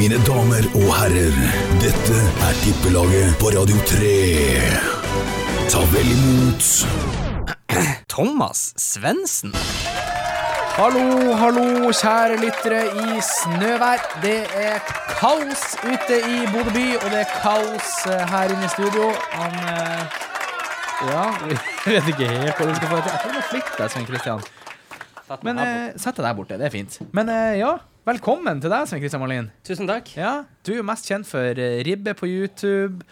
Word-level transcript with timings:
Mine 0.00 0.16
damer 0.24 0.64
og 0.78 0.92
herrer, 0.96 1.34
dette 1.82 2.20
er 2.46 2.54
Tippelaget 2.62 3.34
på 3.36 3.50
Radio 3.52 3.76
3. 3.84 4.12
Ta 5.68 5.82
vel 5.92 6.08
imot 6.14 6.68
Thomas 8.08 8.62
Svendsen. 8.80 9.52
Hallo, 10.78 11.34
hallo, 11.36 11.90
kjære 11.92 12.38
lyttere 12.40 12.80
i 13.02 13.20
snøvær. 13.28 14.06
Det 14.24 14.38
er 14.62 14.80
kaos 15.18 15.66
ute 15.84 16.22
i 16.22 16.48
Bodø 16.48 16.72
by, 16.78 16.86
og 17.02 17.06
det 17.12 17.20
er 17.26 17.36
kaos 17.42 17.92
eh, 18.08 18.24
her 18.32 18.56
inne 18.56 18.64
i 18.70 18.72
studio. 18.72 19.12
Han 19.36 19.60
eh, 19.74 20.18
Ja, 21.10 21.28
jeg 21.44 21.60
vet 21.98 22.10
ikke 22.14 22.32
helt 22.38 22.56
hva 22.56 22.72
du 22.72 22.74
skal 22.80 22.88
få 22.94 23.04
til. 23.04 23.12
Jeg 23.12 23.20
tror 23.20 23.36
du 23.36 23.40
må 23.42 23.46
flytte 23.52 23.76
deg, 23.76 23.92
Svein 23.92 24.08
Kristian. 24.14 24.50
Men 25.44 25.60
eh, 25.68 25.88
sett 26.00 26.16
deg 26.16 26.24
der 26.24 26.36
borte, 26.40 26.56
det 26.56 26.70
er 26.72 26.78
fint. 26.80 27.02
Men 27.12 27.28
eh, 27.28 27.60
ja, 27.60 27.76
velkommen 28.08 28.60
til 28.62 28.72
deg, 28.72 28.86
Svein 28.88 29.02
Kristian 29.02 29.22
Malin. 29.22 29.50
Tusen 29.66 29.88
takk. 29.90 30.08
Ja, 30.18 30.32
du 30.64 30.72
er 30.74 30.80
jo 30.80 30.86
mest 30.86 31.08
kjent 31.10 31.28
for 31.28 31.60
eh, 31.60 31.80
ribbe 31.86 32.14
på 32.18 32.28
YouTube. 32.30 33.04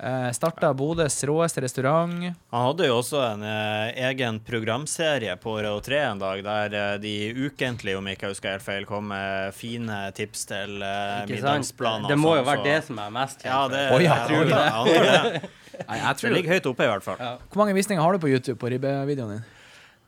Eh, 0.00 0.30
Starta 0.32 0.70
Bodøs 0.72 1.18
råeste 1.28 1.60
restaurant. 1.60 2.14
Han 2.54 2.64
hadde 2.70 2.86
jo 2.88 2.94
også 3.02 3.20
en 3.34 3.42
eh, 3.44 3.90
egen 4.08 4.38
programserie 4.46 5.34
på 5.42 5.58
Radio 5.60 5.82
3 5.84 6.00
en 6.14 6.22
dag, 6.22 6.40
der 6.46 6.76
eh, 6.80 6.94
de 7.02 7.14
ukentlig, 7.50 7.98
om 7.98 8.08
ikke 8.08 8.28
jeg 8.30 8.34
husker 8.36 8.56
helt 8.56 8.64
feil, 8.64 8.88
kom 8.88 9.10
med 9.12 9.52
fine 9.56 10.00
tips 10.16 10.46
til 10.50 10.80
eh, 10.80 11.20
Ikke 11.26 11.36
sant? 11.36 11.36
middagsplaner. 11.36 12.08
Det 12.14 12.18
må 12.20 12.34
jo 12.38 12.42
sånn, 12.42 12.50
være 12.50 12.64
så- 12.64 12.68
det 12.70 12.78
som 12.88 13.02
er 13.04 13.14
mest 13.20 13.44
kjent. 13.44 13.52
Ja, 13.52 13.62
det, 13.68 13.86
ja, 14.08 14.16
jeg 14.16 14.28
tror 14.32 14.52
det. 14.54 15.56
Nei, 15.80 15.96
jeg 15.96 16.16
Det 16.20 16.30
ligger 16.34 16.52
høyt 16.58 16.66
oppe, 16.72 16.84
i 16.84 16.90
hvert 16.90 17.04
fall. 17.06 17.20
Ja. 17.20 17.36
Hvor 17.52 17.62
mange 17.62 17.72
visninger 17.76 18.02
har 18.04 18.12
du 18.16 18.20
på 18.24 18.28
YouTube 18.32 18.58
på 18.60 18.68
ribbevideoen 18.72 19.36
din? 19.38 19.44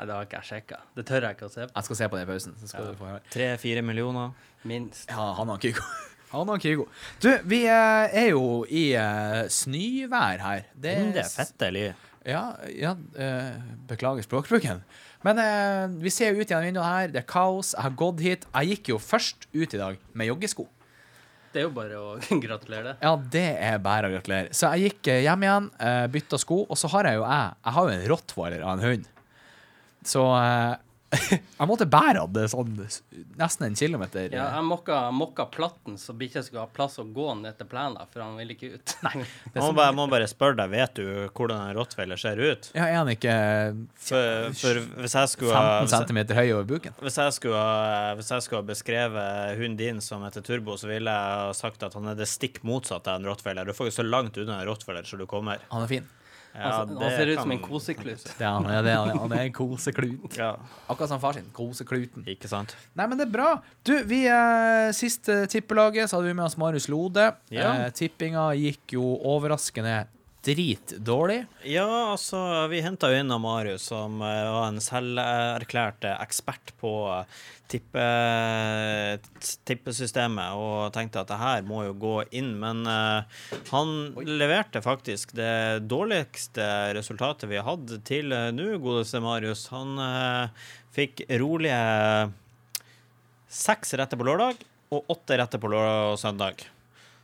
Nei, 0.02 0.08
det 0.10 0.14
har 0.16 0.24
ikke 0.26 0.38
jeg 0.40 0.46
sjekka. 0.48 0.76
Det 0.98 1.02
tør 1.06 1.24
jeg 1.28 1.36
ikke 1.36 1.46
å 1.46 1.50
se 1.52 1.62
på. 1.62 1.72
Jeg 1.76 1.86
skal 1.86 1.96
se 1.98 2.06
på 2.10 2.16
det 2.18 2.22
i 2.24 2.26
pausen. 2.26 2.54
Så 2.58 2.68
skal 2.72 2.88
du 2.88 2.96
få 2.98 3.06
høre. 3.06 3.20
Tre-fire 3.30 3.84
millioner. 3.86 4.32
Minst. 4.66 5.04
Ja, 5.06 5.28
han 5.38 5.52
har 5.52 5.60
Kygo. 5.62 5.84
Han 6.32 6.48
har 6.48 6.62
Kygo. 6.64 6.86
Du, 7.20 7.28
vi 7.44 7.58
eh, 7.68 8.14
er 8.22 8.30
jo 8.30 8.62
i 8.64 8.86
eh, 8.96 9.42
snøvær 9.52 10.40
her. 10.40 10.62
Det 10.72 10.94
er, 10.96 11.10
Det 11.12 11.20
er 11.26 11.28
fette 11.28 11.68
li. 11.76 11.82
Ja, 12.24 12.40
ja 12.72 12.94
eh, 13.20 13.58
beklager 13.90 14.24
språkbruken. 14.24 14.80
Men 15.22 15.42
vi 16.00 16.10
ser 16.10 16.32
jo 16.32 16.40
ut 16.40 16.48
gjennom 16.48 16.64
vinduet 16.64 16.88
her. 16.88 17.12
Det 17.12 17.20
er 17.20 17.28
kaos. 17.28 17.74
Jeg 17.76 17.84
har 17.84 17.94
gått 18.00 18.24
hit. 18.24 18.48
Jeg 18.48 18.72
gikk 18.72 18.94
jo 18.94 18.98
først 18.98 19.46
ut 19.52 19.76
i 19.76 19.82
dag 19.84 20.00
med 20.16 20.32
joggesko. 20.32 20.66
Det 21.52 21.60
er 21.60 21.68
jo 21.68 21.74
bare 21.76 22.00
å 22.00 22.16
gratulere. 22.48 22.96
Ja, 23.04 23.14
det 23.36 23.48
er 23.68 23.78
bare 23.84 24.08
å 24.08 24.16
gratulere. 24.16 24.56
Så 24.56 24.72
jeg 24.72 24.96
gikk 24.96 25.12
hjem 25.28 25.46
igjen, 25.46 25.70
bytta 26.16 26.40
sko, 26.40 26.64
og 26.64 26.80
så 26.80 26.90
har 26.96 27.12
jeg 27.12 27.20
jo 27.20 27.28
jeg 27.28 27.58
Jeg 27.60 27.76
har 27.76 27.84
jo 27.84 27.98
en 28.00 28.06
rottweiler 28.16 28.64
av 28.64 28.78
en 28.80 28.88
hund. 28.88 29.12
Så 30.04 30.24
eh, 30.38 30.74
jeg 31.58 31.68
måtte 31.68 31.84
bære 31.92 32.22
det 32.32 32.46
sånn 32.52 32.70
nesten 33.36 33.66
en 33.66 33.74
kilometer. 33.76 34.30
Ja, 34.32 34.46
jeg 34.56 34.64
mokka, 34.64 35.10
mokka 35.12 35.44
platten 35.52 35.98
så 36.00 36.14
bikkja 36.16 36.40
skulle 36.46 36.62
ha 36.64 36.70
plass 36.72 36.96
å 37.02 37.04
gå 37.04 37.26
ned 37.36 37.58
til 37.58 37.68
plenen, 37.68 37.98
for 38.12 38.24
han 38.24 38.38
ville 38.40 38.54
ikke 38.56 38.78
ut. 38.78 38.94
Nei. 39.04 39.26
Jeg 39.52 39.60
må 39.60 39.72
bare, 39.76 39.92
må 39.96 40.06
bare 40.08 40.28
spørre 40.30 40.56
deg, 40.62 40.72
vet 40.72 40.94
du 40.96 41.04
hvordan 41.36 41.66
en 41.66 41.76
rottweiler 41.76 42.20
ser 42.20 42.40
ut? 42.40 42.70
Ja, 42.72 42.86
er 42.86 42.96
han 43.02 43.10
ikke 43.12 43.34
For, 44.00 44.48
for 44.56 44.80
hvis 45.02 45.16
jeg 45.18 45.32
skulle 45.34 45.52
15 45.52 45.84
hvis 45.84 45.96
cm 46.08 46.20
høy 46.38 46.46
over 46.54 46.64
buken? 46.70 46.96
hvis 47.04 47.18
jeg, 47.20 47.36
skulle 47.36 47.66
hvis 48.18 48.32
jeg 48.32 48.46
skulle 48.46 48.64
beskrevet 48.72 49.58
hunden 49.60 49.76
din 49.80 50.00
som 50.04 50.24
heter 50.24 50.44
Turbo, 50.46 50.78
så 50.80 50.88
ville 50.88 51.12
jeg 51.12 51.36
ha 51.42 51.52
sagt 51.56 51.84
at 51.84 51.98
han 51.98 52.08
er 52.08 52.16
det 52.18 52.28
stikk 52.30 52.62
motsatte 52.66 53.12
av 53.12 53.20
en 53.20 53.28
rottweiler. 53.28 53.68
Du 53.68 53.76
får 53.76 53.90
ikke 53.90 54.00
så 54.00 54.08
langt 54.08 54.40
unna 54.40 54.62
en 54.62 54.68
rottweiler 54.70 55.04
som 55.08 55.20
du 55.20 55.28
kommer. 55.28 55.60
Han 55.74 55.84
er 55.84 55.92
fin. 55.92 56.08
Ja, 56.52 56.70
Han, 56.82 56.94
det 56.94 57.04
han 57.06 57.14
ser 57.16 57.30
ut 57.32 57.40
som 57.40 57.52
en 57.54 57.60
koseklut. 57.64 58.24
Det 58.38 58.44
er 58.44 58.50
han, 58.52 58.66
ja, 58.68 58.80
det 58.84 58.92
er, 58.92 59.12
han, 59.16 59.32
er 59.32 59.44
en 59.46 59.54
koseklut. 59.56 60.36
Ja, 60.36 60.50
Akkurat 60.86 61.08
som 61.14 61.20
far 61.22 61.38
sin. 61.38 61.46
Kosekluten. 61.56 62.26
ikke 62.28 62.50
sant? 62.50 62.74
Nei, 62.98 63.06
men 63.08 63.20
det 63.20 63.28
er 63.28 63.32
bra. 63.32 63.52
Du, 63.88 63.94
vi 64.08 64.24
eh, 64.28 64.90
Siste 64.96 65.46
tippelaget 65.48 66.10
så 66.10 66.18
hadde 66.18 66.28
vi 66.28 66.36
med 66.36 66.44
oss 66.44 66.58
Marius 66.60 66.90
Lode. 66.92 67.30
Ja. 67.54 67.70
Eh, 67.86 67.86
tippinga 67.96 68.50
gikk 68.58 68.98
jo 68.98 69.14
overraskende 69.32 70.02
dritdårlig. 70.42 71.44
Ja, 71.62 71.86
altså, 72.12 72.38
vi 72.70 72.80
henta 72.82 73.12
jo 73.12 73.20
inn 73.22 73.30
av 73.30 73.40
Marius, 73.42 73.84
som 73.92 74.18
eh, 74.26 74.48
var 74.50 74.66
en 74.68 74.80
selverklært 74.82 76.06
ekspert 76.10 76.72
på 76.80 76.92
eh, 77.14 77.44
tippe, 77.70 78.06
tippesystemet, 79.68 80.58
og 80.58 80.90
tenkte 80.96 81.22
at 81.22 81.30
det 81.30 81.38
her 81.40 81.62
må 81.68 81.84
jo 81.86 81.94
gå 81.94 82.16
inn. 82.36 82.50
Men 82.60 82.82
uh, 82.84 83.22
han 83.70 83.94
leverte 84.26 84.82
faktisk 84.84 85.32
det 85.38 85.86
dårligste 85.88 86.66
resultatet 86.98 87.48
vi 87.48 87.60
har 87.60 87.70
hatt 87.70 87.96
til 88.04 88.34
nå, 88.52 88.68
godeste 88.82 89.22
Marius. 89.24 89.68
Han 89.72 89.96
uh, 89.96 90.68
fikk 90.92 91.24
rolige 91.40 91.80
seks 93.52 93.96
retter 93.96 94.20
på 94.20 94.28
lørdag 94.28 94.60
og 94.92 95.16
åtte 95.16 95.40
retter 95.40 95.60
på 95.62 95.72
lørdag 95.72 96.12
og 96.12 96.20
søndag. 96.20 96.66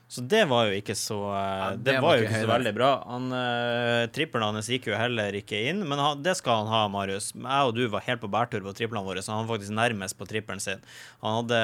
Så 0.09 0.23
det 0.25 0.47
var 0.49 0.71
jo 0.71 0.77
ikke 0.79 0.95
så 0.97 1.19
ja, 1.21 1.73
det 1.77 1.85
Det 1.85 1.95
var 2.01 2.07
var 2.07 2.17
jo 2.17 2.25
ikke 2.25 2.41
så 2.41 2.49
veldig 2.49 2.71
bra. 2.79 2.91
Han, 3.11 3.27
uh, 3.29 4.07
trippelen 4.17 4.57
hans 4.57 4.71
gikk 4.73 4.89
jo 4.89 4.97
heller 4.97 5.37
ikke 5.37 5.61
inn, 5.69 5.83
men 5.85 6.01
han, 6.01 6.23
det 6.25 6.33
skal 6.39 6.63
han 6.63 6.73
ha, 6.73 6.81
Marius. 6.89 7.35
Jeg 7.37 7.69
og 7.69 7.75
du 7.77 7.83
var 7.93 8.07
helt 8.07 8.23
på 8.23 8.31
bærtur 8.33 8.65
på 8.65 8.73
triplene 8.79 9.05
våre, 9.05 9.21
så 9.21 9.35
han 9.35 9.45
var 9.45 9.59
faktisk 9.59 9.77
nærmest 9.77 10.17
på 10.17 10.29
trippelen 10.31 10.65
sin. 10.65 10.81
Han 11.21 11.43
hadde 11.43 11.61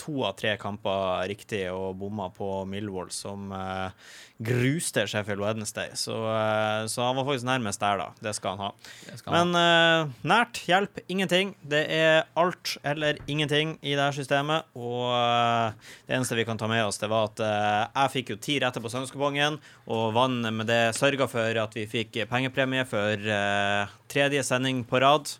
to 0.00 0.22
av 0.24 0.38
tre 0.40 0.54
kamper 0.62 1.28
riktig 1.28 1.66
og 1.68 1.98
bomma 2.00 2.30
på 2.32 2.62
Millwall, 2.70 3.12
som 3.12 3.52
eh, 3.52 4.08
gruste 4.44 5.04
Sheffield 5.08 5.40
Wednesday. 5.42 5.90
Så, 5.98 6.14
eh, 6.14 6.86
så 6.86 7.02
han 7.02 7.16
var 7.16 7.24
faktisk 7.24 7.46
nærmest 7.46 7.80
der, 7.80 7.98
da. 7.98 8.08
Det 8.20 8.34
skal 8.36 8.56
han 8.56 8.66
ha. 8.66 8.70
Skal 9.16 9.34
han 9.34 9.52
Men 9.52 9.58
uh, 9.58 10.12
nært 10.26 10.60
hjelp 10.68 11.00
ingenting. 11.08 11.54
Det 11.62 11.82
er 11.92 12.26
alt 12.38 12.76
eller 12.84 13.18
ingenting 13.26 13.76
i 13.82 13.94
det 13.94 14.02
her 14.02 14.16
systemet. 14.16 14.68
Og 14.74 15.08
uh, 15.12 15.72
det 16.08 16.18
eneste 16.18 16.38
vi 16.38 16.46
kan 16.48 16.60
ta 16.60 16.68
med 16.70 16.84
oss, 16.84 17.00
det 17.02 17.10
var 17.12 17.30
at 17.30 17.42
uh, 17.42 18.02
jeg 18.02 18.14
fikk 18.16 18.34
jo 18.34 18.40
ti 18.42 18.58
retter 18.62 18.84
på 18.84 18.92
søndagskupongen, 18.92 19.58
og 19.92 20.04
vant 20.16 20.52
med 20.52 20.68
det 20.70 20.82
sørga 20.98 21.28
for 21.30 21.62
at 21.64 21.76
vi 21.76 21.88
fikk 21.90 22.22
pengepremie 22.30 22.84
for 22.88 23.32
tredje 24.10 24.42
sending 24.46 24.82
på 24.88 25.00
rad. 25.02 25.30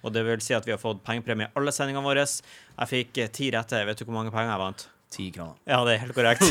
Og 0.00 0.14
det 0.14 0.24
vil 0.24 0.40
si 0.44 0.56
at 0.56 0.64
vi 0.66 0.72
har 0.72 0.80
fått 0.80 1.02
pengepremie 1.04 1.50
i 1.50 1.58
alle 1.58 1.74
sendingene 1.74 2.04
våre. 2.06 2.24
Jeg 2.24 2.90
fikk 2.94 3.20
ti 3.36 3.50
retter. 3.52 3.84
Vet 3.88 4.00
du 4.00 4.06
hvor 4.06 4.16
mange 4.16 4.32
penger 4.32 4.54
jeg 4.54 4.62
vant? 4.64 4.88
Ti 5.10 5.24
kroner. 5.34 5.56
Ja, 5.66 5.80
det 5.82 5.96
er 5.96 6.02
helt 6.04 6.14
korrekt. 6.14 6.44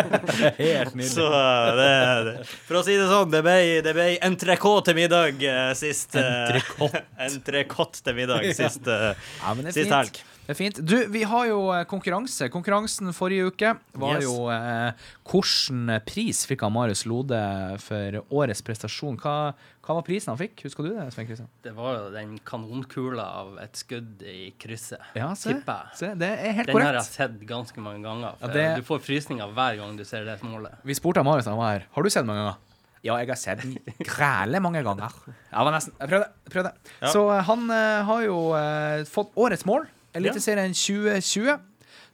Helt 0.60 0.92
nydelig. 0.94 1.08
Så 1.10 1.24
eh, 1.26 1.70
det, 1.74 1.88
det 2.28 2.34
For 2.68 2.78
å 2.78 2.82
si 2.86 2.94
det 2.94 3.08
sånn, 3.10 3.32
det 3.32 3.40
ble, 3.42 3.56
det 3.82 3.94
ble 3.96 4.04
entrecôte 4.28 4.92
til 4.92 4.98
middag 5.00 5.42
uh, 5.42 5.72
sist 5.74 6.14
eh, 6.20 6.60
Entrecôte. 7.26 8.04
Til 8.06 8.14
middag 8.14 8.46
sist, 8.60 8.86
uh, 8.86 9.10
Ja, 9.42 9.56
men 9.58 9.66
det 9.66 9.72
er 9.72 9.78
sist 9.80 9.88
fint. 9.88 9.96
helg. 9.98 10.22
Det 10.46 10.52
er 10.54 10.58
fint. 10.58 10.76
Du, 10.86 10.94
vi 11.10 11.24
har 11.26 11.46
jo 11.48 11.58
eh, 11.74 11.82
konkurranse. 11.90 12.46
Konkurransen 12.54 13.10
forrige 13.16 13.48
uke 13.50 13.72
var 13.98 14.20
Yes. 14.20 14.26
jo 14.28 14.46
eh, 14.54 14.92
Hvilken 15.26 15.88
pris 16.06 16.44
fikk 16.46 16.62
han 16.62 16.72
Marius 16.76 17.02
Lode 17.10 17.40
for 17.82 18.20
årets 18.30 18.62
prestasjon? 18.62 19.18
Hva, 19.18 19.34
hva 19.82 19.96
var 19.98 20.04
prisen 20.06 20.30
han 20.32 20.38
fikk? 20.38 20.62
Husker 20.68 20.86
du 20.86 20.92
det, 20.94 21.08
Svein 21.14 21.26
Kristian? 21.26 21.48
Det 21.66 21.72
var 21.74 21.96
jo 21.98 22.04
den 22.14 22.36
kanonkula 22.46 23.26
av 23.42 23.56
et 23.64 23.74
skudd 23.82 24.22
i 24.22 24.52
krysset. 24.62 25.02
Ja, 25.18 25.32
se. 25.34 25.50
Tipper 25.56 25.82
jeg. 25.90 25.98
se. 25.98 26.12
Det 26.22 26.30
er 26.36 26.56
helt 26.60 26.70
Den 26.70 26.84
har 26.86 27.00
jeg 27.00 27.08
sett 27.10 27.36
ganske 27.48 27.82
mange 27.82 28.06
ganger. 28.06 28.38
For 28.38 28.46
Ja, 28.46 28.54
det- 28.54 28.84
Du 28.84 28.86
får 28.86 29.02
frysninger 29.02 29.50
hver 29.56 29.76
gang 29.82 29.98
du 29.98 30.04
ser 30.04 30.24
det 30.24 30.38
målet. 30.46 30.78
Vi 30.86 30.94
spurte 30.94 31.18
han 31.22 31.26
Marius 31.26 31.50
han 31.50 31.58
var 31.58 31.72
her. 31.78 31.86
Har 31.90 32.02
du 32.02 32.10
sett 32.10 32.22
den 32.22 32.30
mange 32.30 32.44
ganger? 32.46 32.62
Ja, 33.06 33.16
jeg 33.18 33.28
har 33.28 33.36
sett 33.38 33.60
den 33.62 33.76
græle 34.02 34.58
mange 34.62 34.82
ganger. 34.82 35.10
Jeg 35.26 35.64
var 35.66 35.72
nesten 35.74 35.92
Jeg 36.00 36.08
prøvde. 36.10 36.30
Prøvde. 36.50 36.72
Ja. 37.02 37.10
Så 37.12 37.20
eh, 37.34 37.42
han 37.50 37.68
uh, 37.70 38.04
har 38.08 38.22
jo 38.24 38.38
uh, 38.54 39.04
fått 39.10 39.30
årets 39.36 39.66
mål. 39.68 39.86
Eliteserien 40.16 40.76
2020. 40.76 41.58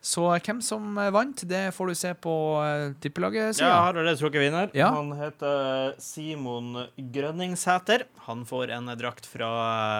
Så 0.03 0.25
hvem 0.43 0.59
som 0.67 0.97
eh, 0.99 1.13
vant, 1.15 1.45
det 1.47 1.69
får 1.77 1.93
du 1.93 1.95
se 1.95 2.11
på 2.19 2.33
uh, 2.59 2.91
tippelaget. 2.99 3.61
Ja, 3.61 3.69
jeg 3.69 3.71
har 3.71 3.93
allerede 3.93 4.19
trukket 4.19 4.43
vinner. 4.43 4.73
Ja. 4.75 4.89
Han 4.97 5.13
heter 5.15 5.95
Simon 6.03 6.89
Grønningsæter. 7.15 8.09
Han 8.27 8.43
får 8.49 8.73
en 8.75 8.91
drakt 8.99 9.29
fra 9.31 9.51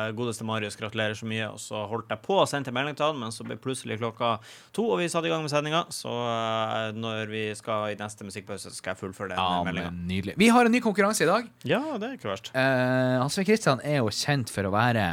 eh, 0.09 0.15
godeste 0.19 0.43
Marius. 0.49 0.75
Gratulerer 0.81 1.15
så 1.15 1.29
mye. 1.31 1.47
Og 1.55 1.63
så 1.63 1.85
holdt 1.87 2.11
jeg 2.11 2.23
på 2.27 2.41
å 2.43 2.49
sende 2.51 2.67
til 2.67 2.77
melding 2.81 2.99
til 2.99 3.13
han, 3.13 3.23
men 3.23 3.35
så 3.35 3.47
ble 3.47 3.61
plutselig 3.63 4.01
klokka 4.03 4.35
to, 4.75 4.89
og 4.91 4.99
vi 5.05 5.09
satte 5.13 5.31
i 5.31 5.33
gang 5.33 5.47
med 5.47 5.55
sendinga. 5.55 5.85
Så 5.95 6.11
eh, 6.11 6.91
når 6.99 7.31
vi 7.31 7.47
skal 7.63 7.95
i 7.95 7.99
neste 8.03 8.27
musikkpause, 8.27 8.75
skal 8.75 8.97
jeg 8.97 9.05
fullføre 9.05 9.37
den 9.37 9.39
Ja, 9.39 9.63
meldinga. 9.71 10.39
Vi 10.43 10.51
har 10.51 10.67
en 10.67 10.75
ny 10.75 10.83
konkurranse 10.83 11.23
i 11.23 11.31
dag. 11.31 11.47
Ja, 11.63 11.85
det 11.95 12.11
er 12.11 12.19
ikke 12.19 12.35
verst. 12.35 12.51
Eh, 12.59 13.21
Hans 13.23 13.39
Svein 13.39 13.47
Kristian 13.47 13.87
er 13.87 14.01
jo 14.03 14.11
kjent 14.11 14.51
for 14.51 14.67
å 14.67 14.75
være 14.75 15.13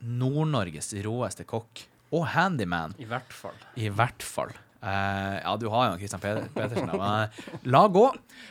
Nord-Norges 0.00 0.94
råeste 1.04 1.44
kokk. 1.44 1.90
Og 2.14 2.26
handyman, 2.34 2.94
I 3.02 3.08
hvert 3.10 3.32
fall. 3.34 3.56
i 3.80 3.88
hvert 3.90 4.22
fall. 4.22 4.52
Uh, 4.84 5.38
ja, 5.40 5.52
du 5.56 5.66
har 5.72 5.86
jo 5.88 5.98
Kristian 6.02 6.20
Pe- 6.20 6.44
Petersen, 6.52 6.90
men 6.92 7.04
eh, 7.24 7.44
la 7.72 7.80
gå. 7.88 8.02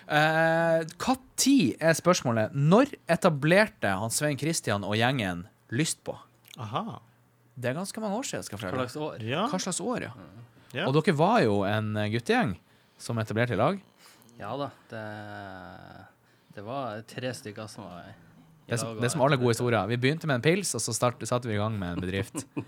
Hva 0.10 1.14
tid 1.38 1.76
er 1.78 1.94
spørsmålet? 1.98 2.56
Når 2.58 2.96
etablerte 3.14 3.92
han 4.02 4.14
Svein 4.14 4.40
Kristian 4.42 4.84
og 4.88 4.98
gjengen 4.98 5.46
Lyst 5.74 6.02
på? 6.06 6.14
Aha. 6.62 7.00
Det 7.58 7.70
er 7.72 7.78
ganske 7.78 8.02
mange 8.02 8.18
år 8.18 8.26
siden. 8.30 8.44
skal 8.46 8.60
jeg 8.60 8.74
Hva 8.74 8.84
slags 8.84 8.98
år? 8.98 9.22
Ja. 9.26 9.46
Hva 9.50 9.60
slags 9.62 9.80
år, 9.82 10.08
ja. 10.08 10.12
ja. 10.74 10.88
Og 10.90 10.94
dere 10.98 11.16
var 11.18 11.40
jo 11.46 11.60
en 11.70 11.94
guttegjeng 12.14 12.56
som 13.02 13.18
etablerte 13.22 13.56
i 13.56 13.60
lag. 13.62 13.80
Ja 14.40 14.52
da, 14.58 14.68
det, 14.90 15.04
det 16.58 16.66
var 16.66 17.02
tre 17.10 17.34
stykker 17.38 17.70
som 17.70 17.86
var 17.86 18.08
i 18.10 18.14
Det 18.68 18.74
er, 18.74 18.82
som, 18.82 18.94
lag 18.94 19.02
det 19.02 19.10
er 19.10 19.14
som 19.14 19.24
alle 19.26 19.38
gode 19.38 19.54
historier. 19.54 19.86
Vi 19.90 19.98
begynte 20.02 20.30
med 20.30 20.40
en 20.42 20.46
pils, 20.46 20.74
og 20.78 20.82
så 20.82 20.94
satte 20.98 21.46
vi 21.50 21.54
i 21.56 21.62
gang 21.62 21.78
med 21.78 21.98
en 21.98 22.04
bedrift. 22.06 22.46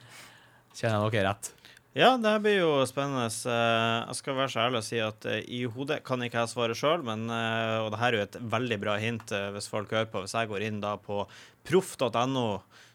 Kjenner 0.75 1.05
jeg 1.07 1.15
dere 1.15 1.29
rett? 1.31 1.51
Ja, 1.95 2.09
det 2.19 2.27
her 2.27 2.41
blir 2.43 2.57
jo 2.59 2.71
spennende. 2.89 3.29
Eh, 3.31 4.07
Jeg 4.09 4.15
skal 4.19 4.35
være 4.35 4.51
så 4.51 4.63
ærlig 4.65 4.81
og 4.81 4.83
si 4.83 4.97
at 4.99 5.25
eh, 5.31 5.45
i 5.47 5.61
hodet 5.71 6.01
kan 6.03 6.19
ikke 6.25 6.41
jeg 6.43 6.51
svare 6.51 6.75
sjøl, 6.75 7.05
men 7.07 7.29
eh, 7.31 7.77
Og 7.85 7.93
det 7.93 8.01
her 8.01 8.11
er 8.11 8.17
jo 8.19 8.25
et 8.25 8.35
veldig 8.51 8.77
bra 8.83 8.97
hint 8.99 9.31
hvis 9.55 9.69
folk 9.71 9.93
hører 9.95 10.09
på. 10.11 10.25
Hvis 10.25 10.35
jeg 10.35 10.49
går 10.51 10.65
inn 10.67 10.81
da 10.83 10.97
på 10.99 11.21
proff.no, 11.65 12.47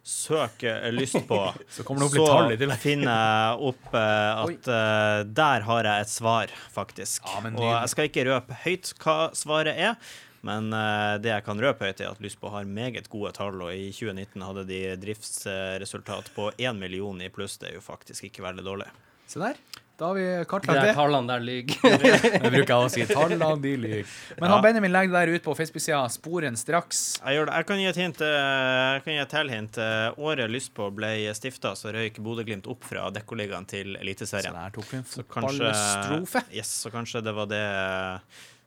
søker 0.05 0.85
lyst 0.93 1.17
på, 1.29 1.39
Så 1.75 1.85
tillegg. 1.85 2.77
finner 2.81 3.09
jeg 3.17 3.71
opp 3.73 3.97
at 3.97 4.69
eh, 4.77 5.23
der 5.41 5.65
har 5.67 5.89
jeg 5.89 6.05
et 6.07 6.13
svar, 6.13 6.53
faktisk. 6.77 7.25
Ja, 7.25 7.43
og 7.57 7.67
jeg 7.73 7.93
skal 7.95 8.11
ikke 8.13 8.27
røpe 8.29 8.61
høyt 8.67 8.93
hva 9.01 9.17
svaret 9.37 9.81
er. 9.81 9.97
Men 10.43 10.73
eh, 10.73 11.19
det 11.21 11.29
jeg 11.35 11.45
kan 11.45 11.61
røpe 11.61 11.85
høyt, 11.85 12.01
er 12.01 12.11
at 12.15 12.21
Lysbo 12.25 12.49
har 12.55 12.65
meget 12.65 13.11
gode 13.13 13.33
tall, 13.37 13.61
og 13.61 13.75
i 13.77 13.91
2019 13.93 14.41
hadde 14.47 14.65
de 14.71 14.81
driftsresultat 15.03 16.31
på 16.35 16.51
1 16.57 16.77
million 16.81 17.21
i 17.21 17.29
pluss. 17.29 17.59
Det 17.61 17.71
er 17.73 17.79
jo 17.81 17.85
faktisk 17.85 18.25
ikke 18.31 18.43
veldig 18.47 18.65
dårlig. 18.65 18.89
Se 19.31 19.39
der. 19.43 19.59
Da 20.01 20.07
har 20.09 20.15
vi 20.17 20.23
kartlagt 20.49 20.79
det. 20.81 20.87
det. 20.89 20.95
tallene 20.97 21.29
der 21.29 21.43
lyver. 21.45 21.75
Det 22.41 22.51
bruker 22.55 22.71
jeg 22.73 22.87
å 22.87 22.89
si. 22.89 23.03
Tallene, 23.11 23.51
de 23.61 23.73
lyver. 23.77 24.13
Men 24.39 24.47
Ja. 24.49 24.55
han 24.55 24.63
Benjamin 24.65 24.95
legger 24.95 25.13
det 25.13 25.21
der 25.27 25.33
ut 25.37 25.45
på 25.45 25.55
Facebook-sida. 25.59 25.99
Sporen 26.09 26.57
straks. 26.57 27.03
Jeg, 27.21 27.37
gjør 27.37 27.51
det. 27.51 27.59
jeg 27.61 27.67
kan 27.69 27.83
gi 27.83 27.89
et 27.91 28.01
hint. 28.01 28.23
eh, 28.25 28.95
Jeg 28.97 29.03
kan 29.05 29.13
gi 29.13 29.19
et 29.27 29.35
tilhint. 29.35 29.79
Eh, 29.85 30.23
Året 30.25 30.49
Lystpå 30.51 30.89
ble 30.97 31.13
stifta, 31.37 31.75
så 31.77 31.93
røyk 31.93 32.17
Bodø-Glimt 32.25 32.65
opp 32.73 32.89
fra 32.89 33.11
Dekkoligaen 33.13 33.69
til 33.69 33.93
Så 33.93 34.01
Eliteserien. 34.07 34.57
der 34.57 34.73
tok 34.79 34.89
vi 34.89 34.97
en 35.03 35.05
fotballstrofe. 35.05 36.47
yes, 36.57 36.73
så 36.81 36.91
kanskje 36.97 37.21
det 37.29 37.37
var 37.37 37.53
det 37.53 37.61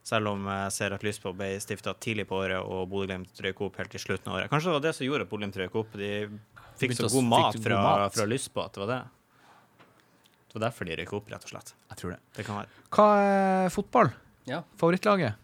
Selv 0.04 0.28
om 0.34 0.42
jeg 0.50 0.72
ser 0.76 0.92
at 0.92 1.04
Lystpå 1.06 1.30
ble 1.36 1.54
stifta 1.64 1.94
tidlig 1.96 2.26
på 2.28 2.36
året, 2.42 2.58
og 2.60 2.82
Bodø-Glimt 2.92 3.38
røyk 3.40 3.62
opp 3.64 3.78
helt 3.80 3.92
til 3.94 4.02
slutten 4.02 4.28
av 4.28 4.36
året. 4.38 4.50
Kanskje 4.52 4.68
det 4.68 4.74
var 4.76 4.82
det 4.84 4.92
som 4.98 5.06
gjorde 5.06 5.24
at 5.24 5.30
Bodø-Glimt 5.30 5.56
røyk 5.62 5.78
opp. 5.80 5.94
De 5.96 6.10
fikk 6.80 6.92
så 6.98 7.08
god 7.08 7.24
mat 7.30 7.56
fra, 7.64 7.78
mat. 7.86 8.12
fra 8.18 8.26
Lystpå 8.28 8.66
at 8.66 8.76
det 8.76 8.82
var 8.84 8.90
det. 8.92 8.98
Det 10.50 10.58
var 10.58 10.66
derfor 10.66 10.90
de 10.90 10.98
røyk 11.00 11.14
opp, 11.16 11.30
rett 11.32 11.46
og 11.48 11.54
slett. 11.54 11.72
Jeg 11.94 12.00
tror 12.02 12.12
det. 12.14 12.18
Det 12.36 12.44
kan 12.46 12.60
være. 12.60 12.82
Hva 12.94 13.06
er 13.22 13.72
fotball? 13.74 14.12
Ja. 14.50 14.60
Favorittlaget? 14.76 15.40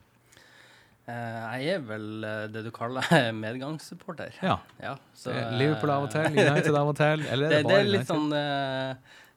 Eh, 1.09 1.57
jeg 1.65 1.79
er 1.79 1.81
vel 1.89 2.05
eh, 2.29 2.45
det 2.53 2.63
du 2.67 2.71
kaller 2.75 3.09
medgangssupporter. 3.45 4.37
Ja. 4.45 4.59
Ja, 4.83 4.93
så, 5.17 5.33
er 5.33 5.47
eh, 5.49 5.57
Liverpool 5.57 5.95
av 5.97 6.05
og 6.07 6.13
til, 6.13 6.29
United 6.37 6.77
av 6.77 6.93
og 6.93 7.01
til. 7.01 7.25
Eller 7.33 7.49
er 7.49 7.57
Det, 7.57 7.63
det, 7.65 7.73
det 7.73 7.81
er 7.81 7.91
litt 7.97 8.05
United? 8.05 8.13
sånn 8.13 8.29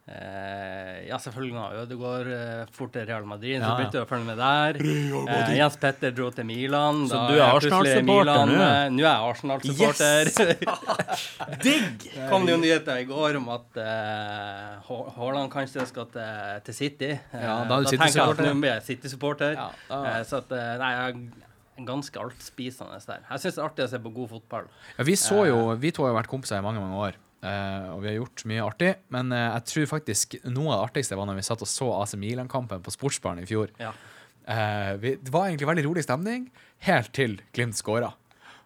eh, 0.08 0.14
eh, 0.14 1.08
Ja, 1.08 1.16
selvfølgelig 1.20 1.54
nå. 1.54 1.64
Ødegaard 1.82 2.28
eh, 2.32 2.66
fort 2.72 2.92
til 2.92 3.06
Real 3.08 3.24
Madrid, 3.28 3.58
Ja, 3.60 3.68
så 3.70 3.76
begynte 3.78 3.98
jeg 4.00 4.06
å 4.06 4.08
følge 4.10 4.26
med 4.28 4.38
der. 4.40 4.78
Eh, 5.34 5.52
Jens 5.58 5.76
Petter 5.80 6.10
dro 6.16 6.30
til 6.34 6.44
Milan. 6.48 7.04
Så 7.08 7.14
da 7.16 7.26
du 7.30 7.34
er 7.38 7.44
Arsenal-supporter 7.48 8.46
nå? 8.50 8.58
eh, 8.58 8.88
Nå 8.94 9.04
er 9.04 9.08
jeg 9.08 9.28
Arsenal-supporter. 9.30 10.32
Yes! 10.34 11.24
Digg! 11.64 12.08
Kom 12.30 12.44
det 12.46 12.54
jo 12.56 12.60
nyheter 12.62 13.00
i 13.02 13.06
går 13.08 13.38
om 13.40 13.48
at 13.54 13.80
uh, 13.80 14.92
Haaland 15.16 15.50
kanskje 15.52 15.84
skal 15.90 16.08
til, 16.12 16.60
til 16.68 16.74
City. 16.80 17.10
Eh, 17.14 17.40
Ja, 17.44 17.60
da 17.68 17.78
er 17.80 17.84
du 17.88 17.92
tenker 17.94 18.12
jeg 18.12 18.36
at 18.36 18.44
nå 18.44 18.54
blir 18.60 18.72
jeg 18.76 18.86
City-supporter. 18.92 19.56
Ja, 19.58 19.70
Eh, 20.04 20.22
så 20.26 20.40
at, 20.42 20.50
eh, 20.52 20.74
nei, 20.80 20.90
jeg 20.94 21.14
er 21.80 21.84
ganske 21.86 22.18
altspisende 22.20 22.98
der. 23.06 23.22
Jeg 23.30 23.38
syns 23.42 23.54
det 23.56 23.60
er 23.62 23.66
artig 23.68 23.84
å 23.84 23.90
se 23.90 23.98
på 24.02 24.10
god 24.14 24.28
fotball. 24.30 24.66
Ja, 24.98 25.04
vi 25.06 25.14
så 25.18 25.44
jo, 25.48 25.56
vi 25.80 25.90
to 25.94 26.02
har 26.04 26.12
jo 26.12 26.16
vært 26.20 26.28
kompiser 26.30 26.58
i 26.60 26.64
mange 26.64 26.78
mange 26.82 26.98
år, 27.08 27.14
eh, 27.14 27.33
og 27.92 28.02
vi 28.02 28.10
har 28.10 28.18
gjort 28.18 28.44
mye 28.48 28.64
artig. 28.64 28.90
Men 29.14 29.32
eh, 29.34 29.46
jeg 29.58 29.68
tror 29.70 29.90
faktisk 29.96 30.36
noe 30.46 30.72
av 30.72 30.78
det 30.78 30.88
artigste 30.88 31.18
var 31.18 31.28
når 31.28 31.40
vi 31.40 31.46
satt 31.46 31.64
og 31.64 31.70
så 31.70 31.90
AC 32.00 32.16
Milan-kampen 32.20 32.84
på 32.84 32.94
Sportsbaren 32.94 33.42
i 33.42 33.48
fjor. 33.48 33.72
Ja. 33.80 33.92
Eh, 34.44 34.92
vi, 35.00 35.14
det 35.20 35.32
var 35.32 35.48
egentlig 35.48 35.68
veldig 35.70 35.86
rolig 35.86 36.04
stemning, 36.04 36.50
helt 36.88 37.12
til 37.16 37.38
Glimt 37.56 37.78
skåra. 37.78 38.12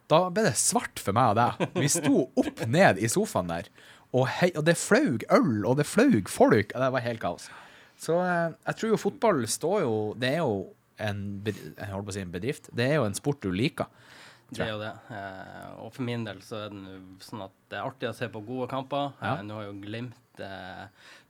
Da 0.09 0.25
ble 0.33 0.47
det 0.47 0.57
svart 0.57 0.99
for 1.01 1.15
meg 1.15 1.35
og 1.35 1.39
deg. 1.39 1.77
Vi 1.83 1.91
sto 1.91 2.25
opp 2.39 2.65
ned 2.67 2.99
i 2.99 3.09
sofaen 3.11 3.51
der, 3.51 3.69
og, 4.09 4.25
hei, 4.39 4.49
og 4.57 4.65
det 4.65 4.73
flaug 4.81 5.23
øl, 5.29 5.65
og 5.69 5.77
det 5.77 5.85
flaug 5.85 6.31
folk. 6.33 6.73
og 6.73 6.81
Det 6.81 6.93
var 6.95 7.05
helt 7.05 7.21
kaos. 7.21 7.49
Så 7.99 8.17
eh, 8.23 8.57
jeg 8.65 8.79
tror 8.79 8.93
jo 8.93 9.01
fotball 9.01 9.41
står 9.51 9.81
jo 9.83 9.95
Det 10.19 10.29
er 10.31 10.39
jo 10.39 10.69
en, 10.99 11.19
jeg 11.45 11.91
holdt 11.91 12.07
på 12.07 12.13
å 12.13 12.15
si 12.17 12.23
en 12.25 12.33
bedrift. 12.33 12.71
Det 12.75 12.87
er 12.89 12.97
jo 12.99 13.05
en 13.07 13.17
sport 13.17 13.43
du 13.43 13.51
liker. 13.55 13.87
Det 14.49 14.65
er 14.65 14.71
jo 14.73 14.79
det. 14.81 14.91
Eh, 15.13 15.69
og 15.83 15.93
for 15.93 16.05
min 16.07 16.25
del 16.25 16.41
så 16.45 16.63
er 16.65 16.73
det 16.73 17.25
sånn 17.25 17.45
at 17.45 17.55
det 17.69 17.77
er 17.77 17.85
artig 17.85 18.09
å 18.09 18.15
se 18.17 18.29
på 18.33 18.41
gode 18.47 18.69
kamper. 18.71 19.11
Ja. 19.21 19.35
Eh, 19.37 19.45
nå 19.45 19.59
har 19.59 19.67
jo 19.67 19.77
Glimt 19.83 20.41
eh, 20.43 20.85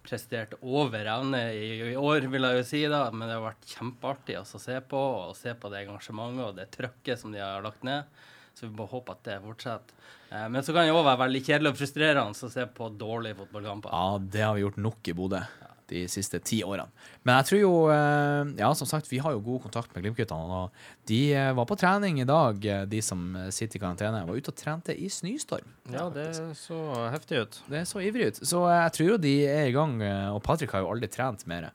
prestert 0.06 0.56
over 0.62 1.10
evne 1.16 1.42
i, 1.52 1.70
i 1.92 1.98
år, 2.00 2.30
vil 2.32 2.48
jeg 2.48 2.62
jo 2.62 2.68
si, 2.72 2.84
da. 2.92 3.04
Men 3.12 3.28
det 3.28 3.38
har 3.38 3.46
vært 3.50 3.76
kjempeartig 3.76 4.40
å 4.40 4.46
se 4.48 4.80
på, 4.92 5.06
og 5.30 5.38
se 5.38 5.56
på 5.56 5.72
det 5.74 5.84
engasjementet 5.86 6.46
og 6.48 6.60
det 6.60 6.70
trøkket 6.76 7.22
som 7.22 7.36
de 7.36 7.44
har 7.44 7.66
lagt 7.66 7.84
ned. 7.88 8.08
Så 8.56 8.68
vi 8.68 8.76
bare 8.76 8.92
håper 8.92 9.16
at 9.16 9.28
det 9.28 9.40
fortsetter. 9.44 10.08
Eh, 10.32 10.48
men 10.52 10.64
så 10.64 10.76
kan 10.76 10.88
det 10.88 10.96
òg 10.96 11.04
være 11.04 11.24
veldig 11.26 11.44
kjedelig 11.46 11.74
og 11.74 11.82
frustrerende 11.82 12.48
å 12.48 12.54
se 12.56 12.70
på 12.80 12.94
dårlige 13.00 13.42
fotballkamper. 13.42 13.92
Ja, 13.96 14.22
det 14.38 14.46
har 14.48 14.56
vi 14.56 14.64
gjort 14.64 14.80
nok 14.88 15.12
i 15.12 15.18
Bodø 15.18 15.44
de 15.90 16.06
siste 16.12 16.40
ti 16.46 16.62
årene. 16.66 16.88
Men 17.28 17.40
jeg 17.40 17.48
tror 17.50 17.62
jo 17.62 17.74
eh, 17.94 18.54
Ja, 18.62 18.72
som 18.78 18.88
sagt, 18.90 19.10
vi 19.12 19.20
har 19.24 19.36
jo 19.36 19.44
god 19.44 19.64
kontakt 19.68 19.94
med 19.94 20.06
Glimt-guttene. 20.06 20.60
Og 20.64 21.08
de 21.10 21.20
eh, 21.36 21.52
var 21.58 21.68
på 21.70 21.78
trening 21.80 22.22
i 22.22 22.28
dag, 22.28 22.66
eh, 22.66 22.86
de 22.90 23.02
som 23.06 23.22
sitter 23.54 23.80
i 23.80 23.84
karantene. 23.84 24.24
Var 24.28 24.42
ute 24.42 24.54
og 24.54 24.60
trente 24.60 24.96
i 24.96 25.10
snøstorm. 25.12 25.70
Ja, 25.94 26.08
det 26.14 26.30
så 26.60 26.80
heftig 27.14 27.44
ut. 27.44 27.62
Det 27.70 27.86
så 27.90 28.04
ivrig 28.06 28.32
ut. 28.32 28.42
Så 28.46 28.64
jeg 28.70 28.96
tror 28.98 29.14
jo 29.14 29.22
de 29.22 29.36
er 29.50 29.70
i 29.70 29.76
gang. 29.76 29.98
Og 30.36 30.42
Patrick 30.46 30.74
har 30.76 30.86
jo 30.86 30.94
aldri 30.94 31.10
trent 31.12 31.46
mer 31.50 31.72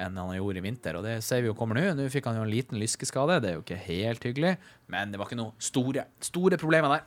enn 0.00 0.16
han 0.16 0.30
gjorde 0.32 0.60
i 0.60 0.64
vinter, 0.64 0.96
og 0.96 1.04
det 1.04 1.16
ser 1.26 1.42
vi 1.42 1.50
jo 1.50 1.56
kommer 1.58 1.76
nå. 1.76 1.82
Nå 1.98 2.06
fikk 2.12 2.28
han 2.30 2.38
jo 2.38 2.44
en 2.46 2.52
liten 2.52 2.78
lyskeskade, 2.80 3.40
det 3.42 3.50
er 3.50 3.56
jo 3.58 3.64
ikke 3.64 3.80
helt 3.84 4.22
hyggelig, 4.24 4.52
men 4.88 5.10
det 5.12 5.18
var 5.20 5.28
ikke 5.28 5.40
noe 5.40 5.52
store, 5.60 6.06
store 6.24 6.56
problemer 6.62 6.94
der. 6.94 7.02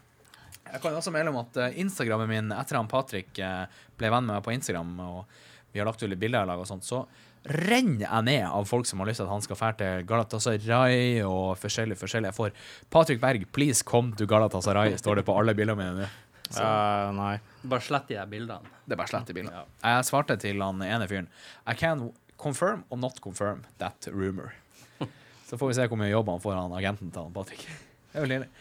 Jeg 0.67 0.83
kan 0.83 0.97
også 0.99 1.13
melde 1.15 1.31
om 1.31 1.39
at 1.41 1.57
Instagrammen 1.79 2.29
min 2.29 2.53
etter 2.53 2.77
han 2.77 2.91
Patrick 2.91 3.31
ble 3.33 4.11
venn 4.13 4.27
med 4.27 4.35
meg 4.35 4.45
på 4.45 4.53
Instagram, 4.53 4.93
og 5.07 5.39
vi 5.73 5.81
har 5.81 5.89
lagt 5.89 6.03
ut 6.03 6.09
litt 6.09 6.21
bilder 6.21 6.45
i 6.45 6.49
lag 6.49 6.61
og 6.61 6.69
sånt, 6.69 6.85
så 6.85 7.03
renner 7.43 8.05
jeg 8.05 8.25
ned 8.29 8.45
av 8.47 8.67
folk 8.69 8.87
som 8.87 9.01
har 9.01 9.09
lyst 9.09 9.19
til 9.19 9.27
at 9.27 9.33
han 9.33 9.43
skal 9.43 9.59
fære 9.59 9.77
til 9.81 10.05
Galatasaray 10.07 11.23
og 11.27 11.57
forskjellig, 11.59 11.97
forskjellig. 11.99 12.31
Jeg 12.31 12.37
får 12.37 12.53
Patrick 12.93 13.21
Berg, 13.23 13.47
please 13.51 13.83
come 13.83 14.15
to 14.19 14.27
Galatasaray, 14.29 14.95
står 15.01 15.19
det 15.19 15.25
på 15.27 15.35
alle 15.35 15.55
bildene 15.57 15.81
mine 15.81 16.05
nå. 16.05 16.11
Uh, 16.53 17.09
nei. 17.17 17.37
Bare 17.65 17.81
slett 17.81 18.11
de 18.11 18.19
bildene. 18.29 18.73
Det 18.85 18.93
er 18.93 18.99
bare 18.99 19.09
slett 19.09 19.29
de 19.29 19.35
bildene. 19.35 19.63
Ja. 19.63 19.95
Jeg 19.95 20.07
svarte 20.11 20.37
til 20.37 20.61
han 20.61 20.83
ene 20.85 21.07
fyren 21.09 21.31
I 21.65 21.73
can 21.79 22.11
confirm 22.37 22.83
or 22.89 22.99
not 23.01 23.19
confirm 23.23 23.63
that 23.81 24.07
rumor. 24.11 24.53
Så 25.49 25.57
får 25.57 25.71
vi 25.71 25.77
se 25.79 25.87
hvor 25.89 25.99
mye 25.99 26.11
jobb 26.11 26.29
han 26.29 26.43
får, 26.43 26.59
han 26.59 26.77
agenten 26.77 27.11
til 27.11 27.25
han 27.25 27.33
Patrick. 27.35 27.65
Det 27.65 28.21
er 28.21 28.27
jo 28.27 28.31
lille. 28.35 28.51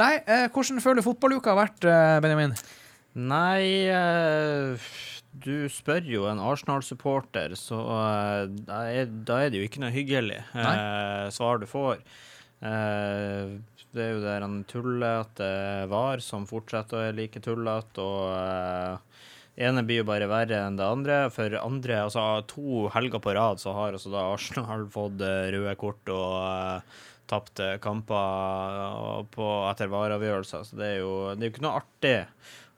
Nei, 0.00 0.14
eh, 0.24 0.46
hvordan 0.48 0.80
føler 0.80 1.04
fotballuka 1.04 1.52
har 1.52 1.58
vært, 1.66 1.84
eh, 1.84 2.18
Benjamin? 2.24 2.54
Nei 3.12 3.84
eh, 3.92 4.92
Du 5.32 5.64
spør 5.72 6.04
jo 6.04 6.26
en 6.28 6.40
Arsenal-supporter, 6.44 7.54
så 7.56 7.78
eh, 7.80 8.42
da, 8.68 8.82
er, 8.92 9.06
da 9.24 9.38
er 9.40 9.52
det 9.52 9.62
jo 9.62 9.68
ikke 9.68 9.80
noe 9.80 9.94
hyggelig 9.94 10.42
eh, 10.52 11.28
svar 11.32 11.62
du 11.62 11.64
får. 11.70 12.02
Eh, 12.60 13.54
det 13.92 14.02
er 14.04 14.12
jo 14.12 14.20
der 14.24 14.44
han 14.44 14.60
tullete 14.68 15.48
var, 15.88 16.20
som 16.24 16.44
fortsetter 16.48 16.98
å 16.98 17.02
være 17.06 17.16
like 17.16 17.40
tullete, 17.44 18.04
og 18.04 18.28
eh, 18.36 19.24
ene 19.68 19.84
blir 19.88 20.02
jo 20.02 20.08
bare 20.08 20.28
verre 20.30 20.60
enn 20.66 20.76
det 20.76 20.84
andre. 20.84 21.18
For 21.32 21.56
andre, 21.60 22.02
altså 22.06 22.26
to 22.52 22.86
helger 22.92 23.24
på 23.24 23.34
rad, 23.36 23.60
så 23.60 23.72
har 23.76 23.96
altså 23.96 24.12
da 24.12 24.28
Arsenal 24.34 24.86
fått 24.92 25.24
eh, 25.24 25.48
røde 25.56 25.74
kort 25.80 26.12
og 26.12 26.36
eh, 26.44 27.00
tapt 27.32 27.60
eh, 27.64 27.78
kamper 27.80 29.28
på, 29.32 29.48
etter 29.72 29.92
vareavgjørelser. 29.92 30.68
Så 30.68 30.80
det 30.80 30.90
er 30.94 30.98
jo 31.02 31.14
det 31.32 31.46
er 31.46 31.48
jo 31.48 31.54
ikke 31.56 31.66
noe 31.66 31.78
artig 31.80 32.16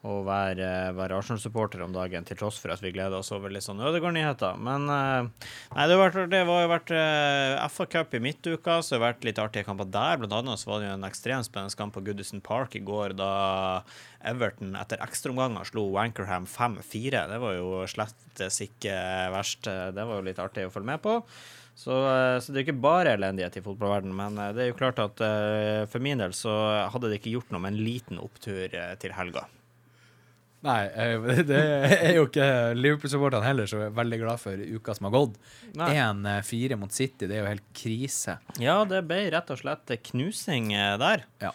å 0.05 0.19
være, 0.27 0.69
være 0.97 1.17
Arsenal-supporter 1.19 1.83
om 1.85 1.95
dagen, 1.95 2.27
til 2.29 2.39
tross 2.39 2.59
for 2.61 2.75
at 2.75 2.83
vi 2.85 2.93
gleder 2.95 3.17
oss 3.19 3.33
over 3.35 3.53
litt 3.53 3.65
sånn 3.65 3.83
Ødegård-nyheter. 3.85 4.61
Men 4.61 4.85
eh, 4.93 5.49
nei, 5.75 5.87
det, 5.91 5.99
vært, 6.01 6.19
det 6.33 6.43
var 6.49 6.63
jo 6.65 6.71
vært 6.75 6.93
uh, 6.95 7.65
FA-cup 7.73 8.17
i 8.19 8.23
midtuka, 8.27 8.79
så 8.81 8.95
det 8.95 9.01
har 9.01 9.07
vært 9.07 9.27
litt 9.29 9.41
artige 9.43 9.69
kamper 9.69 9.89
der. 9.89 10.21
Blant 10.21 10.37
annet 10.39 10.61
så 10.61 10.71
var 10.71 10.83
det 10.83 10.91
jo 10.91 10.99
en 10.99 11.09
ekstremt 11.09 11.49
spennende 11.49 11.81
kamp 11.81 11.97
på 11.97 12.05
Goodison 12.05 12.45
Park 12.45 12.77
i 12.79 12.85
går, 12.85 13.17
da 13.19 13.33
Everton 14.25 14.77
etter 14.81 15.03
ekstraomganger 15.05 15.69
slo 15.69 15.89
Wankerham 15.97 16.49
5-4. 16.49 17.27
Det 17.33 17.43
var 17.43 17.59
jo 17.59 17.83
slettes 17.91 18.63
ikke 18.65 18.95
verst. 19.35 19.69
Det 19.69 20.09
var 20.09 20.21
jo 20.21 20.29
litt 20.29 20.41
artig 20.41 20.69
å 20.69 20.73
følge 20.73 20.95
med 20.95 21.05
på. 21.05 21.21
Så, 21.75 21.91
eh, 21.91 22.39
så 22.41 22.53
det 22.53 22.61
er 22.61 22.63
jo 22.63 22.69
ikke 22.69 22.85
bare 22.87 23.17
elendighet 23.17 23.59
i 23.59 23.65
fotballverdenen, 23.65 24.15
men 24.15 24.39
eh, 24.39 24.53
det 24.55 24.65
er 24.65 24.71
jo 24.71 24.79
klart 24.79 25.03
at 25.03 25.21
eh, 25.27 25.83
for 25.91 26.05
min 26.05 26.23
del 26.23 26.35
så 26.37 26.55
hadde 26.93 27.11
det 27.11 27.19
ikke 27.19 27.35
gjort 27.35 27.51
noe 27.51 27.65
med 27.65 27.75
en 27.75 27.83
liten 27.83 28.23
opptur 28.23 28.69
eh, 28.71 28.95
til 29.03 29.15
helga. 29.17 29.49
Nei, 30.65 30.81
eh, 30.97 31.43
det 31.45 31.59
er 31.61 32.15
jo 32.17 32.25
ikke 32.29 32.47
Liverpool-supporterne 32.79 33.45
heller 33.45 33.69
så 33.69 33.83
veldig 33.93 34.19
glad 34.23 34.41
for 34.41 34.57
uka 34.57 34.95
som 34.97 35.11
har 35.11 35.15
gått. 35.19 35.35
1-4 35.77 36.79
mot 36.81 36.93
City, 36.95 37.27
det 37.29 37.37
er 37.37 37.43
jo 37.45 37.51
helt 37.51 37.67
krise. 37.77 38.39
Ja, 38.63 38.79
det 38.89 39.03
ble 39.09 39.19
rett 39.35 39.51
og 39.53 39.61
slett 39.61 39.93
knusing 40.11 40.73
eh, 40.73 40.95
der. 41.01 41.27
Ja. 41.45 41.53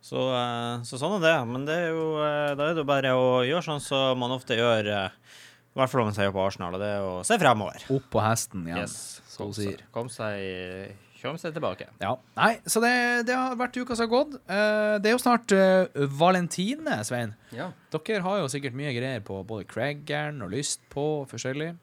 Så, 0.00 0.26
eh, 0.32 0.82
så 0.88 0.96
sånn 1.00 1.18
er 1.18 1.24
det. 1.26 1.36
Men 1.48 1.64
det 1.68 1.78
er 1.86 1.90
jo, 1.94 2.04
eh, 2.24 2.50
da 2.56 2.68
er 2.70 2.76
det 2.76 2.84
jo 2.84 2.88
bare 2.88 3.14
å 3.16 3.30
gjøre 3.48 3.64
sånn 3.66 3.82
som 3.84 4.20
man 4.20 4.32
ofte 4.36 4.56
gjør, 4.60 4.92
eh, 4.92 5.36
i 5.70 5.78
hvert 5.80 5.92
fall 5.92 6.02
om 6.04 6.08
man 6.10 6.16
sier 6.16 6.32
på 6.34 6.42
Arsenal, 6.44 6.74
og 6.76 6.82
det 6.82 6.88
er 6.98 7.04
å 7.06 7.18
se 7.24 7.36
fremover. 7.40 7.84
Opp 7.94 8.08
på 8.12 8.22
hesten 8.24 8.64
igjen, 8.66 8.84
Yes. 8.84 9.20
som 9.30 9.46
hun 9.48 9.54
sier. 9.56 9.84
kom 9.94 10.08
seg, 10.12 10.96
kom 11.22 11.38
seg 11.40 11.54
tilbake. 11.56 11.90
Ja. 12.02 12.14
Nei, 12.38 12.54
så 12.68 12.82
det, 12.84 12.94
det 13.28 13.36
har 13.36 13.58
vært 13.60 13.76
uka 13.76 13.96
som 13.96 14.06
har 14.06 14.12
gått. 14.12 14.38
Eh, 14.44 14.96
det 15.02 15.10
er 15.10 15.16
jo 15.16 15.22
snart 15.22 15.54
uh, 15.56 16.06
Valentine, 16.20 17.00
Svein. 17.06 17.36
Ja. 17.56 17.70
Dere 17.92 18.24
har 18.26 18.42
jo 18.42 18.50
sikkert 18.52 18.78
mye 18.78 18.94
greier 18.96 19.22
på 19.24 19.42
både 19.46 19.68
Craggern 19.70 20.42
og 20.44 20.52
lyst 20.54 20.84
på 20.92 21.06
og 21.20 21.30
forskjellig. 21.30 21.74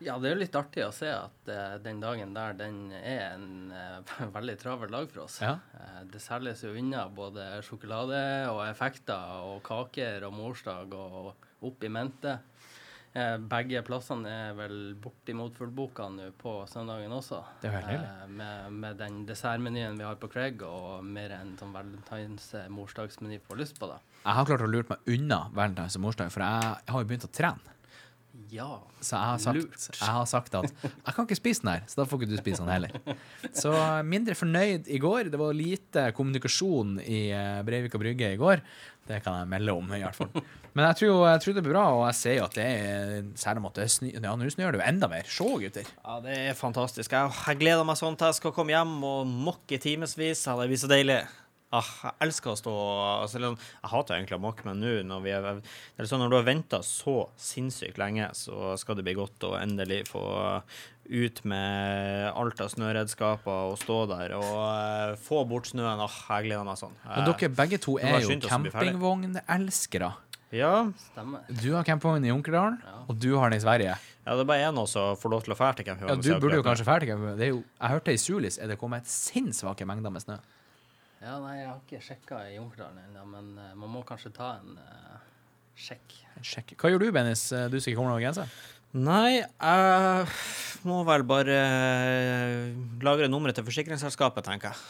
Ja, 0.00 0.14
det 0.16 0.30
er 0.30 0.32
jo 0.32 0.40
litt 0.40 0.56
artig 0.56 0.80
å 0.86 0.92
se 0.96 1.10
at 1.12 1.48
uh, 1.52 1.76
den 1.84 1.98
dagen 2.00 2.32
der, 2.32 2.54
den 2.56 2.78
er 2.96 3.34
en 3.34 3.68
uh, 3.68 4.30
veldig 4.36 4.56
travel 4.60 4.92
dag 4.94 5.10
for 5.12 5.26
oss. 5.26 5.36
Ja. 5.44 5.58
Eh, 5.76 5.98
det 6.08 6.22
selges 6.24 6.64
jo 6.64 6.72
unna 6.72 7.04
både 7.12 7.60
sjokolade 7.66 8.20
og 8.48 8.62
effekter 8.64 9.44
og 9.44 9.60
kaker 9.66 10.24
og 10.28 10.32
morsdag 10.38 10.96
og 10.96 11.34
opp 11.68 11.84
i 11.84 11.92
mente. 11.92 12.38
Eh, 13.10 13.36
begge 13.50 13.80
plassene 13.82 14.30
er 14.30 14.52
vel 14.54 14.92
bortimot 15.02 15.56
fullboka 15.58 16.04
nå 16.14 16.28
på 16.38 16.52
søndagen 16.70 17.10
også. 17.10 17.40
Det 17.58 17.72
jo 17.72 17.80
helt. 17.82 18.04
Eh, 18.06 18.28
med, 18.38 18.76
med 18.84 19.00
den 19.02 19.24
dessertmenyen 19.26 19.98
vi 19.98 20.06
har 20.06 20.20
på 20.20 20.30
Craig, 20.30 20.62
og 20.62 21.02
mer 21.02 21.34
enn 21.40 21.56
sånn 21.58 21.74
valentines 21.74 22.52
eh, 22.54 22.68
morsdagsmeny 22.70 23.40
får 23.48 23.58
lyst 23.58 23.82
på, 23.82 23.90
da. 23.90 23.98
Jeg 24.22 24.36
har 24.38 24.46
klart 24.46 24.62
å 24.62 24.70
lure 24.70 24.86
meg 24.92 25.10
unna 25.16 25.40
valentines 25.56 25.98
og 25.98 26.06
morsdag, 26.06 26.30
for 26.30 26.46
jeg, 26.46 26.78
jeg 26.84 26.94
har 26.94 27.02
jo 27.02 27.10
begynt 27.10 27.26
å 27.26 27.32
trene. 27.34 27.76
Ja. 28.50 28.68
Så 29.02 29.16
jeg 29.16 29.26
har, 29.26 29.42
sagt, 29.42 29.88
jeg 29.90 30.14
har 30.14 30.30
sagt 30.30 30.54
at 30.60 30.70
jeg 30.86 31.14
kan 31.16 31.26
ikke 31.26 31.38
spise 31.38 31.64
den 31.64 31.72
her, 31.72 31.82
så 31.90 32.00
da 32.00 32.06
får 32.06 32.22
ikke 32.22 32.30
du 32.30 32.38
spise 32.38 32.62
den 32.62 32.70
heller. 32.70 33.18
Så 33.54 33.74
mindre 34.06 34.38
fornøyd 34.38 34.86
i 34.90 35.02
går. 35.02 35.32
Det 35.34 35.38
var 35.38 35.58
lite 35.58 36.06
kommunikasjon 36.14 36.96
i 37.02 37.20
Breivika 37.30 37.66
Breivik 37.66 37.98
og 37.98 38.04
Brygge 38.04 38.32
i 38.34 38.40
går. 38.40 38.62
Det 39.10 39.18
kan 39.24 39.40
jeg 39.42 39.50
melde 39.50 39.74
om, 39.74 39.94
i 39.98 40.02
hvert 40.02 40.18
fall. 40.18 40.30
Men 40.76 40.86
jeg 40.90 41.00
tror, 41.00 41.24
jeg 41.26 41.42
tror 41.42 41.56
det 41.56 41.64
blir 41.66 41.74
bra, 41.74 41.84
og 41.96 42.04
jeg 42.08 42.18
ser 42.20 42.36
jo 42.38 42.46
at 42.46 42.56
det 42.56 42.66
er 42.66 43.28
særlig 43.40 43.62
om 43.62 43.68
at 43.70 43.80
det 43.80 44.14
ja, 44.14 44.34
nå 44.38 44.50
snør 44.54 44.76
det 44.76 44.80
jo 44.80 44.86
enda 44.86 45.10
mer. 45.10 45.26
Se, 45.26 45.48
gutter. 45.64 45.92
Ja, 45.98 46.16
det 46.24 46.38
er 46.46 46.56
fantastisk. 46.58 47.16
Jeg, 47.16 47.36
jeg 47.48 47.60
gleder 47.62 47.86
meg 47.88 47.98
sånn 47.98 48.18
til 48.18 48.30
jeg 48.30 48.38
skal 48.38 48.54
komme 48.56 48.74
hjem 48.76 48.96
og 49.06 49.28
mokke 49.50 49.78
i 49.78 49.82
timevis. 49.82 50.46
Ja, 50.46 50.58
det 50.60 50.70
blir 50.70 50.80
så 50.80 50.90
deilig. 50.90 51.22
Ah, 51.70 51.86
jeg 52.02 52.26
elsker 52.26 52.50
å 52.50 52.58
stå 52.58 52.72
altså, 53.22 53.38
liksom, 53.38 53.56
Jeg 53.60 53.90
hater 53.92 54.16
egentlig 54.16 54.34
å 54.34 54.42
mokke, 54.42 54.64
men 54.66 54.80
nå 54.82 54.94
når 55.06 55.20
vi 55.22 55.34
er 55.36 55.44
det 55.46 56.06
sånn, 56.10 56.18
Når 56.24 56.32
du 56.32 56.36
har 56.40 56.48
venta 56.48 56.80
så 56.82 57.14
sinnssykt 57.38 58.00
lenge, 58.00 58.26
så 58.34 58.72
skal 58.80 58.98
det 58.98 59.04
bli 59.06 59.14
godt 59.14 59.46
å 59.46 59.52
endelig 59.60 60.00
få 60.10 60.24
ut 61.10 61.40
med 61.50 62.26
alt 62.38 62.62
av 62.62 62.72
snøredskaper 62.74 63.70
og 63.70 63.78
stå 63.82 64.00
der 64.10 64.34
og 64.38 64.50
uh, 64.50 65.14
få 65.18 65.44
bort 65.50 65.70
snøen. 65.70 66.02
Ah, 66.02 66.18
jeg 66.36 66.50
gleder 66.50 66.66
meg 66.66 66.78
sånn. 66.78 66.94
Men 67.06 67.26
dere 67.30 67.50
begge 67.62 67.80
to 67.82 67.96
er 68.02 68.18
jo 68.22 68.38
campingvognelskere. 68.46 70.10
Ja, 70.50 70.90
Stemmer. 70.98 71.44
Du 71.46 71.68
har 71.76 71.84
campingvogn 71.86 72.24
i 72.26 72.30
Junkerdalen, 72.32 72.80
og 73.06 73.18
du 73.22 73.28
har 73.38 73.52
den 73.52 73.60
i 73.60 73.62
Sverige. 73.62 73.94
ja, 74.26 74.34
det 74.34 74.42
er 74.42 74.48
bare 74.48 74.66
én 74.66 74.86
som 74.86 75.16
får 75.16 75.30
lov 75.30 75.44
til 75.46 75.54
å 75.54 75.58
dra 75.58 75.72
til 75.78 75.86
campingvogn. 75.86 76.24
Ja, 76.24 76.34
du 76.38 76.42
burde 76.42 76.58
jo 76.58 76.64
kanskje 76.66 76.86
campingvogn. 76.88 77.38
Det 77.38 77.46
er 77.48 77.54
jeg 77.54 77.94
hørte 77.94 78.14
i 78.16 78.18
Sulis 78.18 78.58
er 78.58 78.72
det 78.72 78.78
kommet 78.78 79.06
sinnssvake 79.06 79.86
mengder 79.86 80.10
med 80.10 80.24
snø. 80.26 80.40
Ja, 81.20 81.36
nei, 81.38 81.60
jeg 81.60 81.68
har 81.68 81.78
ikke 81.84 82.02
sjekka 82.02 82.42
i 82.48 82.56
Junkerdalen 82.56 82.98
ennå, 83.06 83.26
men 83.28 83.52
uh, 83.60 83.70
man 83.78 83.92
må 83.92 84.02
kanskje 84.08 84.32
ta 84.34 84.54
en 84.58 84.78
uh, 84.80 85.20
sjekk. 85.76 86.16
Sjekk. 86.42 86.74
Hva 86.80 86.90
gjør 86.90 87.04
du, 87.04 87.10
Bennis? 87.12 87.46
Du 87.50 87.76
som 87.78 87.90
ikke 87.90 87.98
kommer 88.00 88.14
over 88.16 88.24
grensa? 88.24 88.46
Nei, 88.96 89.38
jeg 89.38 90.24
må 90.88 91.02
vel 91.06 91.22
bare 91.28 91.58
eh, 91.60 92.72
lagre 93.04 93.28
nummeret 93.30 93.54
til 93.54 93.66
forsikringsselskapet, 93.68 94.42
tenker 94.48 94.72
jeg. 94.72 94.80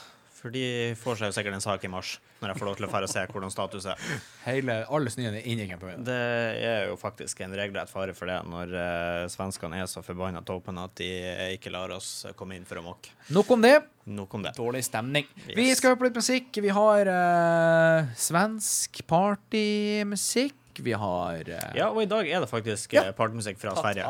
For 0.40 0.48
de 0.54 0.94
får 0.96 1.18
seg 1.20 1.28
jo 1.28 1.34
sikkert 1.36 1.52
en 1.58 1.60
sak 1.60 1.82
i 1.84 1.88
mars, 1.92 2.14
når 2.40 2.54
jeg 2.54 2.58
får 2.62 2.68
lov 2.70 2.76
til 2.78 2.86
å 2.86 2.88
fære 2.88 3.04
og 3.04 3.12
se 3.12 3.24
hvordan 3.28 3.50
status 3.52 3.86
er. 3.92 4.04
Hele, 4.46 4.76
alle 4.88 5.10
snøen 5.12 5.34
er 5.36 5.44
inni 5.44 5.66
campingvognen. 5.68 6.06
Det 6.06 6.16
er 6.64 6.86
jo 6.88 6.94
faktisk 6.96 7.42
en 7.44 7.52
regelrett 7.58 7.92
fare 7.92 8.14
for 8.16 8.30
det, 8.30 8.38
når 8.48 8.72
uh, 8.72 9.26
svenskene 9.28 9.82
er 9.82 9.90
så 9.92 10.00
forbanna 10.06 10.40
toppen 10.48 10.80
at 10.80 10.94
de 10.96 11.10
ikke 11.58 11.72
lar 11.74 11.92
oss 11.92 12.24
komme 12.40 12.56
inn 12.56 12.64
for 12.64 12.80
å 12.80 12.84
mokke. 12.86 13.12
Nok 13.36 13.52
om 13.52 13.66
det. 13.66 13.74
Nok 14.08 14.38
om 14.38 14.46
det. 14.48 14.54
Dårlig 14.56 14.80
stemning. 14.88 15.28
Yes. 15.44 15.52
Vi 15.60 15.66
skal 15.76 15.92
høre 15.92 16.00
på 16.00 16.08
litt 16.08 16.16
musikk. 16.22 16.48
Vi 16.64 16.72
har 16.72 17.10
uh, 17.12 18.08
svensk 18.16 19.02
partymusikk. 19.12 20.56
Vi 20.80 20.96
har 20.96 21.44
uh, 21.52 21.68
Ja, 21.76 21.90
og 21.92 22.00
i 22.00 22.08
dag 22.08 22.24
er 22.30 22.40
det 22.40 22.48
faktisk 22.48 22.96
Ja. 22.96 23.04
partymusikk 23.12 23.60
fra 23.60 23.76
Sverige. 23.76 24.08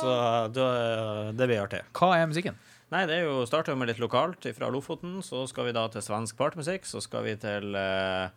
Så 0.00 0.16
det, 0.56 0.66
det 1.36 1.50
blir 1.52 1.60
artig. 1.66 1.84
Hva 1.92 2.14
er 2.16 2.28
musikken? 2.32 2.56
Nei, 2.88 3.04
det 3.04 3.18
er 3.18 3.26
jo 3.26 3.44
starter 3.48 3.76
med 3.76 3.90
litt 3.90 4.00
lokalt 4.00 4.46
fra 4.56 4.70
Lofoten. 4.72 5.18
Så 5.24 5.44
skal 5.50 5.68
vi 5.68 5.76
da 5.76 5.84
til 5.92 6.04
svensk 6.04 6.38
partmusikk. 6.38 6.88
Så 6.88 7.02
skal 7.04 7.26
vi 7.26 7.36
til 7.40 7.76
eh, 7.76 8.28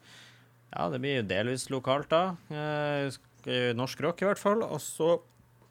Ja, 0.72 0.88
det 0.92 1.00
blir 1.04 1.22
jo 1.22 1.28
delvis 1.30 1.70
lokalt, 1.72 2.12
da. 2.12 2.36
Eh, 2.52 3.74
norsk 3.76 4.04
rock, 4.04 4.22
i 4.22 4.28
hvert 4.28 4.42
fall. 4.42 4.66
Og 4.68 4.82
så 4.84 5.16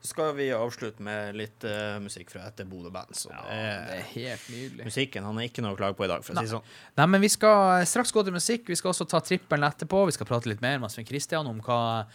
skal 0.00 0.32
vi 0.32 0.46
avslutte 0.56 1.04
med 1.04 1.36
litt 1.36 1.64
uh, 1.68 1.98
musikk 2.00 2.30
fra 2.32 2.46
etter 2.48 2.64
Bodø-band. 2.68 3.12
Så 3.16 3.28
det 3.28 3.58
Det 3.90 3.96
er 3.98 4.06
helt 4.14 4.46
nydelig. 4.48 4.84
musikken 4.88 5.26
han 5.28 5.38
er 5.38 5.48
ikke 5.50 5.64
noe 5.64 5.76
å 5.76 5.78
klage 5.80 5.98
på 5.98 6.06
i 6.06 6.08
dag, 6.08 6.24
for 6.24 6.32
å 6.32 6.40
si 6.40 6.46
det 6.46 6.54
sånn. 6.54 6.70
Nei, 6.96 7.06
men 7.12 7.20
Vi 7.20 7.28
skal 7.28 7.84
straks 7.84 8.12
gå 8.16 8.24
til 8.24 8.32
musikk. 8.32 8.64
Vi 8.72 8.78
skal 8.80 8.94
også 8.94 9.06
ta 9.08 9.20
trippelen 9.20 9.68
etterpå. 9.68 10.06
Vi 10.08 10.16
skal 10.16 10.28
prate 10.30 10.48
litt 10.48 10.64
mer 10.64 10.80
med 10.80 10.92
Svein 10.92 11.08
Kristian 11.08 11.50
om 11.50 11.60
hva, 11.66 12.06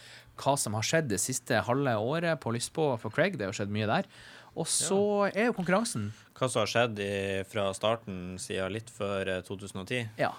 hva 0.42 0.56
som 0.58 0.74
har 0.74 0.82
skjedd 0.82 1.12
det 1.14 1.22
siste 1.22 1.62
halve 1.68 1.94
året 1.94 2.42
på 2.42 2.50
Lystbå 2.56 2.96
for 2.98 3.14
Craig. 3.14 3.38
Det 3.38 3.46
har 3.46 3.54
skjedd 3.54 3.70
mye 3.70 3.86
der. 3.86 4.10
Og 4.56 4.68
så 4.70 4.98
er 5.34 5.50
jo 5.50 5.54
konkurransen 5.56 6.10
Hva 6.36 6.48
som 6.48 6.62
har 6.62 6.70
skjedd 6.70 7.00
i, 7.04 7.12
fra 7.48 7.68
starten 7.76 8.36
siden 8.40 8.72
litt 8.72 8.92
før 8.92 9.28
eh, 9.36 9.42
2010? 9.44 10.14
Ja. 10.20 10.32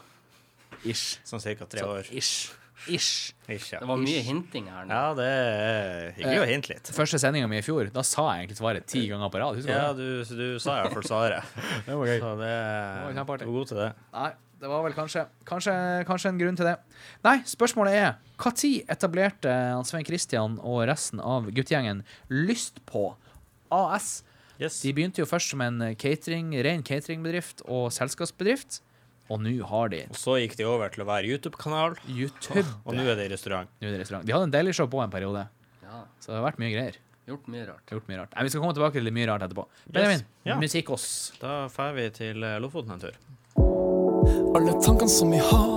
Ish. 0.86 1.20
Sånn 1.26 1.42
ca. 1.44 1.68
tre 1.70 1.84
Så, 1.84 1.92
år. 1.92 2.10
Ish. 2.14 2.34
Ish. 2.94 3.34
Ikke. 3.50 3.80
Det 3.82 3.88
var 3.90 4.00
mye 4.00 4.20
hinting 4.24 4.68
her 4.70 4.86
nå. 4.86 4.94
Ja, 4.94 5.14
det 5.18 5.28
er 5.28 6.12
hyggelig 6.18 6.42
å 6.44 6.48
hinte 6.50 6.72
litt. 6.74 6.92
Første 6.94 7.20
sendinga 7.22 7.50
mi 7.50 7.58
i 7.60 7.66
fjor, 7.66 7.90
da 7.94 8.04
sa 8.06 8.28
jeg 8.36 8.46
egentlig 8.46 8.60
svaret 8.60 8.90
ti 8.90 9.02
ganger 9.10 9.32
på 9.34 9.42
rad. 9.42 9.62
Ja, 9.66 9.88
du 9.98 10.22
du, 10.22 10.46
sa 10.62 10.78
i 10.78 10.84
hvert 10.86 10.98
fall 11.00 11.08
svaret. 11.10 11.56
Det 11.88 11.98
var 11.98 12.12
gøy. 12.12 12.20
Så 12.22 12.34
det 12.42 12.52
var. 13.18 13.42
Du 13.42 13.48
er 13.48 13.56
god 13.58 13.72
til 13.72 13.82
det. 13.82 13.90
Nei, 14.14 14.30
det 14.62 14.72
var 14.72 14.84
vel 14.86 14.96
kanskje, 14.98 15.24
kanskje, 15.46 15.74
kanskje 16.10 16.32
en 16.34 16.42
grunn 16.42 16.58
til 16.58 16.70
det. 16.70 16.76
Nei, 17.26 17.36
spørsmålet 17.50 17.98
er 17.98 18.10
når 18.38 18.92
etablerte 18.94 19.54
han 19.54 19.86
Svein 19.86 20.06
Kristian 20.06 20.60
og 20.62 20.84
resten 20.90 21.22
av 21.22 21.50
guttegjengen 21.50 22.04
Lyst 22.30 22.84
på 22.90 23.10
AS? 23.72 24.24
Yes. 24.60 24.80
De 24.82 24.92
begynte 24.94 25.22
jo 25.22 25.26
først 25.30 25.52
som 25.54 25.62
en 25.62 25.82
catering, 25.96 26.50
ren 26.66 26.82
cateringbedrift 26.84 27.62
og 27.70 27.92
selskapsbedrift, 27.94 28.80
og 29.30 29.42
nå 29.44 29.52
har 29.70 29.90
de 29.92 30.00
Og 30.10 30.16
så 30.18 30.38
gikk 30.42 30.56
de 30.58 30.64
over 30.66 30.90
til 30.90 31.04
å 31.04 31.08
være 31.08 31.28
YouTube-kanal, 31.30 31.98
YouTube. 32.08 32.66
og 32.86 32.96
nå 32.96 33.04
er 33.06 33.16
det 33.20 33.26
i 33.30 33.34
restaurant. 33.36 33.70
Nå 33.82 33.88
er 33.90 33.92
det 33.92 34.00
restaurant. 34.02 34.26
De 34.26 34.32
hadde 34.34 34.48
en 34.50 34.52
Daily 34.56 34.72
Show 34.74 34.88
på 34.88 35.04
en 35.04 35.12
periode, 35.12 35.48
Ja, 35.84 36.04
så 36.20 36.32
det 36.32 36.40
har 36.42 36.46
vært 36.52 36.60
mye 36.60 36.72
greier. 36.74 36.96
gjort 37.28 37.48
mye 37.48 37.68
rart. 37.68 37.86
Gjort 37.92 38.08
mye 38.08 38.18
rart. 38.22 38.34
Nei, 38.36 38.44
vi 38.44 38.50
skal 38.50 38.62
komme 38.62 38.74
tilbake 38.74 38.94
til 38.94 39.04
litt 39.04 39.14
mye 39.14 39.28
rart 39.28 39.42
etterpå. 39.44 39.66
Benjamin, 39.92 40.24
Ja. 40.46 40.56
musikk 40.58 40.90
oss. 40.90 41.34
Da 41.40 41.68
drar 41.68 41.94
vi 41.94 42.10
til 42.10 42.44
eh, 42.44 42.58
Lofoten 42.60 42.92
en 42.94 43.00
tur. 43.00 43.16
Alle 44.56 44.74
tankene 44.82 45.10
som 45.10 45.30
vi 45.30 45.38
har, 45.38 45.70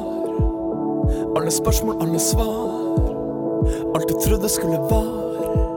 alle 1.37 1.50
spørsmål, 1.50 2.00
alle 2.00 2.18
svar. 2.18 2.78
Alt 3.94 4.09
du 4.09 4.14
trodde 4.25 4.49
skulle 4.49 4.78
være. 4.78 5.69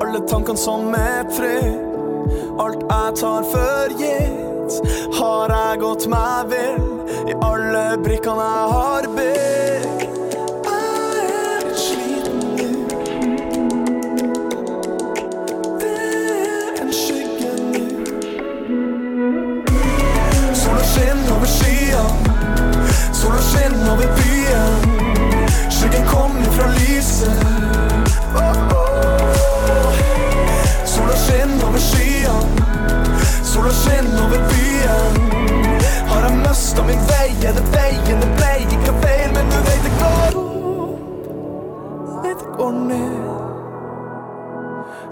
Alle 0.00 0.20
tankene 0.28 0.58
som 0.58 0.94
er 0.94 1.26
fri. 1.36 1.56
alt 2.60 2.82
jeg 2.90 3.14
tar 3.20 3.42
for 3.52 3.92
gitt. 4.00 4.72
Har 5.18 5.52
jeg 5.52 5.80
gått 5.82 6.06
meg 6.08 6.48
vill 6.52 6.80
i 7.30 7.34
alle 7.44 7.82
brikkene 8.04 8.46
jeg 8.46 8.66
har 8.72 9.08
bygd. 9.16 10.04
Jeg 10.68 10.74
er 11.26 11.66
litt 11.66 11.82
sliten 11.84 12.38
nå. 12.56 12.68
Det 15.82 15.92
er 15.92 16.80
en 16.84 16.92
skygge 17.02 17.52
nå. 17.60 17.84
Sola 20.62 20.82
skinner 20.94 21.30
over 21.36 21.54
skyene, 21.58 22.34
sola 23.22 23.44
skinner 23.52 23.94
over 23.94 24.08
byen. 24.18 24.74
Skyggen 25.68 26.04
kommer 26.14 26.52
fra 26.56 26.72
lyset. 26.78 27.49
Mista 36.70 36.82
min 36.82 36.98
vei? 36.98 37.30
Er 37.48 37.52
det 37.52 37.62
veien 37.74 38.20
det 38.20 38.28
ble? 38.36 38.50
Ikke 38.70 38.92
feil, 39.02 39.32
men 39.34 39.48
du 39.50 39.56
vet 39.66 39.82
det 39.86 39.92
går 39.98 40.36
opp, 40.38 41.00
nei, 42.22 42.34
det 42.38 42.46
går 42.58 42.72
ned. 42.72 43.28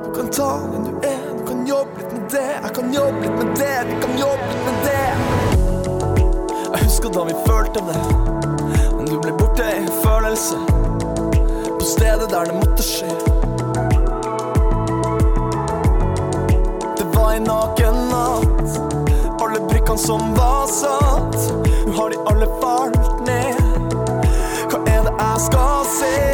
Du 0.05 0.09
kan 0.15 0.29
ta 0.37 0.51
den 0.73 0.85
du 0.87 0.93
er, 1.09 1.25
du 1.39 1.43
kan 1.49 1.67
jobbe 1.67 1.99
litt 1.99 2.13
med 2.13 2.29
det. 2.31 2.51
Jeg 2.63 2.73
kan 2.77 2.95
jobbe 2.95 3.21
litt 3.25 3.37
med 3.41 3.51
det, 3.59 3.77
vi 3.89 3.95
kan 4.05 4.13
jobbe 4.23 4.45
litt 4.53 4.63
med 4.69 4.77
det. 4.87 5.09
Jeg 6.69 6.85
husker 6.85 7.09
da 7.17 7.25
vi 7.27 7.35
følte 7.47 7.79
det, 7.89 8.03
men 8.95 9.05
du 9.11 9.17
ble 9.19 9.33
borte 9.41 9.67
i 9.81 9.89
følelse. 10.05 10.57
På 11.79 11.85
stedet 11.85 12.31
der 12.31 12.53
det 12.53 12.55
måtte 12.61 12.87
skje. 12.87 13.11
Det 16.99 17.07
var 17.17 17.35
en 17.35 17.51
naken 17.51 17.95
natt, 18.13 18.98
alle 19.49 19.69
brikkene 19.69 19.99
som 19.99 20.35
var 20.35 20.67
satt. 20.67 21.53
Nå 21.87 21.93
har 21.93 22.11
de 22.11 22.17
alle 22.27 22.49
falt 22.61 23.27
ned. 23.27 23.95
Hva 24.69 24.83
er 24.85 25.07
det 25.09 25.15
jeg 25.19 25.47
skal 25.49 25.87
se? 25.99 26.28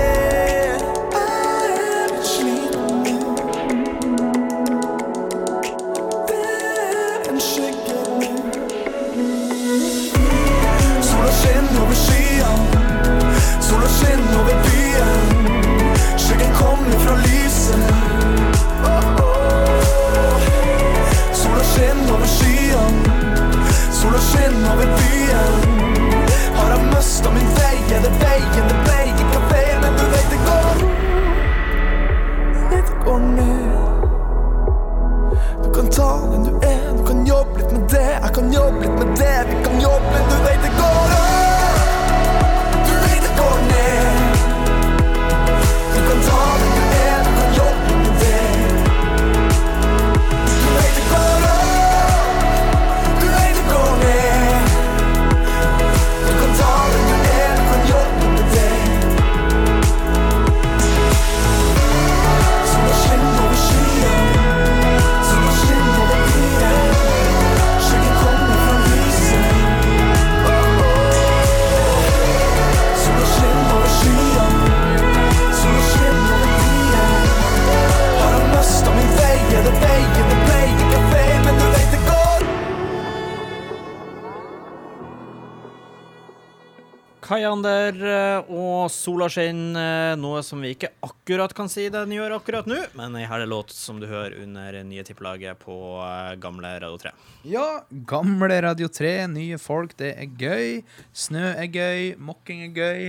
Kajander 87.55 87.99
eh, 88.03 88.49
og 88.51 88.89
sola 88.91 89.29
skinner, 89.31 90.17
noe 90.19 90.41
som 90.43 90.63
vi 90.65 90.73
ikke 90.75 90.91
akkurat 91.07 91.53
kan 91.55 91.69
si 91.71 91.85
den 91.93 92.11
gjør 92.11 92.35
akkurat 92.41 92.67
nå, 92.67 92.81
men 92.99 93.15
ei 93.21 93.29
herlig 93.31 93.47
låt 93.53 93.75
som 93.75 94.01
du 94.03 94.09
hører 94.11 94.41
under 94.43 94.81
nye 94.83 95.05
tippelaget 95.07 95.61
på 95.63 95.77
eh, 96.03 96.33
gamle 96.43 96.73
Radio 96.83 96.99
3. 96.99 97.13
Ja, 97.47 97.67
gamle 98.11 98.59
Radio 98.65 98.89
3, 98.91 99.13
nye 99.31 99.61
folk, 99.63 99.95
det 100.01 100.11
er 100.19 100.35
gøy. 100.41 100.83
Snø 101.15 101.53
er 101.53 101.71
gøy, 101.71 102.17
mokking 102.19 102.65
er 102.67 102.75
gøy. 102.75 103.07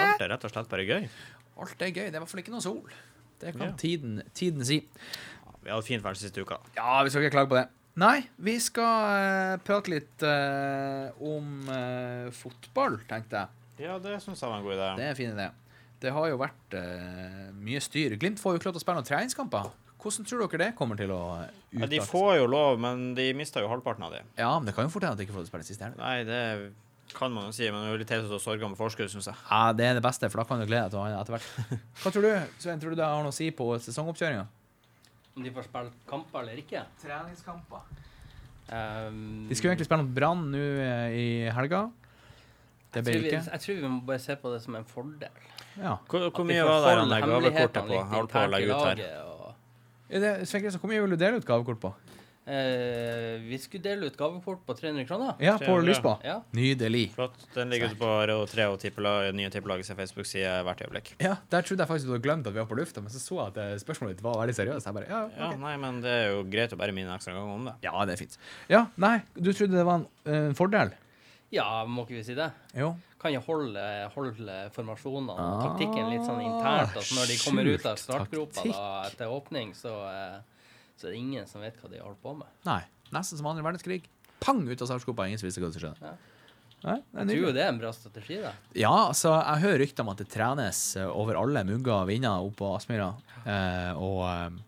Alt 0.00 0.26
er 0.26 0.34
rett 0.34 0.48
og 0.48 0.54
slett 0.56 0.72
bare 0.72 0.88
gøy. 0.88 1.06
Alt 1.54 1.86
er 1.86 1.94
gøy. 1.94 2.08
Det 2.08 2.10
er 2.10 2.18
i 2.18 2.24
hvert 2.24 2.32
fall 2.32 2.42
ikke 2.42 2.56
noe 2.56 2.64
sol. 2.64 2.82
Det 3.38 3.54
kan 3.54 3.68
yeah. 3.68 3.78
tiden, 3.78 4.18
tiden 4.34 4.66
si. 4.66 4.80
Vi 5.62 5.70
hadde 5.70 5.86
fint 5.86 6.02
vær 6.02 6.18
siste 6.18 6.42
uka. 6.42 6.58
Ja, 6.74 6.98
vi 7.06 7.14
skal 7.14 7.22
ikke 7.22 7.36
klage 7.38 7.54
på 7.54 7.60
det. 7.60 7.68
Nei, 7.94 8.24
vi 8.42 8.56
skal 8.58 9.04
uh, 9.06 9.60
prate 9.62 9.92
litt 9.92 10.24
uh, 10.26 11.14
om 11.22 11.68
uh, 11.68 12.26
fotball, 12.34 12.98
tenkte 13.06 13.44
jeg. 13.44 13.84
Ja, 13.86 14.00
det 14.02 14.16
syns 14.22 14.42
jeg 14.42 14.50
var 14.50 14.58
en 14.58 14.66
god 14.66 14.74
idé. 14.74 14.88
Det 14.98 15.04
er 15.04 15.12
en 15.12 15.18
fin 15.18 15.30
idé. 15.30 15.46
Det 16.02 16.10
har 16.12 16.26
jo 16.28 16.36
vært 16.36 16.74
mye 17.64 17.80
styr. 17.80 18.16
Glimt 18.20 18.42
får 18.42 18.54
jo 18.54 18.60
ikke 18.60 18.68
lov 18.68 18.74
til 18.76 18.82
å 18.82 18.84
spille 18.84 18.98
noen 18.98 19.08
treningskamper. 19.08 19.70
Hvordan 20.04 20.26
tror 20.28 20.42
dere 20.42 20.60
det 20.60 20.74
kommer 20.76 20.98
til 21.00 21.14
å 21.14 21.20
Ja, 21.72 21.88
de 21.88 22.00
får 22.04 22.34
jo 22.42 22.48
lov, 22.50 22.76
men 22.82 23.14
de 23.16 23.30
mista 23.38 23.62
jo 23.62 23.70
halvparten 23.70 24.04
av 24.04 24.12
de. 24.12 24.20
Ja, 24.36 24.50
men 24.58 24.68
det 24.68 24.74
kan 24.76 24.84
jo 24.84 24.92
fort 24.92 25.06
hende 25.06 25.16
at 25.16 25.22
de 25.22 25.24
ikke 25.24 25.32
får 25.32 25.46
lov 25.46 25.46
til 25.46 25.54
å 25.54 25.54
spille 25.54 25.68
siste 25.70 25.86
helg. 25.86 25.96
Nei, 26.02 26.26
det 26.28 27.14
kan 27.16 27.32
man 27.32 27.48
jo 27.48 27.54
si, 27.56 27.70
men 27.70 27.80
det 27.80 27.88
er 27.88 27.94
jo 27.94 28.02
litt 28.02 28.10
teit 28.12 28.36
å 28.36 28.42
sorge 28.42 28.68
med 28.68 28.78
forskudd, 28.78 29.08
syns 29.14 29.30
jeg. 29.30 29.38
Ja, 29.48 29.62
det 29.72 29.86
er 29.88 29.96
det 29.96 30.04
beste, 30.04 30.28
for 30.28 30.42
da 30.42 30.46
kan 30.50 30.60
du 30.60 30.68
glede 30.68 30.90
deg 30.90 30.92
til 30.92 31.00
å 31.00 31.06
ha 31.06 31.22
etter 31.22 31.38
hvert. 31.38 31.80
Hva 32.02 32.12
tror 32.12 32.26
du, 32.26 32.30
Svein? 32.60 32.82
Tror 32.82 32.92
du 32.92 33.00
det 33.00 33.08
har 33.08 33.24
noe 33.24 33.32
å 33.32 33.38
si 33.38 33.48
på 33.54 33.70
sesongoppkjøringa? 33.86 34.44
Om 35.36 35.42
de 35.42 35.50
får 35.50 35.66
spille 35.66 35.90
kamper 36.10 36.40
eller 36.44 36.60
ikke. 36.62 36.84
Treningskamper. 37.02 37.82
Um, 38.64 39.46
De 39.48 39.54
skulle 39.58 39.72
egentlig 39.74 39.86
spille 39.88 40.04
mot 40.06 40.14
Brann 40.16 40.44
nå 40.52 40.60
eh, 40.80 41.16
i 41.18 41.26
helga. 41.52 41.82
Det 42.94 43.02
ble 43.02 43.12
tror 43.16 43.24
vi, 43.24 43.30
ikke. 43.32 43.42
jeg 43.50 43.60
tror 43.64 43.80
vi 43.82 43.88
må 43.90 44.00
bare 44.06 44.22
se 44.22 44.36
på 44.40 44.52
det 44.54 44.60
som 44.62 44.76
en 44.78 44.86
fordel. 44.86 45.42
Ja. 45.74 45.96
Hvor, 46.08 46.28
hvor 46.30 46.46
mye 46.46 46.62
var 46.64 46.84
det 46.86 46.94
han 46.94 47.28
gavekortet 47.28 47.88
på? 47.88 47.96
Jeg 47.98 48.06
holdt 48.14 48.30
på 48.32 48.44
å 48.44 48.50
legge 48.54 48.70
ut 48.70 48.86
her. 48.86 49.22
og- 49.26 49.54
Ja, 50.10 50.20
det, 50.20 50.30
Svein 50.48 50.62
Kristian, 50.62 50.80
hvor 50.80 50.90
mye 50.92 51.00
vil 51.02 51.10
du 51.10 51.16
dele 51.16 51.36
ut 51.42 51.46
gavekort 51.48 51.80
på? 51.82 51.90
Eh, 52.46 53.40
vi 53.40 53.56
skulle 53.58 53.82
dele 53.82 54.06
ut 54.10 54.16
gavekort 54.20 54.64
på 54.66 54.74
300 54.76 55.06
kroner. 55.08 55.34
Ja, 55.40 55.54
på 55.58 55.64
300. 55.64 55.86
Lysba. 55.88 56.12
Ja. 56.24 56.34
Nydelig. 56.52 57.06
Flott. 57.14 57.38
Den 57.54 57.70
ligger 57.72 57.86
ute 57.88 57.96
på 58.00 58.10
RO3 58.28 58.66
og 58.68 58.78
tippelag, 58.82 59.30
nye 59.34 59.50
tippelagets 59.52 59.88
Facebook-side 59.96 60.50
hvert 60.66 60.82
øyeblikk. 60.84 61.14
Ja, 61.24 61.36
Der 61.50 61.62
trodde 61.64 61.80
jeg 61.86 61.88
faktisk 61.88 62.06
du 62.10 62.12
hadde 62.12 62.24
glemt 62.26 62.46
at 62.46 62.52
vi 62.56 62.60
var 62.60 62.68
på 62.68 62.76
lufta, 62.78 63.00
men 63.00 63.10
så 63.14 63.22
så 63.22 63.38
jeg 63.40 63.54
at 63.54 63.62
eh, 63.64 63.78
spørsmålet 63.80 64.16
ditt 64.18 64.24
var 64.26 64.36
veldig 64.42 64.56
seriøst. 64.60 64.86
Jeg 64.90 64.94
bare, 64.98 65.08
ja, 65.08 65.22
Ja, 65.38 65.50
nei, 65.56 65.76
men 65.80 66.02
det 66.04 66.12
er 66.12 66.28
jo 66.34 66.44
greit 66.52 66.72
å 66.76 66.80
bare 66.80 66.92
minne 66.92 67.16
ekstra 67.16 67.32
gang 67.32 67.48
om 67.56 67.64
det. 67.70 67.74
ja, 67.88 67.94
det 68.04 68.12
er 68.18 68.22
fint. 68.26 68.38
Ja, 68.68 68.84
nei, 69.00 69.16
du 69.34 69.52
trodde 69.52 69.72
det 69.80 69.84
var 69.88 70.02
en 70.02 70.06
en 70.24 70.54
fordel? 70.54 70.92
ja, 71.54 71.84
må 71.86 72.02
ikke 72.02 72.16
vi 72.16 72.22
si 72.26 72.34
det? 72.34 72.48
Jo. 72.74 72.94
Kan 73.20 73.32
jo 73.32 73.40
holde, 73.46 73.80
holde 74.14 74.54
formasjonene 74.74 75.30
og 75.32 75.38
Ah, 75.38 75.60
taktikken 75.68 76.08
litt 76.10 76.24
sånn 76.26 76.40
internt. 76.42 76.96
Altså 76.98 77.14
når 77.14 77.28
de 77.30 77.36
kommer 77.44 77.68
ut 77.70 77.84
av 77.86 77.96
startgropa 77.96 78.64
da, 78.68 78.88
etter 79.06 79.30
åpning, 79.30 79.70
så, 79.78 79.92
eh, 80.10 80.40
så 81.00 81.08
er 81.08 81.14
det 81.16 81.22
ingen 81.22 81.48
som 81.50 81.64
vet 81.64 81.78
hva 81.80 81.90
de 81.90 82.00
holder 82.02 82.20
på 82.22 82.36
med. 82.38 82.50
Nei. 82.68 82.80
Nesten 83.14 83.38
som 83.40 83.48
andre 83.50 83.64
verdenskrig. 83.66 84.04
Pang 84.44 84.62
ut 84.68 84.80
av 84.84 84.90
startskopa. 84.90 85.26
Ingen 85.28 85.40
som 85.40 85.48
visste 85.48 85.62
hva 85.62 85.72
som 85.74 85.82
skjedde. 85.82 86.10
Ja. 86.12 86.14
Nei, 86.84 86.98
Jeg 87.16 87.28
tror 87.30 87.38
jo 87.46 87.52
det 87.56 87.62
er 87.64 87.70
en 87.72 87.78
bra 87.80 87.90
strategi, 87.96 88.36
da. 88.44 88.50
Ja, 88.76 88.92
altså, 89.08 89.30
jeg 89.38 89.62
hører 89.62 89.80
rykter 89.80 90.04
om 90.04 90.10
at 90.12 90.18
det 90.20 90.26
trenes 90.34 90.80
eh, 91.00 91.08
over 91.08 91.38
alle 91.40 91.62
mugger 91.64 91.94
og 92.02 92.10
vinder 92.10 92.44
oppe 92.44 92.58
på 92.60 92.72
Aspmyra. 92.76 93.06
Eh, 93.40 93.92
og 93.96 94.18
eh, 94.28 94.58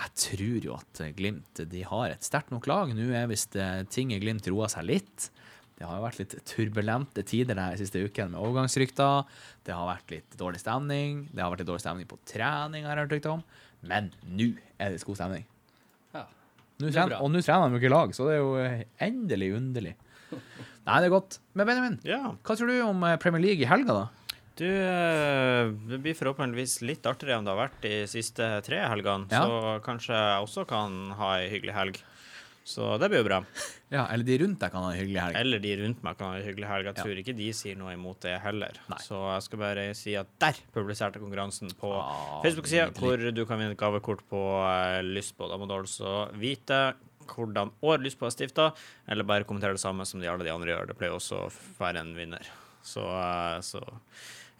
jeg 0.00 0.14
tror 0.24 0.64
jo 0.70 0.78
at 0.78 1.02
eh, 1.04 1.10
Glimt 1.18 1.60
de 1.74 1.82
har 1.90 2.14
et 2.14 2.24
sterkt 2.24 2.54
nok 2.54 2.64
lag. 2.70 2.94
Nå 2.96 3.10
er 3.12 3.28
visst 3.28 3.58
eh, 3.60 3.82
ting 3.92 4.14
i 4.16 4.20
Glimt 4.22 4.48
roa 4.48 4.70
seg 4.72 4.88
litt. 4.88 5.28
Det 5.76 5.84
har 5.88 5.96
jo 5.96 6.04
vært 6.06 6.18
litt 6.20 6.34
turbulente 6.48 7.22
tider 7.28 7.56
de 7.56 7.68
siste 7.80 8.00
ukene 8.04 8.32
med 8.34 8.40
overgangsrykter. 8.40 9.28
Det 9.64 9.76
har 9.76 9.86
vært 9.88 10.16
litt 10.16 10.40
dårlig 10.40 10.60
stemning. 10.64 11.26
Det 11.32 11.44
har 11.44 11.52
vært 11.52 11.62
litt 11.62 11.70
dårlig 11.74 11.84
stemning 11.84 12.08
på 12.08 12.18
trening, 12.28 12.84
har 12.88 12.96
jeg 12.96 13.04
hørt 13.06 13.14
rykter 13.18 13.36
om. 13.36 13.44
Men 13.88 14.10
nå 14.28 14.50
er 14.80 14.92
det 14.92 15.04
god 15.08 15.20
stemning. 15.20 15.44
Nå 16.80 16.90
og 17.20 17.28
nå 17.34 17.42
trener 17.44 17.68
de 17.68 17.76
jo 17.76 17.80
ikke 17.82 17.90
i 17.90 17.96
lag, 17.96 18.14
så 18.16 18.26
det 18.28 18.36
er 18.36 18.40
jo 18.40 18.54
eh, 18.62 18.84
endelig 19.06 19.50
underlig. 19.58 19.92
Nei, 20.86 20.96
det 21.02 21.10
er 21.10 21.12
godt. 21.12 21.38
Men 21.54 21.68
Benjamin, 21.68 21.98
Ja. 22.08 22.22
hva 22.40 22.56
tror 22.56 22.70
du 22.72 22.78
om 22.86 23.04
eh, 23.04 23.18
Premier 23.20 23.42
League 23.44 23.62
i 23.66 23.68
helga, 23.68 23.98
da? 24.02 24.06
Du, 24.60 24.66
eh, 24.68 25.70
det 25.88 25.98
blir 26.04 26.16
forhåpentligvis 26.18 26.78
litt 26.84 27.06
artigere 27.08 27.38
enn 27.38 27.46
det 27.48 27.52
har 27.54 27.60
vært 27.62 27.78
de 27.84 27.94
siste 28.10 28.48
tre 28.66 28.80
helgene. 28.84 29.28
Ja. 29.32 29.44
Så 29.44 29.76
kanskje 29.86 30.16
jeg 30.16 30.44
også 30.46 30.66
kan 30.68 30.98
ha 31.20 31.34
ei 31.38 31.46
hyggelig 31.52 31.76
helg. 31.76 32.00
Så 32.64 32.86
det 33.00 33.08
blir 33.10 33.22
jo 33.22 33.26
bra. 33.26 33.38
Ja, 33.90 34.04
eller 34.12 34.22
de 34.28 34.36
rundt 34.44 34.60
deg 34.62 34.70
kan 34.70 34.84
ha 34.84 34.90
en 34.92 34.98
hyggelig 35.00 35.20
helg. 35.24 35.36
Eller 35.40 35.62
de 35.64 35.70
rundt 35.80 36.02
meg 36.06 36.18
kan 36.18 36.28
ha 36.30 36.36
en 36.38 36.44
hyggelig 36.46 36.68
helg. 36.68 36.84
Jeg 36.90 36.96
Ja. 36.96 37.02
tror 37.02 37.20
ikke 37.22 37.36
de 37.36 37.48
sier 37.56 37.76
noe 37.80 37.94
imot 37.96 38.20
det 38.20 38.34
heller. 38.44 38.76
Nei. 38.92 38.98
Så 39.02 39.16
jeg 39.34 39.42
skal 39.42 39.58
bare 39.58 39.94
si 39.96 40.14
at 40.20 40.28
der 40.38 40.54
publiserte 40.74 41.18
konkurransen 41.18 41.72
på 41.80 41.90
Ah, 41.96 42.42
Facebook-sida, 42.44 42.90
hvor 42.94 43.16
du 43.34 43.44
kan 43.46 43.58
vinne 43.58 43.72
et 43.72 43.78
gavekort 43.80 44.22
på 44.30 44.42
uh, 44.60 45.00
Lystbå. 45.02 45.48
Da 45.50 45.56
må 45.58 45.66
du 45.66 45.74
altså 45.74 46.30
vite 46.38 46.94
hvordan 47.30 47.72
år 47.82 47.98
Lystbå 48.04 48.26
er 48.26 48.30
stifta, 48.34 48.72
eller 49.08 49.24
bare 49.24 49.44
kommentere 49.44 49.72
det 49.72 49.80
samme 49.82 50.04
som 50.06 50.20
de 50.20 50.26
alle 50.28 50.44
de 50.44 50.50
andre 50.50 50.70
gjør. 50.74 50.86
Det 50.88 50.96
pleier 50.98 51.14
også 51.16 51.46
å 51.48 51.52
være 51.80 52.00
en 52.04 52.14
vinner. 52.14 52.46
Så, 52.82 53.02
uh, 53.02 53.58
så 53.60 53.80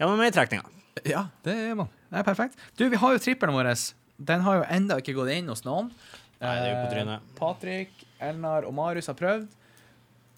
Ja, 0.00 0.06
men 0.08 0.16
med 0.18 0.32
i 0.32 0.36
trekninga. 0.38 0.64
Ja, 1.04 1.28
det 1.44 1.54
er 1.54 1.74
man. 1.76 1.88
Det 2.10 2.18
er 2.18 2.24
perfekt. 2.26 2.56
Du, 2.76 2.88
vi 2.88 2.96
har 2.96 3.12
jo 3.12 3.18
trippelen 3.22 3.54
vår. 3.54 3.70
Den 4.18 4.40
har 4.42 4.56
jo 4.60 4.64
enda 4.68 4.96
ikke 5.00 5.14
gått 5.14 5.30
inn 5.32 5.48
hos 5.48 5.62
noen. 5.64 5.92
Nei, 6.40 6.54
det 6.56 6.66
er 6.66 6.70
jo 6.70 6.76
på 6.80 6.86
Eh, 6.88 6.92
trynet. 6.94 7.32
Patrick, 7.36 8.04
Elnar 8.20 8.64
og 8.68 8.74
Marius 8.74 9.06
har 9.12 9.16
prøvd. 9.18 9.48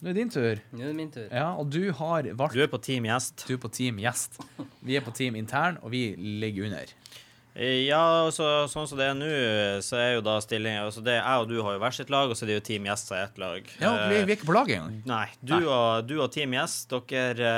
Nå 0.02 0.10
er 0.10 0.14
det 0.16 0.18
din 0.18 0.30
tur. 0.34 0.58
Nå 0.74 0.80
er 0.82 0.88
det 0.90 0.96
min 0.98 1.10
tur. 1.14 1.28
Ja, 1.30 1.52
og 1.54 1.68
du 1.70 1.92
har 1.94 2.26
valgt 2.34 2.54
Du 2.58 2.62
er 2.64 2.66
på 2.66 2.80
Team 2.82 3.04
Gjest. 3.06 3.44
Du 3.46 3.54
er 3.54 3.58
på 3.62 3.70
team 3.70 4.00
gjest. 4.02 4.40
Vi 4.82 4.96
er 4.98 5.00
på 5.06 5.12
team 5.14 5.36
intern, 5.38 5.78
og 5.82 5.92
vi 5.94 6.16
ligger 6.18 6.64
under. 6.66 6.90
Eh, 7.54 7.84
Ja, 7.86 8.00
så, 8.34 8.66
sånn 8.66 8.88
som 8.88 8.98
det 8.98 9.06
er 9.12 9.14
nå, 9.14 9.28
så 9.84 10.00
er 10.00 10.14
jo 10.16 10.24
da 10.26 10.40
stilling 10.40 10.74
altså 10.80 11.04
det, 11.04 11.14
Jeg 11.20 11.38
og 11.44 11.46
du 11.48 11.62
har 11.62 11.74
jo 11.76 11.78
hvert 11.84 11.94
sitt 11.94 12.10
lag, 12.10 12.30
og 12.30 12.34
så 12.34 12.42
er 12.42 12.50
det 12.50 12.56
jo 12.56 12.64
Team 12.72 12.84
Gjest 12.90 13.06
som 13.12 13.16
er 13.20 13.28
ett 13.28 13.38
lag. 13.38 13.70
Ja, 13.78 13.92
vi, 14.08 14.18
vi 14.24 14.32
er 14.32 14.36
ikke 14.40 14.48
på 14.50 14.56
laget 14.58 14.80
engang. 14.80 14.96
Nei. 15.06 15.26
Du, 15.40 15.54
Nei. 15.54 15.62
Og, 15.70 16.08
du 16.08 16.16
og 16.18 16.32
Team 16.34 16.56
Gjest, 16.58 16.90
dere 16.90 17.52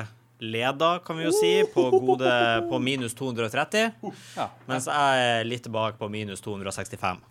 eh, 0.00 0.10
leder, 0.40 0.98
kan 1.06 1.16
vi 1.20 1.28
jo 1.28 1.30
si, 1.36 1.52
på 1.76 1.84
gode 1.94 2.32
på 2.72 2.80
minus 2.82 3.14
230. 3.14 3.94
Ja. 4.34 4.48
Mens 4.66 4.90
jeg 4.90 5.28
er 5.30 5.46
litt 5.46 5.70
bak 5.70 5.94
på 6.02 6.10
minus 6.10 6.42
265. 6.42 7.22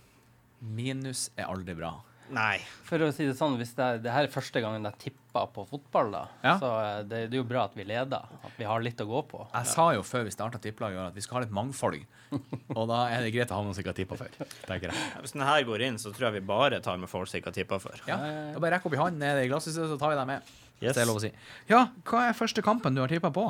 Minus 0.63 1.27
er 1.37 1.49
aldri 1.51 1.75
bra. 1.77 1.93
Nei. 2.33 2.55
For 2.87 3.01
å 3.03 3.09
si 3.13 3.25
det 3.27 3.35
sånn, 3.37 3.57
hvis 3.59 3.73
det, 3.77 3.83
er, 3.83 3.97
det 4.01 4.11
her 4.15 4.25
er 4.25 4.31
første 4.31 4.61
gangen 4.63 4.87
jeg 4.87 4.95
tipper 5.01 5.49
på 5.53 5.65
fotball, 5.69 6.07
da, 6.13 6.21
Ja. 6.45 6.53
så 6.61 6.69
eh, 6.79 7.01
det, 7.03 7.19
det 7.29 7.35
er 7.35 7.41
jo 7.41 7.45
bra 7.49 7.65
at 7.67 7.75
vi 7.77 7.83
leder. 7.85 8.23
At 8.47 8.55
vi 8.57 8.65
har 8.65 8.81
litt 8.81 9.01
å 9.03 9.05
gå 9.09 9.19
på. 9.29 9.41
Jeg 9.51 9.69
sa 9.69 9.89
jo 9.93 10.01
før 10.07 10.23
vi 10.25 10.33
starta 10.33 10.57
tippelaget 10.63 11.01
at 11.11 11.17
vi 11.17 11.21
skal 11.25 11.37
ha 11.37 11.43
litt 11.43 11.53
mangfold. 11.53 11.99
Og 12.77 12.87
da 12.89 13.01
er 13.13 13.25
det 13.27 13.33
greit 13.35 13.51
å 13.53 13.59
ha 13.59 13.65
noen 13.67 13.75
som 13.75 13.83
ikke 13.83 13.91
har 13.93 13.99
tippa 13.99 14.17
før. 14.23 14.31
tenker 14.69 14.89
jeg. 14.89 15.05
Hvis 15.25 15.35
denne 15.35 15.49
her 15.51 15.67
går 15.67 15.83
inn, 15.89 15.99
så 16.01 16.13
tror 16.15 16.29
jeg 16.31 16.39
vi 16.39 16.45
bare 16.53 16.79
tar 16.85 16.97
med 17.01 17.11
folk 17.11 17.29
som 17.29 17.41
ikke 17.41 17.51
har 17.51 17.57
tippa 17.59 17.81
før. 17.83 18.01
Ja, 18.09 18.17
da 18.55 18.63
bare 18.63 18.77
rekk 18.79 18.87
opp 18.89 18.95
i 18.97 19.01
hånden 19.03 19.21
nede 19.21 19.43
i 19.43 19.51
glasshuset, 19.51 19.83
så 19.91 19.99
tar 20.01 20.15
vi 20.15 20.19
deg 20.21 20.29
med. 20.31 20.53
Yes. 20.79 20.95
det 20.95 21.03
er 21.03 21.09
lov 21.11 21.19
å 21.19 21.25
si. 21.27 21.29
Ja, 21.69 21.83
hva 22.09 22.23
er 22.31 22.39
første 22.39 22.63
kampen 22.65 22.95
du 22.97 23.03
har 23.03 23.11
tippa 23.11 23.29
på? 23.35 23.45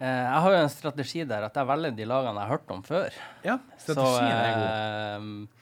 Eh, 0.00 0.04
jeg 0.26 0.42
har 0.44 0.52
jo 0.56 0.60
en 0.64 0.74
strategi 0.74 1.24
der 1.28 1.46
at 1.48 1.56
jeg 1.56 1.68
velger 1.70 1.96
de 1.96 2.06
lagene 2.08 2.34
jeg 2.42 2.48
har 2.50 2.54
hørt 2.58 2.70
om 2.76 2.84
før. 2.86 3.16
Ja, 3.46 3.56
Så 3.78 3.94
strategien 3.94 4.36
er 4.36 4.60
god. 4.60 5.56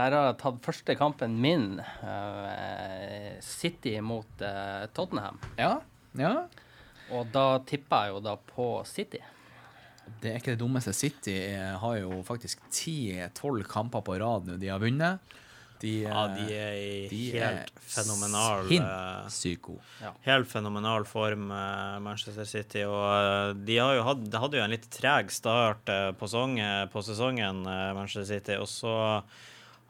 Der 0.00 0.16
har 0.16 0.30
jeg 0.30 0.38
tatt 0.40 0.62
første 0.64 0.96
kampen 0.96 1.36
min, 1.42 1.66
Uh, 2.00 3.36
City 3.44 3.98
mot 4.00 4.40
uh, 4.44 4.86
Tottenham. 4.96 5.36
Ja, 5.60 5.74
ja. 6.18 6.32
Og 7.12 7.28
da 7.34 7.60
tippa 7.66 8.06
jeg 8.06 8.14
jo 8.14 8.22
da 8.24 8.36
på 8.38 8.70
City. 8.88 9.20
Det 10.22 10.32
er 10.32 10.40
ikke 10.40 10.54
det 10.54 10.60
dummeste. 10.62 10.92
City 10.96 11.34
eh, 11.52 11.74
har 11.78 11.96
jo 12.00 12.20
faktisk 12.26 12.62
10-12 12.70 13.64
kamper 13.70 14.02
på 14.06 14.16
rad 14.20 14.48
nå 14.48 14.56
de 14.60 14.70
har 14.70 14.80
vunnet. 14.82 15.36
De, 15.80 15.92
Ja, 16.04 16.26
de 16.34 16.46
er 16.52 16.74
i 16.76 16.96
de 17.08 17.20
helt 17.34 17.70
er 17.70 17.84
fenomenal 17.94 18.66
sinnssykt 18.68 19.62
gode. 19.64 20.10
Helt 20.26 20.50
fenomenal 20.50 21.06
form, 21.08 21.46
Manchester 22.04 22.44
City. 22.44 22.82
Og 22.84 23.62
de 23.64 23.78
har 23.80 23.96
jo 23.96 24.04
hatt, 24.10 24.26
de 24.26 24.42
hadde 24.42 24.60
jo 24.60 24.64
en 24.66 24.74
litt 24.74 24.90
treg 24.92 25.32
start 25.32 25.88
på, 26.20 26.30
song, 26.30 26.58
på 26.92 27.04
sesongen, 27.06 27.62
Manchester 27.96 28.28
City. 28.34 28.58
Og 28.60 28.68
så 28.70 28.92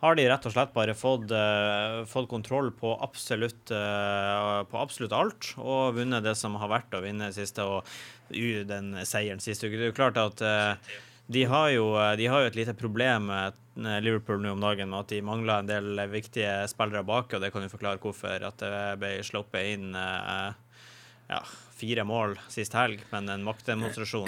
har 0.00 0.16
de 0.16 0.26
rett 0.30 0.46
og 0.48 0.54
slett 0.54 0.72
bare 0.72 0.94
fått, 0.96 1.32
uh, 1.34 2.02
fått 2.08 2.30
kontroll 2.30 2.70
på 2.72 2.94
absolutt, 3.04 3.68
uh, 3.72 4.62
på 4.70 4.80
absolutt 4.80 5.14
alt, 5.16 5.52
og 5.60 5.98
vunnet 5.98 6.24
det 6.24 6.34
som 6.40 6.56
har 6.60 6.72
vært 6.72 6.96
å 6.96 7.02
vinne 7.04 7.28
siste, 7.36 7.66
og 7.68 7.84
uh, 7.84 8.62
den 8.68 8.94
seieren 9.04 9.44
siste 9.44 9.68
uke. 9.68 9.76
Det 9.76 9.88
er 9.88 9.92
jo 9.92 9.98
klart 9.98 10.20
at 10.20 10.40
eh, 10.44 10.96
de 11.30 11.44
har, 11.46 11.68
jo, 11.74 11.92
de 12.18 12.26
har 12.26 12.42
jo 12.42 12.48
et 12.50 12.56
lite 12.58 12.74
problem 12.74 13.28
med 13.30 13.58
Liverpool 14.02 14.40
nå 14.42 14.56
om 14.56 14.64
dagen, 14.64 14.90
med 14.90 15.04
at 15.04 15.12
de 15.12 15.20
mangler 15.22 15.60
en 15.60 15.68
del 15.68 16.02
viktige 16.10 16.64
spillere 16.72 17.04
bak, 17.06 17.36
og 17.36 17.44
det 17.44 17.52
kan 17.54 17.62
jo 17.62 17.70
forklare 17.70 18.02
hvorfor 18.02 18.48
at 18.48 18.58
det 18.64 18.80
ble 18.98 19.12
sluppet 19.26 19.76
inn 19.76 19.94
ja, 19.94 21.40
fire 21.78 22.04
mål 22.08 22.34
sist 22.50 22.74
helg, 22.74 23.04
men 23.12 23.30
en 23.30 23.46
maktdemonstrasjon 23.46 24.26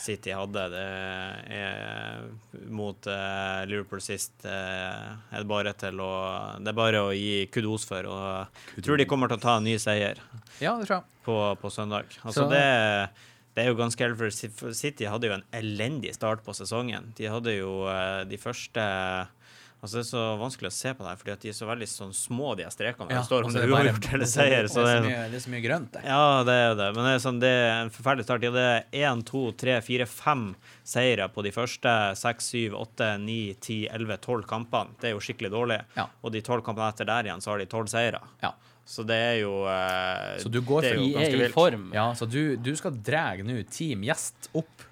City 0.00 0.32
hadde. 0.34 0.62
Det 0.72 0.84
er 1.54 2.24
mot 2.72 3.08
uh, 3.10 3.62
Liverpool 3.68 4.00
sist. 4.04 4.32
uh, 4.44 5.16
er 5.30 5.42
det, 5.42 5.46
bare 5.50 5.72
til 5.78 6.00
å, 6.02 6.10
det 6.60 6.72
er 6.72 6.78
bare 6.78 7.02
å 7.06 7.10
gi 7.16 7.46
kudos 7.52 7.84
for. 7.88 8.08
Og 8.10 8.76
jeg 8.78 8.86
tror 8.86 9.00
de 9.00 9.08
kommer 9.10 9.30
til 9.30 9.40
å 9.40 9.44
ta 9.44 9.56
en 9.60 9.66
ny 9.68 9.76
seier 9.82 10.20
Ja, 10.62 10.76
det 10.80 10.88
tror 10.88 11.00
jeg. 11.00 11.18
på, 11.26 11.36
på 11.62 11.72
søndag. 11.74 12.08
Altså 12.24 12.46
Så- 12.46 12.50
det, 12.52 12.64
det 13.56 13.64
er 13.64 13.70
jo 13.72 13.78
ganske 13.80 14.04
eldre, 14.06 14.30
for 14.54 14.72
City 14.78 15.08
hadde 15.10 15.26
jo 15.30 15.36
en 15.38 15.46
elendig 15.58 16.14
start 16.16 16.44
på 16.46 16.54
sesongen. 16.56 17.10
De 17.18 17.26
hadde 17.28 17.56
jo 17.58 17.72
eh, 17.90 18.22
de 18.30 18.38
første 18.40 18.84
Altså 19.80 19.96
Det 19.96 20.00
er 20.04 20.08
så 20.10 20.22
vanskelig 20.36 20.68
å 20.68 20.72
se 20.76 20.90
på 20.92 21.00
det 21.04 21.08
her, 21.08 21.16
fordi 21.16 21.32
at 21.32 21.40
de 21.40 21.48
er 21.48 21.54
så 21.56 21.66
veldig 21.70 21.86
sånn 21.88 22.10
små, 22.12 22.50
de 22.56 22.64
her 22.66 22.72
strekene. 22.74 23.10
Ja, 23.10 23.22
står 23.24 23.46
om 23.46 23.52
det 23.54 23.62
er 23.62 23.64
er 23.64 23.70
bare- 23.72 23.86
uavgjort 23.88 24.08
eller 24.12 24.28
seier. 24.28 24.62
Det 24.66 24.70
Så 24.74 24.80
er 24.84 24.84
det 24.84 24.92
så 24.92 24.96
er 24.98 25.06
mye, 25.08 25.30
det 25.30 25.38
er 25.38 25.44
så 25.46 25.52
mye 25.54 25.62
grønt 25.64 25.90
der. 25.94 26.02
ja, 26.04 26.44
det 26.44 26.56
er 26.60 26.74
det. 26.76 26.88
Men 26.96 27.04
det 27.08 27.12
er, 27.14 27.22
sånn, 27.24 27.40
det 27.40 27.48
er 27.48 27.70
en 27.80 27.90
forferdelig 27.90 28.24
start. 28.28 28.40
Det 28.42 28.52
er 28.56 28.84
én, 28.92 29.24
to, 29.24 29.42
tre, 29.52 29.80
fire, 29.80 30.04
fem 30.06 30.54
seire 30.84 31.28
på 31.32 31.42
de 31.42 31.50
første 31.56 31.94
seks, 32.20 32.44
syv, 32.52 32.76
åtte, 32.76 33.08
ni, 33.24 33.54
ti, 33.54 33.88
elleve, 33.88 34.18
tolv 34.20 34.44
kampene. 34.46 34.92
Det 35.00 35.08
er 35.08 35.14
jo 35.16 35.20
skikkelig 35.24 35.50
dårlig. 35.50 35.80
Ja. 35.96 36.06
Og 36.22 36.32
de 36.32 36.42
tolv 36.42 36.62
kampene 36.62 36.92
etter 36.92 37.06
der 37.08 37.22
igjen, 37.30 37.40
så 37.40 37.52
har 37.54 37.58
de 37.58 37.66
tolv 37.66 37.88
seire. 37.88 38.20
Ja. 38.42 38.52
Så 38.84 39.06
det 39.06 39.16
er 39.16 39.40
jo 39.40 39.64
eh, 39.64 40.36
Så 40.42 40.50
du 40.50 40.60
går 40.60 40.84
er 40.84 40.94
for- 40.96 41.22
er 41.22 41.46
i 41.46 41.48
form. 41.56 41.90
Ja, 41.94 42.12
så 42.12 42.28
du, 42.28 42.56
du 42.56 42.74
skal 42.76 42.90
dra 43.00 43.32
nå 43.38 43.62
Team 43.70 44.02
Gjest 44.02 44.50
opp. 44.54 44.84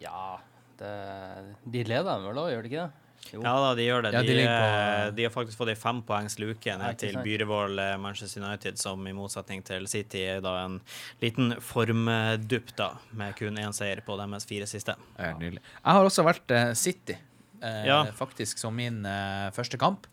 Ja, 0.00 0.38
det, 0.78 1.54
de 1.70 1.84
leder 1.84 2.02
vel 2.26 2.34
òg, 2.42 2.50
gjør 2.50 2.62
de 2.64 2.68
ikke 2.70 2.86
det? 2.88 2.92
Jo. 3.32 3.40
Ja 3.44 3.52
da, 3.62 3.68
de 3.78 3.84
gjør 3.86 4.02
det. 4.04 4.10
Ja, 4.12 4.20
de, 4.26 4.34
de 4.36 4.44
på- 4.44 4.70
eh, 5.06 5.10
de 5.16 5.22
har 5.24 5.30
faktisk 5.32 5.56
fått 5.60 5.70
ei 5.72 5.76
fempoengs 5.78 6.34
luke 6.42 6.74
ned 6.80 6.98
til 7.00 7.14
Byrevoll 7.24 7.78
eh, 7.78 7.94
Manchester 8.02 8.42
United, 8.42 8.76
som 8.82 9.06
i 9.08 9.12
motsetning 9.16 9.62
til 9.64 9.86
City 9.88 10.24
er 10.34 10.40
da 10.44 10.56
en 10.66 10.80
liten 11.22 11.54
formdupp, 11.64 12.74
da, 12.76 12.90
med 13.16 13.36
kun 13.38 13.56
én 13.62 13.72
seier 13.76 14.02
på 14.04 14.16
deres 14.20 14.44
fire 14.48 14.66
siste. 14.68 14.96
Ja, 15.18 15.32
nydelig. 15.38 15.62
Jeg 15.62 15.96
har 15.98 16.08
også 16.10 16.24
vært 16.26 16.50
eh, 16.56 16.72
City, 16.74 17.16
eh, 17.62 17.84
Ja. 17.88 18.02
faktisk 18.18 18.58
som 18.58 18.74
min 18.76 19.04
eh, 19.06 19.50
første 19.56 19.78
kamp. 19.80 20.06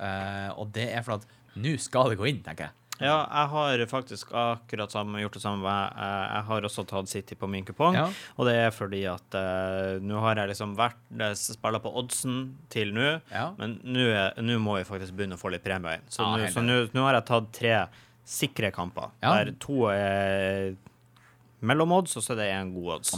Eh, 0.00 0.50
og 0.58 0.72
det 0.76 0.90
er 0.92 1.02
for 1.06 1.20
at 1.20 1.26
nå 1.56 1.78
skal 1.80 2.10
det 2.12 2.18
gå 2.20 2.26
inn, 2.28 2.42
tenker 2.44 2.68
jeg. 2.68 2.72
Ja, 3.00 3.16
jeg 3.28 3.48
har 3.52 3.82
faktisk 3.90 4.30
akkurat 4.32 4.90
samme, 4.94 5.20
gjort 5.20 5.34
det 5.36 5.42
samme. 5.42 5.68
Jeg, 5.68 6.08
jeg 6.32 6.44
har 6.48 6.62
også 6.68 6.84
tatt 6.88 7.08
City 7.12 7.34
på 7.36 7.48
min 7.50 7.64
kupong. 7.68 7.94
Ja. 7.98 8.06
Og 8.38 8.46
det 8.48 8.54
er 8.56 8.70
fordi 8.72 9.02
at 9.10 9.36
uh, 9.36 9.98
nå 10.00 10.20
har 10.24 10.40
jeg 10.40 10.48
liksom 10.54 10.72
vært 10.78 11.36
spilla 11.36 11.80
på 11.84 11.92
oddsen 12.00 12.54
til 12.72 12.94
nå, 12.96 13.20
Ja. 13.32 13.50
men 13.58 13.78
nå 13.84 14.58
må 14.64 14.78
vi 14.78 14.84
faktisk 14.88 15.12
begynne 15.18 15.36
å 15.36 15.42
få 15.42 15.52
litt 15.52 15.64
premie 15.66 15.98
inn. 15.98 16.08
Så 16.08 16.22
Ja, 16.24 16.48
nå- 16.62 17.04
har 17.04 17.14
jeg 17.20 17.26
tatt 17.28 17.52
tre 17.52 17.76
sikre 18.26 18.72
kamper, 18.72 19.10
Ja. 19.22 19.34
der 19.44 19.52
to 19.60 19.86
er 19.92 20.74
mellom 21.60 21.92
odds, 21.92 22.16
og 22.16 22.22
så 22.22 22.32
er 22.32 22.36
det 22.36 22.48
én 22.52 22.72
god 22.74 22.94
odds. 22.96 23.12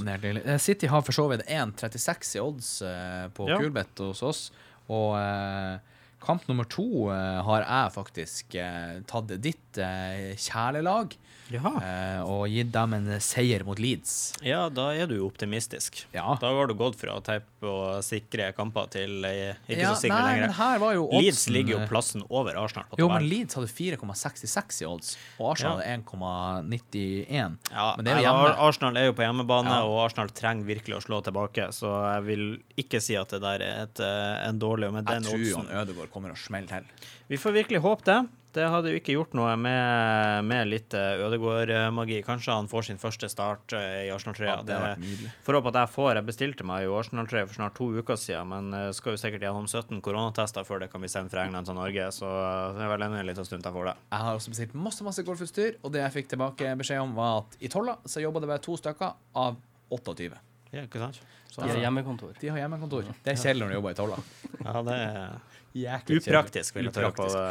Eh, 0.44 0.58
City 0.58 0.86
har 0.86 1.02
for 1.02 1.12
så 1.12 1.28
vidt 1.30 1.46
1,36 1.48 2.36
i 2.36 2.40
odds 2.40 2.82
eh, 2.82 3.28
på 3.34 3.48
Ja. 3.48 3.58
Kulbeth 3.58 4.02
hos 4.02 4.22
oss. 4.22 4.50
Og 4.88 5.16
eh, 5.18 5.78
kamp 6.22 6.46
nummer 6.48 6.66
to 6.68 7.08
eh, 7.12 7.38
har 7.46 7.64
jeg 7.64 7.94
faktisk 7.94 8.56
eh, 8.58 9.00
tatt 9.08 9.34
ditt 9.42 9.80
eh, 9.82 10.34
kjælelag 10.38 11.16
Jaha. 11.50 11.72
eh, 11.80 12.20
og 12.28 12.46
gitt 12.52 12.70
dem 12.74 12.92
en 12.94 13.06
seier 13.24 13.64
mot 13.64 13.78
Leeds. 13.80 14.34
Ja, 14.44 14.68
da 14.68 14.90
er 14.92 15.06
du 15.06 15.14
jo 15.16 15.26
optimistisk. 15.30 16.04
Ja. 16.12 16.36
Da 16.40 16.50
har 16.52 16.66
du 16.68 16.74
gått 16.74 16.96
fra 17.00 17.14
teip 17.24 17.44
og 17.62 18.02
sikre 18.04 18.52
kamper 18.54 18.88
til 18.92 19.24
eh, 19.24 19.54
ikke 19.68 19.80
Ja, 19.80 19.94
så 19.94 20.02
sikre 20.04 20.18
nei, 20.20 20.34
lenger. 20.40 20.52
her 20.58 20.78
var 20.78 20.94
jo 20.94 21.08
Leeds 21.12 21.48
ligger 21.48 21.76
jo 21.76 21.80
eh, 21.84 21.88
plassen 21.88 22.22
over 22.28 22.54
Arsenal 22.60 22.84
på 22.90 22.98
Jo, 23.00 23.08
men. 23.08 23.24
Leeds 23.28 23.54
hadde 23.56 23.68
4,66 23.72 24.82
i 24.82 24.86
odds, 24.86 25.16
og 25.38 25.52
Arsenal 25.54 25.78
Ja. 25.80 25.84
hadde 25.84 26.04
1,91. 26.04 27.56
Ja, 27.72 27.94
Men 27.96 28.04
det 28.04 28.12
er 28.12 28.22
jo 28.22 28.32
nei, 28.36 28.54
Arsenal 28.68 28.96
er 29.00 29.06
jo 29.08 29.12
på 29.16 29.24
hjemmebane, 29.24 29.68
Ja. 29.78 29.82
og 29.88 30.04
Arsenal 30.04 30.28
trenger 30.30 30.64
virkelig 30.68 30.96
å 30.98 31.02
slå 31.04 31.22
tilbake. 31.24 31.68
Så 31.72 31.88
jeg 32.14 32.24
vil 32.28 32.44
ikke 32.76 33.00
si 33.02 33.16
at 33.16 33.28
det 33.30 33.40
der 33.40 33.60
er 33.62 33.82
et, 33.84 34.00
eh, 34.00 34.48
en 34.48 34.58
dårlig 34.58 34.88
og 34.88 34.94
med 34.94 35.06
Jeg 35.08 35.22
den 35.22 35.22
tror 35.30 35.38
Jeg 35.38 35.54
tror 35.54 35.82
Ødegaard 35.82 36.10
kommer 36.12 36.30
å 36.32 36.36
smeller 36.36 36.68
til. 36.68 36.84
Vi 37.28 37.36
får 37.36 37.52
virkelig 37.64 37.80
håpe 37.82 38.04
det. 38.04 38.28
Det 38.56 38.64
hadde 38.72 38.92
jo 38.92 38.98
ikke 38.98 39.14
gjort 39.14 39.34
noe 39.36 39.52
med, 39.60 40.46
med 40.48 40.70
litt 40.70 40.94
eh, 40.96 41.20
Ødegaard-magi. 41.26 42.22
Kanskje 42.24 42.54
han 42.56 42.70
får 42.70 42.86
sin 42.88 43.00
første 43.00 43.28
start 43.30 43.74
eh, 43.76 44.06
i 44.06 44.12
Arsenal-trøya. 44.14 44.56
Ja. 44.64 44.94
Får 45.44 45.58
håpe 45.58 45.72
at 45.74 45.80
jeg 45.82 45.92
får. 45.94 46.10
Jeg 46.18 46.28
bestilte 46.30 46.66
meg 46.68 46.86
jo 46.86 46.96
Arsenal-trøye 46.98 47.44
for 47.46 47.58
snart 47.58 47.76
to 47.76 47.90
uker 47.98 48.18
siden, 48.20 48.48
men 48.54 48.72
eh, 48.78 48.88
skal 48.96 49.14
jo 49.14 49.20
sikkert 49.20 49.44
gjennom 49.44 49.68
17 49.68 50.00
koronatester 50.04 50.66
før 50.66 50.84
det 50.84 50.90
kan 50.92 51.04
bli 51.04 51.12
sendt 51.12 51.34
fra 51.34 51.44
England 51.44 51.68
til 51.68 51.76
Norge, 51.78 52.08
så 52.16 52.32
det 52.78 52.86
er 52.86 52.92
vel 52.94 53.06
en 53.06 53.18
liten 53.28 53.48
stund 53.48 53.68
jeg 53.68 53.76
får 53.76 53.90
det. 53.90 53.96
Jeg 54.14 54.26
har 54.26 54.40
også 54.40 54.54
bestilt 54.54 54.76
masse 54.88 55.06
masse 55.06 55.24
golfutstyr, 55.28 55.78
og 55.82 55.92
det 55.94 56.04
jeg 56.06 56.16
fikk 56.16 56.32
tilbake 56.32 56.74
beskjed 56.80 57.04
om, 57.04 57.16
var 57.18 57.42
at 57.42 57.58
i 57.60 57.70
Tolla 57.72 57.98
så 58.08 58.24
jobba 58.24 58.42
det 58.42 58.52
bare 58.54 58.64
to 58.64 58.78
stykker 58.80 59.16
av 59.44 59.60
28. 59.92 60.40
Ja, 60.72 60.82
ikke 60.84 61.00
sant? 61.00 61.20
Så, 61.48 61.62
De 61.62 61.70
har 61.72 61.78
hjemmekontor. 61.86 62.34
De 62.40 62.50
har 62.52 62.58
hjemmekontor. 62.60 63.06
Det 63.24 63.32
er 63.32 63.38
kjedelig 63.40 63.64
når 63.64 63.70
du 63.72 63.76
jobber 63.78 63.94
i 63.94 63.98
Tolla. 63.98 64.18
ja, 64.64 64.82
det 64.88 64.98
er 65.04 65.38
Jæklig 65.78 66.18
upraktisk, 66.22 66.74
vil 66.76 66.88
jeg 66.88 66.94
tørre 66.96 67.12
på 67.14 67.26
å 67.28 67.46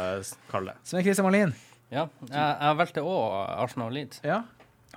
kalle 0.50 0.74
det. 0.74 0.88
Svein 0.90 1.04
Kristian 1.06 1.26
Malin. 1.28 1.52
Ja, 1.88 2.04
jeg, 2.28 2.32
jeg 2.36 2.78
valgte 2.82 3.04
òg 3.06 3.36
Arsenal 3.64 3.94
Leeds. 3.94 4.20
Ja. 4.26 4.42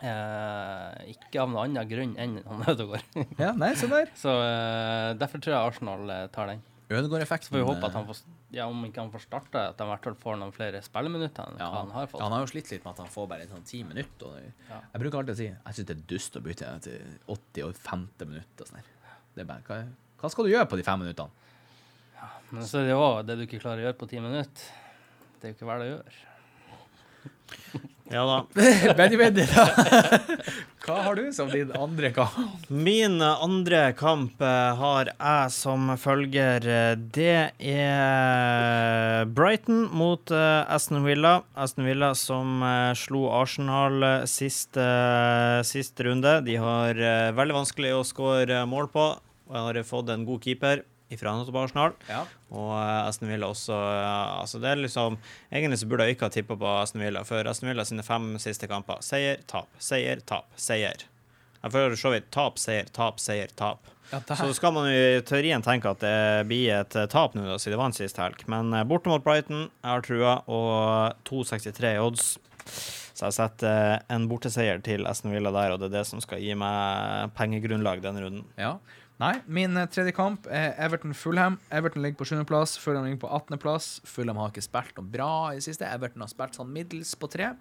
Eh, 0.01 1.11
ikke 1.13 1.43
av 1.43 1.51
noen 1.51 1.61
annen 1.77 1.87
grunn 1.89 2.15
enn 2.19 2.39
han 2.47 2.65
Ødegaard. 2.71 3.05
ja, 3.37 3.51
nei, 3.57 3.71
se 3.77 3.89
der. 3.91 4.09
Så 4.23 4.33
eh, 4.33 5.11
derfor 5.21 5.43
tror 5.43 5.53
jeg 5.55 5.71
Arsenal 5.73 6.09
eh, 6.15 6.25
tar 6.33 6.49
den. 6.51 6.63
Ødegaard-effekten. 6.97 7.49
Så 7.49 7.53
får 7.55 7.61
vi 7.61 7.67
håpe 7.67 7.87
at 7.87 7.97
han 7.97 8.07
får, 8.07 8.21
ja, 8.55 8.67
om 8.69 8.85
ikke 8.87 9.03
han 9.03 9.11
får 9.13 9.23
starte, 9.25 9.63
at 9.71 9.81
han 9.81 9.89
i 9.89 9.93
hvert 9.93 10.07
fall 10.09 10.17
får 10.23 10.39
noen 10.41 10.55
flere 10.55 10.81
spilleminutter 10.85 11.51
enn 11.51 11.61
ja, 11.61 11.69
han 11.75 11.93
har 11.95 12.09
fått. 12.11 12.23
Han 12.23 12.35
har 12.35 12.43
jo 12.45 12.51
slitt 12.51 12.71
litt 12.73 12.83
med 12.85 12.93
at 12.93 13.03
han 13.03 13.11
får 13.13 13.29
bare 13.31 13.47
sånn 13.51 13.67
ti 13.67 13.83
minutter. 13.87 14.39
Ja. 14.69 14.81
Jeg 14.93 15.03
bruker 15.03 15.21
alltid 15.21 15.35
å 15.35 15.39
si 15.41 15.47
jeg 15.49 15.77
syns 15.77 15.89
det 15.91 15.97
er 15.97 16.03
dust 16.13 16.39
å 16.39 16.43
bytte 16.45 16.73
til 16.87 17.13
80 17.37 17.67
og 17.67 17.85
50 17.85 18.31
minutter. 18.33 18.71
Sånn 18.71 18.89
det 19.31 19.45
er 19.45 19.47
bare, 19.47 19.63
hva, 19.67 19.79
hva 20.19 20.31
skal 20.33 20.47
du 20.47 20.51
gjøre 20.51 20.67
på 20.67 20.79
de 20.79 20.83
fem 20.83 20.99
minuttene? 20.99 21.31
Men 22.51 22.67
så 22.67 22.81
er 22.81 22.89
det 22.89 22.95
jo 22.97 23.05
det 23.23 23.37
du 23.39 23.45
ikke 23.45 23.61
klarer 23.63 23.79
å 23.79 23.85
gjøre 23.87 23.99
på 24.01 24.09
ti 24.11 24.19
minutter. 24.19 24.67
Det 25.39 25.47
er 25.47 25.53
jo 25.53 25.57
ikke 25.57 25.69
hva 25.69 25.79
det 25.79 25.87
gjør. 25.93 26.19
Ja 28.11 28.25
da. 28.27 28.45
Benny 28.97 29.17
Benny, 29.17 29.45
da. 29.47 29.63
Hva 30.83 30.95
har 31.05 31.15
du 31.15 31.27
som 31.31 31.47
din 31.51 31.69
andre 31.77 32.09
kamp? 32.11 32.33
Min 32.67 33.21
andre 33.21 33.93
kamp 33.95 34.41
eh, 34.43 34.71
har 34.79 35.11
jeg 35.13 35.53
som 35.55 35.91
følger. 36.01 36.65
eh, 36.67 36.95
Det 37.15 37.53
er 37.71 39.25
Brighton 39.31 39.85
mot 39.95 40.33
eh, 40.33 40.73
Aston 40.75 41.05
Villa. 41.07 41.37
Aston 41.55 41.85
Villa 41.87 42.11
som 42.17 42.59
eh, 42.65 42.91
slo 42.99 43.27
Arsenal 43.37 44.01
siste, 44.25 44.41
sist, 44.51 44.77
eh, 44.81 45.61
sist 45.71 46.01
runde. 46.03 46.39
De 46.49 46.57
har 46.59 46.97
eh, 46.97 47.31
veldig 47.37 47.59
vanskelig 47.61 47.93
å 47.95 48.03
skåre 48.07 48.65
mål 48.67 48.89
på. 48.91 49.07
Og 49.51 49.57
har 49.69 49.81
fått 49.87 50.09
en 50.13 50.25
god 50.27 50.43
keeper 50.47 50.83
fra 51.19 51.33
Arsenal. 51.63 51.93
Ja. 52.09 52.23
Og 52.51 52.71
eh, 52.75 53.07
Aston 53.07 53.29
Villa 53.31 53.47
også 53.51 53.75
eh, 53.75 54.39
Altså 54.41 54.59
det 54.59 54.69
er 54.71 54.81
liksom 54.81 55.15
Egentlig 55.51 55.79
så 55.79 55.87
burde 55.87 56.07
jeg 56.07 56.17
ikke 56.17 56.27
ha 56.27 56.33
tippa 56.33 56.57
på 56.59 56.73
Aston 56.81 57.03
Villa, 57.03 57.23
for 57.27 57.47
Aston 57.47 57.69
Villa 57.71 57.85
sine 57.87 58.03
fem 58.03 58.33
siste 58.43 58.67
kamper 58.71 58.99
Seier, 59.05 59.39
tap, 59.47 59.69
seier, 59.79 60.21
tap, 60.27 60.49
seier. 60.59 61.07
Jeg 61.61 61.73
føler 61.75 61.97
så 61.99 62.11
vidt 62.13 62.29
tap, 62.33 62.57
seier, 62.59 62.87
tap, 62.93 63.19
seier, 63.21 63.51
tap. 63.55 63.89
Ja, 64.11 64.19
Så 64.35 64.49
skal 64.57 64.73
man 64.75 64.89
jo 64.89 64.95
i 64.97 65.21
teorien 65.23 65.63
tenke 65.63 65.91
at 65.93 66.01
det 66.03 66.47
blir 66.49 66.73
et 66.81 66.95
eh, 66.99 67.09
tap 67.11 67.35
nå, 67.37 67.45
da, 67.47 67.59
siden 67.61 67.77
det 67.77 67.83
vant 67.83 67.97
sist 67.99 68.17
helg. 68.19 68.41
Men 68.51 68.73
borte 68.89 69.11
mot 69.11 69.23
Brighton, 69.23 69.67
jeg 69.69 69.91
har 69.93 70.07
trua, 70.07 70.33
og 70.51 71.21
2,63 71.29 71.93
odds. 72.01 72.33
Så 73.21 73.27
jeg 73.27 73.35
setter 73.37 74.01
en 74.09 74.25
borteseier 74.31 74.81
til 74.81 75.05
Aston 75.05 75.35
Villa 75.35 75.51
der, 75.53 75.75
og 75.75 75.81
det 75.81 75.91
er 75.91 75.99
det 75.99 76.07
som 76.09 76.21
skal 76.23 76.41
gi 76.41 76.55
meg 76.57 77.29
pengegrunnlag 77.37 78.01
denne 78.01 78.23
runden. 78.23 78.47
Ja. 78.57 78.79
Nei, 79.21 79.35
min 79.45 79.77
eh, 79.77 79.85
tredje 79.91 80.15
kamp 80.17 80.47
er 80.49 80.71
Everton-Fulham. 80.81 81.59
Everton 81.69 82.01
ligger 82.01 82.17
på 82.23 82.25
7.-plass, 82.31 82.79
Fulham 82.81 83.05
ligger 83.05 83.19
på 83.21 83.29
18.-plass. 83.29 83.89
Fulham 84.09 84.39
har 84.41 84.49
ikke 84.49 84.63
spilt 84.65 84.97
noe 84.97 85.11
bra 85.13 85.33
i 85.53 85.61
siste. 85.61 85.85
Everton 85.85 86.23
har 86.25 86.31
spilt 86.31 86.57
sånn 86.57 86.71
middels 86.73 87.13
på 87.21 87.29
tre. 87.29 87.51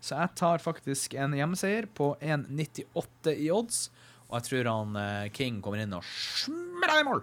Så 0.00 0.16
jeg 0.16 0.32
tar 0.40 0.64
faktisk 0.64 1.16
en 1.20 1.36
hjemmeseier 1.36 1.90
på 1.92 2.14
1,98 2.24 3.36
i 3.36 3.50
odds. 3.52 3.86
Og 4.30 4.38
jeg 4.38 4.48
tror 4.48 4.72
han 4.72 4.98
eh, 5.02 5.28
King 5.36 5.60
kommer 5.64 5.84
inn 5.84 5.92
og 5.96 6.08
smeller 6.08 7.02
i 7.02 7.06
mål. 7.10 7.22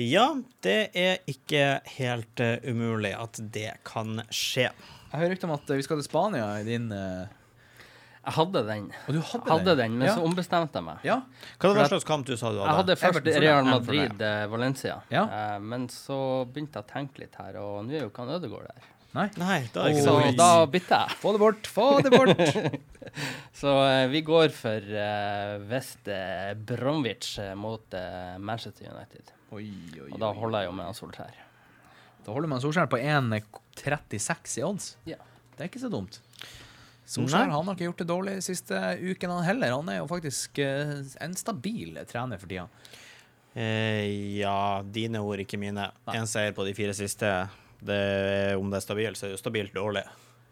Ja, 0.00 0.26
det 0.64 0.78
er 0.96 1.20
ikke 1.30 1.78
helt 2.00 2.40
eh, 2.42 2.64
umulig 2.64 3.12
at 3.12 3.38
det 3.54 3.76
kan 3.86 4.24
skje. 4.32 4.70
Jeg 4.72 5.20
hører 5.20 5.36
rykter 5.36 5.52
om 5.52 5.58
at 5.58 5.68
vi 5.76 5.84
skal 5.84 6.00
til 6.00 6.08
Spania 6.08 6.48
i 6.58 6.64
din 6.66 6.88
eh, 6.96 7.28
Jeg 8.24 8.32
hadde 8.38 8.60
den. 8.66 8.84
Og 9.08 9.12
du 9.14 9.20
hadde, 9.20 9.50
Hadde 9.50 9.76
den, 9.82 9.98
men 10.00 10.08
ja. 10.08 10.14
så 10.16 10.22
ombestemte 10.24 10.78
jeg 10.80 10.84
meg. 10.86 11.02
Ja. 11.04 11.18
Hva 11.60 11.68
var 11.74 11.82
det 11.82 11.90
slags 11.92 12.06
kamp 12.08 12.24
du 12.26 12.32
sa 12.40 12.50
du 12.50 12.56
Jeg 12.62 12.64
hadde? 12.66 12.76
hadde 12.78 12.96
først 12.96 13.18
Everton 13.20 13.42
Real 13.44 13.64
det. 13.64 13.70
Madrid, 13.74 14.22
eh, 14.30 14.46
Valencia, 14.52 14.96
Ja. 15.12 15.24
Eh, 15.28 15.58
men 15.60 15.88
så 15.92 16.18
begynte 16.48 16.80
jeg 16.80 16.86
å 16.86 16.90
tenke 16.94 17.20
litt 17.20 17.34
her, 17.36 17.58
og 17.60 17.84
nå 17.84 17.92
er 17.92 18.06
jo 18.06 18.10
ikke 18.10 18.24
han 18.24 18.32
Ødegaard 18.38 18.70
der. 18.72 18.90
Nei. 19.14 19.28
Nei, 19.38 19.58
da 19.72 19.84
er 19.84 19.92
det 19.92 19.94
ikke 19.94 20.04
Så 20.08 20.14
så 20.16 20.22
vits. 20.24 20.36
da 20.40 20.66
bytter 20.66 21.04
jeg. 21.04 21.16
Få 21.22 21.32
det 21.36 21.40
bort! 21.44 21.68
Få 21.70 21.84
det 22.02 22.10
bort! 22.10 22.80
Så 23.60 23.70
eh, 23.86 24.06
vi 24.10 24.22
går 24.26 24.48
for 24.56 24.88
eh, 25.04 25.58
West 25.70 26.08
eh, 26.10 26.54
Bromwich 26.58 27.38
eh, 27.38 27.52
mot 27.54 27.94
eh, 27.94 28.34
Manchester 28.42 28.88
United. 28.90 29.30
oi, 29.52 29.68
oi, 30.02 30.08
Og 30.10 30.18
da 30.18 30.32
oi. 30.32 30.38
holder 30.40 30.64
jeg 30.64 30.66
jo 30.72 30.72
med 30.80 30.88
han 30.88 30.94
Solskjær. 30.98 31.36
Da 32.26 32.32
holder 32.32 32.48
man 32.48 32.60
Solskjær 32.64 32.88
på 32.90 32.98
1,36 32.98 34.58
i 34.58 34.64
odds. 34.66 34.96
Ja. 35.06 35.20
Det 35.54 35.62
er 35.62 35.68
ikke 35.70 35.82
så 35.84 35.90
dumt. 35.92 36.18
Solskjær 37.04 37.50
han 37.52 37.68
har 37.68 37.76
ikke 37.76 37.88
gjort 37.90 38.00
det 38.00 38.08
dårlig 38.08 38.34
de 38.38 38.44
siste 38.46 38.78
ukene, 39.00 39.36
han 39.36 39.48
heller. 39.48 39.74
Han 39.76 39.90
er 39.92 40.00
jo 40.00 40.08
faktisk 40.08 40.60
eh, 40.64 40.94
en 41.24 41.36
stabil 41.36 41.98
trener 42.08 42.40
for 42.40 42.50
tida. 42.50 42.66
Eh, 43.54 44.38
ja, 44.40 44.82
dine 44.82 45.20
ord, 45.22 45.44
ikke 45.44 45.60
mine. 45.60 45.90
Én 46.14 46.28
seier 46.30 46.56
på 46.56 46.64
de 46.66 46.74
fire 46.76 46.96
siste. 46.96 47.30
Det, 47.84 48.00
om 48.56 48.70
det 48.72 48.80
er 48.80 48.86
stabilt, 48.86 49.20
så 49.20 49.26
er 49.26 49.34
det 49.34 49.36
jo 49.36 49.42
stabilt 49.44 49.76
dårlig. 49.76 50.04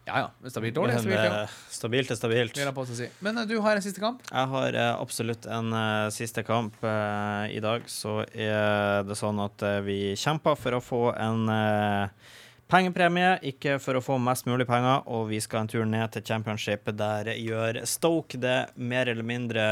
Ja 0.04 0.18
ja, 0.18 0.50
stabilt 0.50 0.74
dårlig. 0.74 0.96
er 0.96 1.02
Stabilt, 1.04 1.24
ja. 1.24 1.42
eh, 1.42 1.56
stabilt 1.70 2.10
er 2.10 2.18
stabilt. 2.18 2.60
Si. 2.90 3.08
Men 3.22 3.38
eh, 3.38 3.46
du 3.46 3.56
har 3.62 3.78
en 3.78 3.84
siste 3.84 4.02
kamp? 4.02 4.22
Jeg 4.28 4.50
har 4.52 4.78
absolutt 4.92 5.46
en 5.46 5.72
uh, 5.72 6.10
siste 6.14 6.42
kamp. 6.46 6.76
Uh, 6.82 7.46
I 7.54 7.62
dag 7.62 7.86
så 7.90 8.20
er 8.34 9.06
det 9.06 9.16
sånn 9.18 9.38
at 9.44 9.62
uh, 9.62 9.78
vi 9.86 10.16
kjemper 10.18 10.58
for 10.58 10.76
å 10.76 10.82
få 10.82 11.02
en 11.14 11.46
eh, 11.54 12.32
pengepremie, 12.72 13.34
ikke 13.52 13.76
for 13.82 13.98
å 13.98 14.02
få 14.04 14.16
mest 14.22 14.46
mulig 14.48 14.66
penger, 14.68 15.02
og 15.12 15.26
vi 15.30 15.40
skal 15.44 15.64
en 15.64 15.72
tur 15.72 15.84
ned 15.88 16.14
til 16.14 16.24
championship. 16.24 16.88
Der 16.96 17.28
gjør 17.36 17.82
Stoke 17.88 18.40
det 18.40 18.72
mer 18.80 19.10
eller 19.12 19.26
mindre 19.26 19.66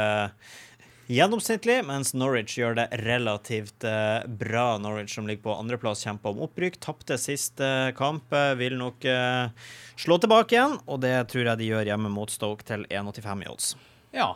gjennomsnittlig, 1.11 1.81
mens 1.89 2.13
Norwich 2.15 2.59
gjør 2.59 2.77
det 2.79 2.87
relativt 3.03 3.87
eh, 3.89 4.21
bra. 4.29 4.77
Norwich 4.79 5.17
som 5.17 5.27
ligger 5.27 5.49
på 5.49 5.57
andreplass, 5.57 6.05
kjemper 6.07 6.35
om 6.35 6.45
opprykk. 6.47 6.79
Tapte 6.85 7.19
siste 7.19 7.91
kamp, 7.99 8.31
eh, 8.37 8.53
vil 8.61 8.77
nok 8.79 9.09
eh, 9.09 9.73
slå 9.99 10.21
tilbake 10.23 10.55
igjen, 10.55 10.79
og 10.87 11.03
det 11.03 11.17
tror 11.33 11.51
jeg 11.51 11.63
de 11.63 11.73
gjør 11.73 11.91
hjemme 11.91 12.13
mot 12.15 12.31
Stoke 12.31 12.69
til 12.69 12.87
1,85 12.93 13.45
i 13.47 13.51
odds. 13.51 13.75
Ja. 14.15 14.31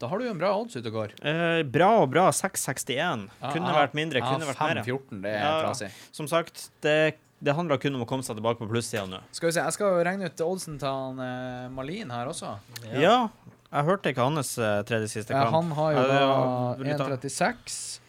Da 0.00 0.08
har 0.08 0.16
du 0.16 0.24
jo 0.24 0.32
en 0.32 0.38
bra 0.40 0.54
odds 0.56 0.78
ute 0.78 0.88
og 0.88 0.94
går. 0.96 1.10
Eh, 1.28 1.62
bra 1.68 1.90
og 2.00 2.06
bra. 2.14 2.30
6,61. 2.32 3.26
Kunne 3.52 3.74
vært 3.76 3.98
mindre, 3.98 4.22
kunne 4.24 4.48
vært 4.48 4.62
mer. 4.64 4.80
5-14, 4.80 5.18
det 5.26 5.34
er 5.36 5.44
Ja. 5.44 5.90
Som 6.16 6.30
sagt, 6.30 6.70
det, 6.80 6.94
det 7.40 7.54
handler 7.56 7.78
kun 7.80 7.94
om 7.96 8.02
å 8.04 8.06
komme 8.08 8.22
seg 8.26 8.36
tilbake 8.36 8.58
på 8.60 8.68
plussida 8.68 9.06
nå. 9.08 9.20
Skal 9.32 9.48
vi 9.48 9.52
se, 9.56 9.60
jeg 9.64 9.72
skal 9.76 10.00
regne 10.04 10.26
ut 10.28 10.42
oddsen 10.44 10.78
til 10.78 10.88
han 10.88 11.18
eh, 11.24 11.68
Malin 11.72 12.10
her 12.12 12.26
også. 12.28 12.54
Ja. 12.92 13.28
jeg 13.70 13.84
hørte 13.88 14.12
ikke 14.12 14.26
hans 14.28 14.56
eh, 14.58 14.82
tredje 14.88 15.08
siste 15.08 15.32
Ja, 15.32 15.46
han 15.50 15.70
har 15.78 15.92
jo 15.96 16.02
da 16.08 16.18
ja, 16.20 16.74
vil 16.76 16.90
du 16.90 16.96
ta- 16.98 17.08
1,36, 17.16 18.00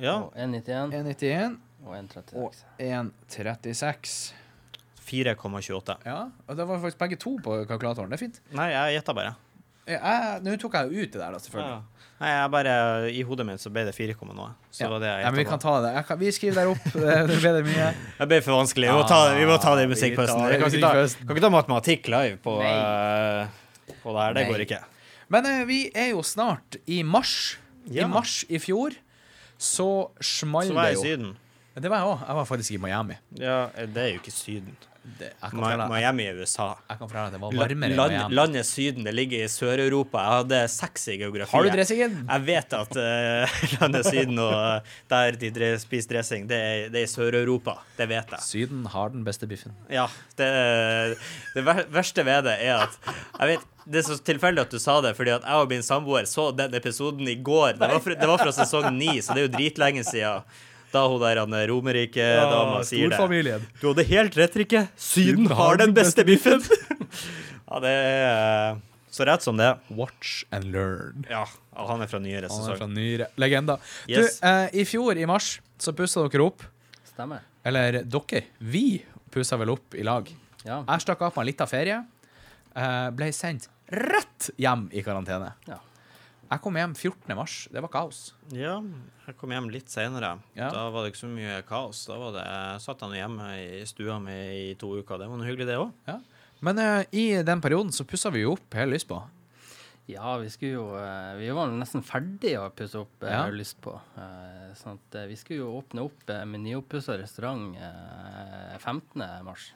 Ja, 0.00 0.14
Og 0.22 0.32
1,91 0.34 0.94
1,91 0.96 1.58
og 1.84 1.94
1,36. 1.96 2.64
1,36. 2.80 4.32
4,28. 5.10 5.96
Ja, 6.06 6.18
og 6.46 6.56
det 6.56 6.66
var 6.68 6.78
faktisk 6.82 6.98
begge 7.00 7.16
to 7.18 7.32
på 7.42 7.56
kalkulatoren. 7.68 8.10
Det 8.12 8.18
er 8.20 8.22
fint. 8.28 8.40
Nei, 8.54 8.68
jeg 8.70 8.98
gjetta 9.00 9.14
bare. 9.16 9.32
Jeg- 9.88 9.98
jeg- 10.00 10.42
Nå 10.44 10.56
tok 10.60 10.72
jeg 10.74 10.86
jo 10.92 11.02
ut 11.02 11.10
det 11.12 11.20
der, 11.20 11.32
da, 11.32 11.38
selvfølgelig. 11.38 11.82
Ja. 12.20 12.26
Nei, 12.26 12.30
jeg 12.36 12.50
bare, 12.52 12.72
I 13.16 13.22
hodet 13.24 13.46
mitt 13.48 13.62
så 13.62 13.70
ble 13.72 13.86
det 13.88 13.94
4, 13.96 14.12
noe. 14.28 14.50
Så 14.70 14.84
Ja. 14.84 14.88
var 14.92 15.00
det 15.00 15.08
jeg 15.08 15.22
Ja, 15.24 15.30
men 15.30 15.38
vi 15.40 15.44
kan 15.48 15.58
ta 15.58 15.80
det. 15.80 15.94
Jeg 15.94 16.06
kan, 16.06 16.18
vi 16.20 16.32
skriver 16.36 16.54
der 16.54 16.68
opp. 16.68 16.84
Det 16.92 17.14
det 17.30 17.38
ble 17.40 17.52
det 17.56 17.64
mye. 17.64 17.94
Det 18.20 18.28
ble 18.28 18.40
for 18.44 18.52
vanskelig. 18.60 18.88
Vi 18.90 18.92
må 18.92 19.08
ta, 19.08 19.20
vi 19.34 19.46
må 19.48 19.56
ta 19.62 19.74
det 19.74 19.82
i 19.82 19.86
vi 19.88 19.94
musikkpausen. 19.94 20.42
Vi 20.44 20.58
kan 20.60 20.68
ikke 20.68 20.82
ta, 20.84 20.92
musikkpausen. 20.92 21.26
kan 21.26 21.36
ikke 21.36 21.46
ta 21.46 21.52
matematikk 21.54 22.08
live 22.12 22.36
på, 22.44 22.58
eh, 22.60 23.46
på 24.02 24.12
det 24.12 24.20
her. 24.20 24.34
Det 24.36 24.44
Nei. 24.44 24.50
går 24.52 24.64
ikke. 24.66 24.82
Men 25.30 25.46
uh, 25.46 25.64
vi 25.64 25.80
er 25.94 26.10
jo 26.10 26.20
snart 26.26 26.76
i 26.86 27.02
mars. 27.02 27.56
Ja. 27.88 28.04
I 28.04 28.10
mars 28.12 28.44
i 28.50 28.58
fjor 28.60 28.92
så 29.56 30.10
small 30.20 30.68
Så 30.68 30.74
var 30.76 30.90
det 30.90 30.96
jeg 30.98 31.00
i. 31.00 31.16
Syden. 31.16 31.36
Det 31.80 31.88
var 31.88 32.02
jeg 32.02 32.12
òg. 32.12 32.22
Jeg 32.26 32.36
var 32.36 32.44
faktisk 32.44 32.70
i 32.76 32.80
Miami. 32.82 33.16
Ja, 33.40 33.58
det 33.86 33.96
er 33.96 34.08
jo 34.12 34.20
ikke 34.20 34.34
Syden. 34.34 34.76
Det, 35.00 35.30
jeg, 35.32 35.50
fortelle, 35.54 35.86
Miami 35.88 36.26
i 36.28 36.32
USA. 36.36 36.66
jeg 36.90 36.98
kan 36.98 37.08
fortelle 37.08 37.30
at 37.30 37.32
det 37.32 37.40
var 37.40 37.54
varmere 37.56 37.96
land, 37.96 38.12
Miami. 38.12 38.36
landet 38.36 38.68
Syden, 38.68 39.06
det 39.08 39.14
ligger 39.16 39.46
i 39.46 39.48
Sør-Europa. 39.48 40.20
Jeg 40.20 40.40
hadde 40.42 40.58
seks 40.74 41.06
i 41.08 41.16
geografi. 41.22 41.54
Har 41.54 41.64
du 41.64 41.70
dressingen? 41.72 42.18
Jeg 42.26 42.44
vet 42.44 42.76
at 42.76 42.98
uh, 43.00 43.56
landet 43.80 44.10
Syden 44.10 44.42
og 44.44 44.52
eh, 44.58 44.92
der 45.08 45.40
de 45.40 45.72
spiser 45.80 46.12
dressing, 46.12 46.44
det 46.50 46.60
er, 46.60 46.84
det 46.92 47.00
er 47.00 47.08
i 47.08 47.12
Sør-Europa. 47.14 47.78
Det 47.96 48.10
vet 48.12 48.36
jeg. 48.36 48.44
Syden 48.44 48.84
har 48.92 49.16
den 49.16 49.24
beste 49.24 49.48
biffen. 49.48 49.72
Ja, 49.88 50.04
det, 50.36 50.50
det 51.56 51.64
verste 51.64 52.26
ved 52.28 52.44
det 52.50 52.58
er 52.60 52.84
at 52.84 53.00
jeg 53.08 53.54
vet, 53.54 53.68
Det 53.90 54.02
er 54.02 54.08
så 54.10 54.18
tilfeldig 54.20 54.66
at 54.68 54.74
du 54.74 54.78
sa 54.78 55.00
det, 55.00 55.16
fordi 55.16 55.32
at 55.38 55.46
jeg 55.48 55.64
og 55.64 55.70
min 55.72 55.82
samboer 55.82 56.28
så 56.28 56.50
den 56.52 56.76
episoden 56.76 57.28
i 57.28 57.40
går. 57.40 57.80
Det 57.80 57.88
var 57.88 58.04
fra, 58.04 58.18
det 58.20 58.28
var 58.28 58.44
fra 58.44 58.52
sesong 58.52 58.92
ni, 58.98 59.16
så 59.24 59.32
det 59.32 59.46
er 59.46 59.48
jo 59.48 59.54
dritlenge 59.56 60.04
siden. 60.04 60.44
Da 60.90 61.04
hun 61.06 61.22
der 61.22 61.38
Romerike-dama 61.70 62.82
sier 62.86 63.12
det. 63.12 63.58
Du 63.80 63.90
hadde 63.92 64.04
helt 64.08 64.36
rett, 64.38 64.56
Rikke. 64.58 64.86
Syden 64.98 65.46
har 65.54 65.78
den 65.78 65.94
beste 65.94 66.24
biffen. 66.26 66.62
ja, 67.70 67.80
det 67.84 67.92
er 67.94 68.80
så 69.10 69.26
rett 69.26 69.42
som 69.46 69.58
det. 69.58 69.70
Watch 69.94 70.44
and 70.50 70.70
learn. 70.74 71.24
Ja, 71.30 71.44
han 71.74 72.02
er 72.02 72.10
fra 72.10 72.20
nyere 72.22 72.50
Han 72.50 72.72
er 72.72 72.78
fra 72.80 72.88
nyere 72.90 73.30
legender. 73.38 73.82
Yes. 74.10 74.38
Du, 74.40 74.46
eh, 74.50 74.82
i 74.82 74.86
fjor, 74.88 75.18
i 75.18 75.26
mars, 75.30 75.58
så 75.78 75.94
pussa 75.96 76.26
dere 76.26 76.46
opp. 76.46 76.64
Stemmer. 77.12 77.46
Eller 77.66 78.02
dere. 78.02 78.44
Vi 78.58 79.02
pussa 79.30 79.58
vel 79.60 79.74
opp 79.76 79.94
i 79.94 80.06
lag. 80.06 80.30
Ja. 80.64 80.82
Jeg 80.86 81.06
stakk 81.06 81.22
av 81.26 81.34
på 81.34 81.42
en 81.42 81.50
liten 81.50 81.70
ferie. 81.70 82.00
Eh, 82.74 83.06
ble 83.14 83.30
sendt 83.34 83.70
rett 83.90 84.50
hjem 84.60 84.88
i 84.94 85.02
karantene. 85.06 85.54
Ja. 85.70 85.78
Jeg 86.50 86.62
kom 86.64 86.74
hjem 86.74 86.94
14. 86.98 87.34
mars. 87.38 87.56
Det 87.70 87.78
var 87.84 87.92
kaos. 87.94 88.20
Ja, 88.50 88.80
jeg 89.28 89.36
kom 89.38 89.52
hjem 89.54 89.68
litt 89.70 89.92
senere. 89.92 90.32
Ja. 90.58 90.70
Da 90.74 90.88
var 90.90 91.04
det 91.06 91.12
ikke 91.12 91.22
så 91.22 91.30
mye 91.30 91.60
kaos. 91.68 92.00
Da 92.10 92.16
var 92.18 92.32
det, 92.34 92.42
jeg 92.50 92.80
satt 92.82 93.04
jeg 93.06 93.20
hjemme 93.22 93.50
i 93.62 93.82
stua 93.86 94.16
mi 94.22 94.38
i 94.70 94.72
to 94.80 94.90
uker. 94.98 95.20
Det 95.22 95.28
var 95.30 95.38
noe 95.38 95.46
hyggelig, 95.46 95.68
det 95.70 95.78
òg. 95.78 95.92
Ja. 96.10 96.16
Men 96.66 96.80
uh, 96.82 97.04
i 97.14 97.28
den 97.46 97.62
perioden 97.62 97.94
så 97.94 98.04
pussa 98.04 98.32
vi 98.34 98.42
jo 98.42 98.56
opp 98.56 98.74
hele 98.76 98.96
Lysbå. 98.96 99.20
Ja, 100.10 100.32
vi 100.42 100.48
skulle 100.50 100.72
jo 100.74 100.86
eh, 100.98 101.36
Vi 101.38 101.50
var 101.54 101.70
nesten 101.70 102.02
ferdige 102.02 102.58
å 102.64 102.70
pusse 102.74 102.98
opp, 102.98 103.22
eh, 103.22 103.30
Ja. 103.30 103.44
Lysbå. 103.46 103.60
lyst 103.60 103.78
på. 103.84 103.92
Eh, 104.18 104.72
Sånn 104.74 104.98
at 104.98 105.16
vi 105.30 105.36
skulle 105.38 105.60
jo 105.62 105.76
åpne 105.78 106.02
opp 106.02 106.32
med 106.50 106.64
nyoppussa 106.64 107.14
restaurant 107.20 107.76
eh, 107.78 108.74
15. 108.82 109.22
mars. 109.46 109.68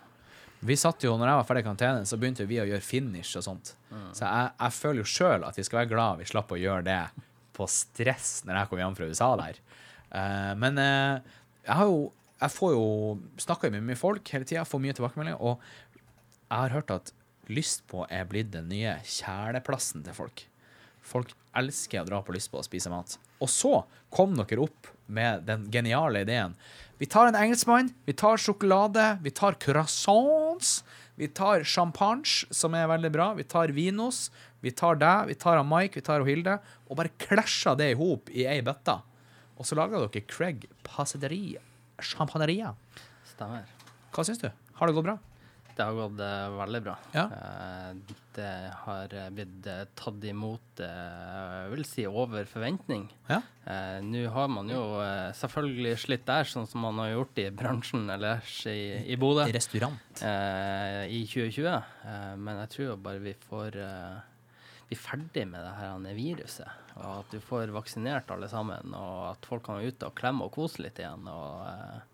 Vi 0.64 0.76
satt 0.80 1.04
jo, 1.04 1.12
når 1.20 1.28
jeg 1.28 1.38
var 1.40 1.46
ferdig 1.48 1.62
i 1.62 1.66
karantene, 1.66 2.08
så 2.08 2.16
begynte 2.20 2.46
vi 2.48 2.56
å 2.62 2.66
gjøre 2.68 2.84
finish 2.84 3.36
og 3.36 3.44
sånt. 3.44 3.74
Så 4.16 4.24
jeg, 4.24 4.52
jeg 4.58 4.76
føler 4.78 5.02
jo 5.02 5.10
sjøl 5.12 5.46
at 5.46 5.58
vi 5.58 5.64
skal 5.66 5.82
være 5.82 5.90
glad 5.92 6.20
vi 6.20 6.28
slapp 6.28 6.52
å 6.54 6.60
gjøre 6.60 6.86
det 6.86 7.00
på 7.54 7.66
stress 7.70 8.40
når 8.46 8.58
jeg 8.58 8.70
kom 8.70 8.80
hjem 8.80 8.96
fra 8.98 9.08
USA 9.10 9.30
der. 9.40 9.58
Uh, 10.14 10.52
men 10.60 10.80
uh, 10.80 11.40
jeg 11.64 11.74
har 11.80 11.90
jo 11.90 12.04
Jeg 12.44 12.50
får 12.50 12.72
jo 12.74 12.88
snakka 13.40 13.70
med 13.72 13.84
mye 13.86 13.96
folk 13.96 14.28
hele 14.34 14.44
tida, 14.44 14.64
får 14.68 14.80
mye 14.82 14.94
tilbakemeldinger, 14.98 15.38
og 15.40 15.62
jeg 16.50 16.58
har 16.58 16.74
hørt 16.74 16.90
at 16.92 17.12
Lystpå 17.48 18.02
er 18.12 18.26
blitt 18.28 18.50
den 18.52 18.66
nye 18.68 18.96
kjæleplassen 19.06 20.02
til 20.04 20.16
folk. 20.16 20.42
Folk 21.04 21.30
elsker 21.56 22.02
å 22.02 22.08
dra 22.08 22.20
på 22.24 22.34
Lystpå 22.34 22.58
og 22.60 22.66
spise 22.66 22.92
mat. 22.92 23.14
Og 23.38 23.48
så 23.52 23.72
kom 24.12 24.34
dere 24.36 24.66
opp 24.66 24.90
med 25.06 25.46
den 25.48 25.68
geniale 25.72 26.24
ideen. 26.26 26.56
Vi 27.00 27.06
tar 27.10 27.26
en 27.26 27.34
engelskmann, 27.34 27.88
vi 28.06 28.14
tar 28.14 28.38
sjokolade, 28.38 29.18
vi 29.24 29.32
tar 29.34 29.56
croissants, 29.58 30.84
vi 31.18 31.26
tar 31.26 31.64
champagne, 31.66 32.46
som 32.54 32.74
er 32.78 32.86
veldig 32.90 33.10
bra, 33.14 33.26
vi 33.34 33.46
tar 33.50 33.72
vinos, 33.74 34.28
vi 34.62 34.70
tar 34.70 35.00
deg, 35.02 35.32
vi 35.32 35.34
tar 35.34 35.62
Mike, 35.66 35.98
vi 35.98 36.04
tar 36.06 36.22
Hilde, 36.26 36.60
og 36.86 36.98
bare 37.00 37.12
klasjer 37.18 37.74
det 37.78 37.90
i 37.92 37.98
hop 37.98 38.30
i 38.30 38.46
ei 38.46 38.60
bøtte. 38.62 38.94
Og 39.58 39.66
så 39.66 39.78
lager 39.78 40.06
dere 40.06 40.22
Craig 40.30 40.68
Passeteria. 40.86 41.62
Champagneria. 42.02 42.72
Stemmer. 43.34 43.66
Hva 44.14 44.26
syns 44.26 44.42
du? 44.42 44.48
Har 44.78 44.90
det 44.90 44.94
gått 44.94 45.06
bra? 45.06 45.18
Det 45.74 45.82
har 45.88 45.96
gått 45.96 46.20
uh, 46.22 46.54
veldig 46.58 46.80
bra. 46.84 46.92
Ja. 47.16 47.24
Uh, 47.30 48.14
det 48.34 48.50
har 48.82 49.12
eh, 49.14 49.28
blitt 49.30 49.66
uh, 49.70 49.84
tatt 49.94 50.24
imot 50.26 50.80
eh, 50.82 50.88
jeg 51.64 51.70
vil 51.70 51.84
si 51.86 52.02
over 52.08 52.48
forventning. 52.50 53.04
Ja. 53.28 53.36
Eh, 53.70 54.00
Nå 54.02 54.24
har 54.34 54.48
man 54.50 54.72
jo 54.72 54.80
eh, 54.98 55.28
selvfølgelig 55.38 55.92
slitt 56.02 56.24
der, 56.26 56.48
sånn 56.50 56.66
som 56.66 56.82
man 56.82 56.98
har 56.98 57.12
gjort 57.12 57.38
i 57.38 57.44
bransjen 57.54 58.10
ellers 58.10 58.56
i, 58.66 59.04
i 59.06 59.18
Bodø 59.22 59.46
Restaurant. 59.54 60.00
eh, 60.18 61.04
i 61.14 61.20
2020. 61.30 61.68
Eh, 61.70 62.32
men 62.42 62.58
jeg 62.64 62.72
tror 62.74 62.88
jo 62.88 62.96
bare 63.06 63.22
vi 63.22 63.36
får 63.46 63.78
eh, 63.84 64.18
bli 64.90 64.98
ferdig 64.98 65.46
med 65.52 65.62
det 65.62 65.76
her 65.78 66.18
viruset. 66.18 66.82
Og 66.98 67.06
at 67.20 67.36
du 67.36 67.38
får 67.42 67.70
vaksinert 67.74 68.34
alle 68.34 68.50
sammen, 68.50 68.98
og 68.98 69.30
at 69.30 69.46
folk 69.46 69.62
kan 69.68 69.78
være 69.78 69.94
ute 69.94 70.10
og 70.10 70.18
klemme 70.18 70.50
og 70.50 70.54
kose 70.58 70.82
litt 70.82 70.98
igjen. 70.98 71.30
og... 71.30 72.10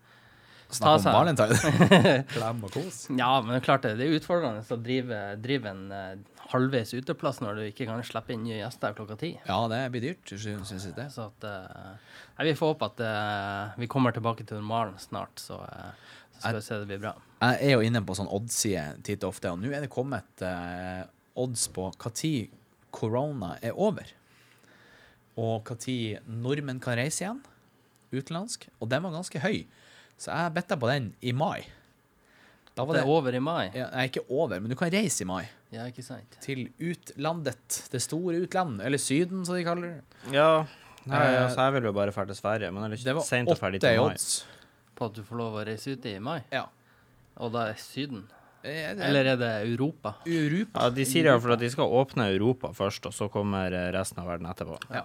Eh, 0.71 0.77
Snakk 0.77 1.05
om 1.05 1.13
valentine. 1.13 2.23
Klem 2.35 2.61
og 2.63 2.71
kos. 2.71 3.03
ja, 3.11 3.31
men 3.43 3.63
klart 3.63 3.83
det, 3.83 3.97
det 3.99 4.07
er 4.07 4.19
utfordrende 4.21 4.63
å 4.63 4.77
drive, 4.79 5.17
drive 5.43 5.71
en 5.71 5.81
uh, 5.91 6.41
halvveis 6.53 6.93
uteplass 6.95 7.41
når 7.43 7.59
du 7.59 7.63
ikke 7.67 7.87
kan 7.89 7.99
slippe 8.07 8.33
inn 8.35 8.45
nye 8.45 8.61
gjester 8.61 8.95
klokka 8.95 9.17
ti. 9.19 9.33
Ja, 9.47 9.59
det 9.71 9.81
blir 9.93 10.05
dyrt, 10.05 10.31
syns 10.31 10.71
jeg 10.71 10.95
det. 10.95 11.09
Så 11.13 11.27
at, 11.27 11.47
uh, 11.47 12.23
jeg 12.39 12.51
vi 12.51 12.55
får 12.59 12.73
håpe 12.73 12.89
at 12.91 13.03
uh, 13.03 13.75
vi 13.81 13.89
kommer 13.91 14.15
tilbake 14.15 14.47
til 14.47 14.61
normalen 14.61 14.95
snart, 15.01 15.43
så, 15.43 15.59
eh, 15.67 16.15
så 16.37 16.45
skal 16.45 16.57
vi 16.57 16.63
se 16.65 16.79
det 16.81 16.89
blir 16.89 17.03
bra. 17.03 17.13
Jeg 17.41 17.67
er 17.67 17.75
jo 17.75 17.85
inne 17.85 18.01
på 18.05 18.15
sånn 18.17 18.31
odds-side 18.31 19.03
titt 19.05 19.23
og 19.25 19.35
ofte, 19.35 19.51
og 19.51 19.59
nå 19.61 19.71
er 19.73 19.83
det 19.83 19.91
kommet 19.91 20.43
eh, 20.45 21.03
odds 21.41 21.67
på 21.73 21.87
når 22.01 22.33
korona 22.95 23.55
er 23.63 23.75
over. 23.75 24.07
Og 25.39 25.63
når 25.67 26.19
nordmenn 26.27 26.81
kan 26.83 26.97
reise 26.99 27.23
igjen, 27.23 27.39
utenlandsk. 28.11 28.67
Og 28.81 28.89
den 28.91 29.03
var 29.05 29.15
ganske 29.15 29.41
høy, 29.41 29.63
så 30.21 30.29
jeg 30.35 30.53
betta 30.59 30.77
på 30.79 30.89
den 30.91 31.11
i 31.25 31.33
mai. 31.33 31.63
Da 32.77 32.85
var 32.87 32.95
Det 32.95 33.01
det, 33.01 33.07
er 33.07 33.11
over 33.17 33.35
i 33.35 33.39
mai. 33.43 33.71
ja, 33.75 33.89
Nei, 33.91 34.05
ikke 34.07 34.23
over, 34.31 34.59
men 34.61 34.69
du 34.71 34.75
kan 34.79 34.91
reise 34.93 35.25
i 35.25 35.27
mai. 35.27 35.41
Ja, 35.73 35.87
ikke 35.89 36.03
sant? 36.05 36.37
Til 36.43 36.69
utlandet. 36.79 37.81
Det 37.91 37.99
store 38.03 38.39
utland. 38.45 38.81
Eller 38.85 38.97
Syden, 39.01 39.43
som 39.47 39.55
de 39.57 39.63
kaller 39.67 39.97
det. 39.97 40.33
Ja. 40.35 40.65
Nei, 41.09 41.17
Eh, 41.17 41.43
altså, 41.47 41.65
jeg 41.65 41.73
vil 41.73 41.87
jo 41.89 41.93
bare 41.97 42.11
dra 42.13 42.25
til 42.29 42.35
Sverige, 42.37 42.69
men 42.71 42.83
det 42.83 42.91
er 42.91 42.95
Det 42.95 43.05
litt 43.05 43.15
var 43.17 43.23
sent 43.25 43.49
og 43.49 43.57
ferdig 43.57 43.79
åtte 43.81 43.89
i 43.89 43.95
til 43.95 44.01
mai. 44.05 44.13
odds. 44.13 44.45
På 44.95 45.05
at 45.09 45.13
du 45.17 45.23
får 45.23 45.37
lov 45.41 45.53
å 45.57 45.65
reise 45.65 45.91
ut 45.95 46.05
i 46.05 46.19
mai. 46.19 46.43
Ja. 46.51 46.65
Og 47.41 47.51
da 47.51 47.65
er 47.71 47.73
Syden. 47.81 48.27
Er 48.63 48.93
det 48.95 49.03
Eller 49.07 49.25
er 49.25 49.37
det 49.41 49.51
Europa? 49.73 50.15
Europa? 50.27 50.79
Ja, 50.83 50.89
De 50.93 51.03
sier 51.03 51.25
iallfall 51.25 51.53
at 51.53 51.59
de 51.59 51.69
skal 51.73 51.85
åpne 51.89 52.27
Europa 52.35 52.69
først, 52.77 53.05
og 53.09 53.13
så 53.17 53.27
kommer 53.33 53.73
eh, 53.73 53.91
resten 53.91 54.19
av 54.21 54.27
verden 54.27 54.45
etterpå. 54.45 54.77
Ja. 54.93 55.03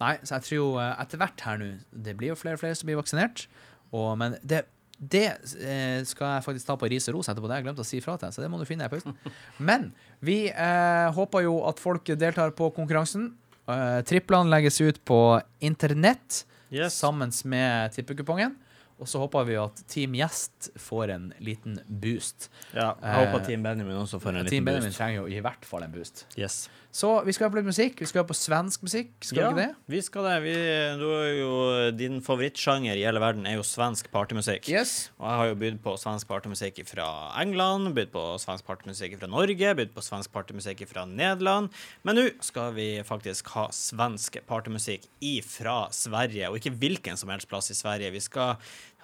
Nei, 0.00 0.16
så 0.24 0.38
jeg 0.38 0.42
tror 0.48 0.56
jo 0.56 0.68
eh, 0.78 0.94
etter 1.02 1.18
hvert 1.18 1.40
her 1.44 1.58
nå 1.58 1.68
Det 1.92 2.16
blir 2.16 2.28
jo 2.32 2.34
flere 2.38 2.54
og 2.54 2.60
flere 2.60 2.74
som 2.74 2.86
blir 2.88 2.96
vaksinert. 2.96 3.46
Og, 3.92 4.10
men 4.20 4.36
det, 4.42 4.64
det 4.98 5.24
eh, 5.62 6.02
skal 6.04 6.34
jeg 6.36 6.44
faktisk 6.48 6.66
ta 6.68 6.76
på 6.76 6.88
ris 6.90 7.08
og 7.08 7.14
ros 7.18 7.28
etterpå. 7.30 7.46
Det 7.48 7.54
har 7.56 7.62
jeg 7.62 7.68
glemt 7.70 7.82
å 7.84 7.86
si 7.86 8.00
fra 8.04 8.16
til, 8.20 8.32
så 8.34 8.42
det 8.44 8.50
må 8.52 8.58
du 8.60 8.66
finne 8.68 8.84
i 8.88 8.92
pausen. 8.92 9.14
Men 9.70 9.90
vi 10.20 10.48
eh, 10.50 11.08
håper 11.16 11.44
jo 11.46 11.58
at 11.70 11.78
folk 11.80 12.04
deltar 12.18 12.50
på 12.58 12.70
konkurransen. 12.76 13.30
Eh, 13.68 14.00
triplene 14.08 14.50
legges 14.52 14.80
ut 14.84 15.02
på 15.08 15.20
internett 15.64 16.44
Yes. 16.70 16.98
sammen 17.00 17.30
med 17.48 17.94
tippekupongen. 17.96 18.58
Og 18.98 19.06
så 19.08 19.20
håper 19.22 19.44
vi 19.46 19.54
at 19.56 19.78
Team 19.88 20.16
Gjest 20.18 20.72
får 20.82 21.12
en 21.14 21.28
liten 21.40 21.78
boost. 21.86 22.48
Ja, 22.74 22.90
jeg 22.98 23.08
Eh, 23.08 23.18
håper 23.30 23.44
Team 23.46 23.62
Benjamin 23.62 23.94
også 23.96 24.18
får 24.20 24.34
en 24.34 24.40
Team 24.42 24.44
liten 24.50 24.64
Benjamin 24.66 24.88
boost. 24.90 24.98
trenger 24.98 25.20
jo 25.22 25.26
i 25.30 25.40
hvert 25.40 25.64
fall 25.64 25.86
en 25.86 25.92
boost. 25.94 26.26
Yes. 26.36 26.66
Så 26.98 27.08
vi 27.22 27.30
skal 27.30 27.46
høre 27.46 27.52
på 27.54 27.58
litt 27.60 27.68
musikk. 27.68 28.00
Vi 28.02 28.06
skal 28.10 28.24
høre 28.24 28.30
på 28.32 28.34
svensk 28.34 28.82
musikk. 28.82 29.12
Skal 29.22 29.38
Ja, 29.38 29.50
vi 29.54 29.62
ikke 29.62 29.68
det? 29.68 29.92
vi 29.94 30.00
skal 30.02 30.24
det. 30.26 30.36
Vi, 30.42 30.54
du 30.98 31.04
er 31.14 31.28
jo, 31.38 31.50
din 31.94 32.16
favorittsjanger 32.26 32.98
i 32.98 33.04
hele 33.06 33.20
verden 33.22 33.46
er 33.46 33.54
jo 33.54 33.62
svensk 33.62 34.08
partymusikk. 34.10 34.66
Yes. 34.66 35.12
Og 35.20 35.28
jeg 35.28 35.38
har 35.40 35.50
jo 35.52 35.58
bydd 35.60 35.78
på 35.84 35.94
svensk 36.02 36.26
partymusikk 36.26 36.80
fra 36.88 37.06
England, 37.38 37.92
bydd 37.94 38.10
på 38.10 38.24
svensk 38.42 38.66
partymusikk 38.66 39.14
fra 39.20 39.30
Norge, 39.30 39.74
bydd 39.78 39.92
på 39.94 40.04
svensk 40.08 40.32
partymusikk 40.34 40.82
fra 40.90 41.04
Nederland. 41.06 41.70
Men 42.02 42.18
nå 42.18 42.26
skal 42.42 42.74
vi 42.74 42.88
faktisk 43.06 43.52
ha 43.54 43.68
svensk 43.70 44.40
partymusikk 44.50 45.06
fra 45.46 45.76
Sverige, 45.94 46.50
og 46.50 46.58
ikke 46.58 46.74
hvilken 46.82 47.20
som 47.20 47.30
helst 47.30 47.46
plass 47.52 47.70
i 47.70 47.78
Sverige. 47.78 48.10
Vi 48.16 48.24
skal 48.26 48.56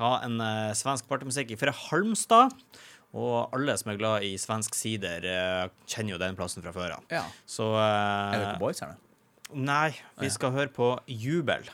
ha 0.03 0.11
en 0.27 0.41
uh, 0.43 0.75
svensk 0.75 1.07
partymusikk 1.07 1.55
fra 1.63 1.71
Halmstad. 1.87 2.51
Og 3.15 3.55
alle 3.55 3.77
som 3.79 3.93
er 3.93 3.99
glad 4.01 4.27
i 4.27 4.35
svensk 4.41 4.75
sider, 4.75 5.23
eh, 5.23 5.69
kjenner 5.87 6.17
jo 6.17 6.21
den 6.23 6.37
plassen 6.39 6.65
fra 6.65 6.75
før 6.75 6.97
av. 6.97 7.07
Ja. 7.15 7.23
Så 7.47 7.71
Er 7.79 8.35
eh, 8.35 8.41
det 8.41 8.49
ikke 8.49 8.65
Boys 8.67 8.83
her, 8.83 8.95
da? 8.95 9.01
Nei, 9.55 9.95
vi 10.19 10.31
skal 10.35 10.51
høre 10.51 10.73
på 10.75 10.97
Jubel. 11.07 11.69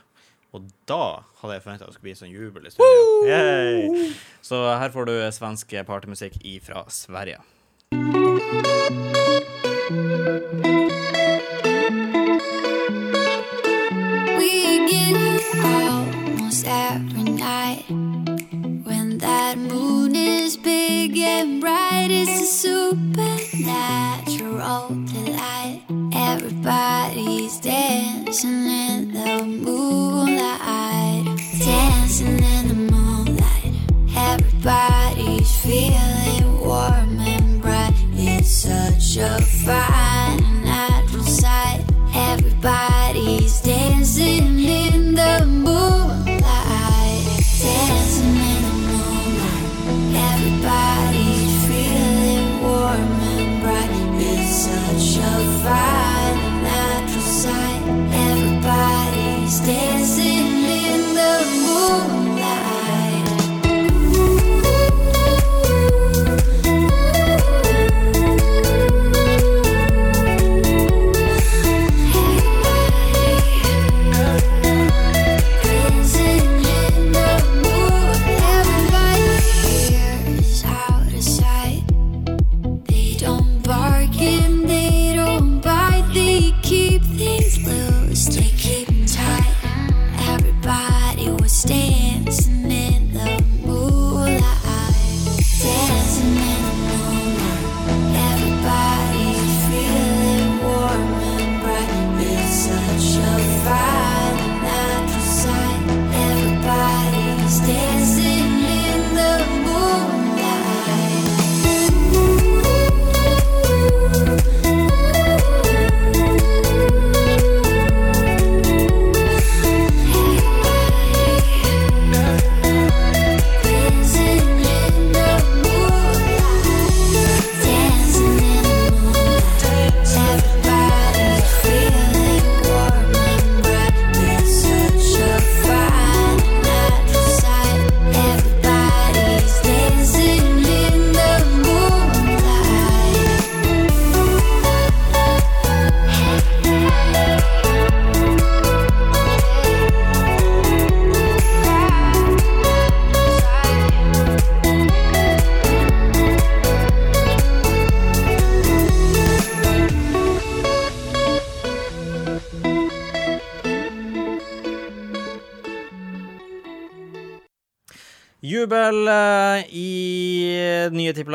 Og 0.52 0.66
da 0.90 1.22
hadde 1.40 1.54
jeg 1.56 1.62
forventa 1.62 1.86
det 1.86 1.94
skulle 1.94 2.08
bli 2.08 2.16
sånn 2.18 2.32
jubel 2.34 2.66
i 2.66 2.72
studio. 2.74 3.04
Yay! 3.30 4.10
Så 4.42 4.58
her 4.66 4.90
får 4.90 5.06
du 5.06 5.14
svensk 5.32 5.76
partymusikk 5.86 6.40
fra 6.66 6.84
Sverige. 6.90 7.38
We 14.38 14.88
get 14.90 15.54
almost 15.64 16.66
every 16.66 17.30
night 17.38 18.19
big 21.08 21.16
and 21.18 21.60
bright. 21.62 22.08
It's 22.10 22.42
a 22.42 22.44
supernatural 22.44 24.88
delight. 25.14 25.80
Everybody's 26.12 27.58
dancing 27.60 28.66
in 28.66 29.12
the 29.12 29.44
moonlight, 29.46 31.24
dancing 31.58 32.42
in 32.54 32.68
the 32.68 32.74
moonlight. 32.92 33.72
Everybody's 34.14 35.50
feeling 35.64 36.60
warm 36.60 37.18
and 37.20 37.62
bright. 37.62 37.94
It's 38.12 38.50
such 38.50 39.16
a 39.16 39.40
fine 39.64 40.64
natural 40.64 41.24
sight. 41.24 41.82
Everybody's 42.14 43.62
dancing 43.62 44.59
fire. 55.62 55.99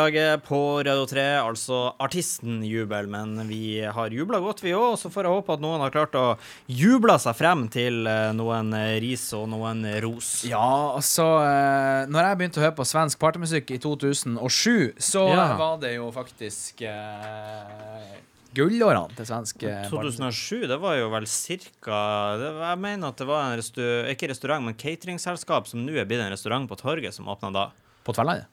Nye 0.05 0.37
på 0.45 0.59
Radio 0.85 1.05
3, 1.09 1.23
altså 1.41 1.79
artisten 2.01 2.59
Jubel. 2.65 3.07
Men 3.11 3.35
vi 3.49 3.81
har 3.83 4.13
jubla 4.13 4.39
godt, 4.43 4.61
vi 4.65 4.73
òg. 4.77 4.97
Så 5.01 5.09
får 5.13 5.25
jeg 5.27 5.33
håpe 5.35 5.53
at 5.55 5.63
noen 5.63 5.81
har 5.83 5.93
klart 5.93 6.15
å 6.19 6.25
juble 6.69 7.15
seg 7.21 7.35
frem 7.39 7.65
til 7.73 8.05
eh, 8.09 8.29
noen 8.37 8.69
ris 9.01 9.25
og 9.37 9.47
noen 9.53 9.81
ros. 10.03 10.43
Ja, 10.49 10.61
altså 10.97 11.25
eh, 11.45 12.05
Når 12.11 12.29
jeg 12.29 12.39
begynte 12.41 12.61
å 12.61 12.65
høre 12.67 12.77
på 12.77 12.87
svensk 12.87 13.19
partymusikk 13.21 13.75
i 13.75 13.81
2007, 13.83 14.93
så 15.01 15.25
Ja. 15.33 15.49
var 15.59 15.77
det 15.81 15.95
jo 15.97 16.11
faktisk 16.15 16.81
eh, 16.85 18.15
gullårene 18.55 19.11
til 19.17 19.27
svensk 19.27 19.63
eh, 19.67 19.87
2007, 19.91 20.65
det 20.71 20.77
var 20.79 20.95
jo 20.99 21.09
vel 21.11 21.25
cirka 21.27 21.97
det, 22.39 22.51
Jeg 22.61 22.79
mener 22.79 23.09
at 23.11 23.19
det 23.19 23.27
var 23.27 23.49
en 23.49 23.57
restu, 23.59 23.81
ikke 24.11 24.29
restaurant, 24.31 24.63
men 24.63 24.77
cateringselskap 24.79 25.67
som 25.67 25.83
nå 25.83 25.97
er 25.99 26.07
blitt 26.07 26.23
en 26.23 26.31
restaurant 26.31 26.69
på 26.71 26.77
torget, 26.79 27.13
som 27.17 27.27
åpna 27.31 27.51
da. 27.55 27.65
På 28.05 28.13
Tverlandet. 28.15 28.47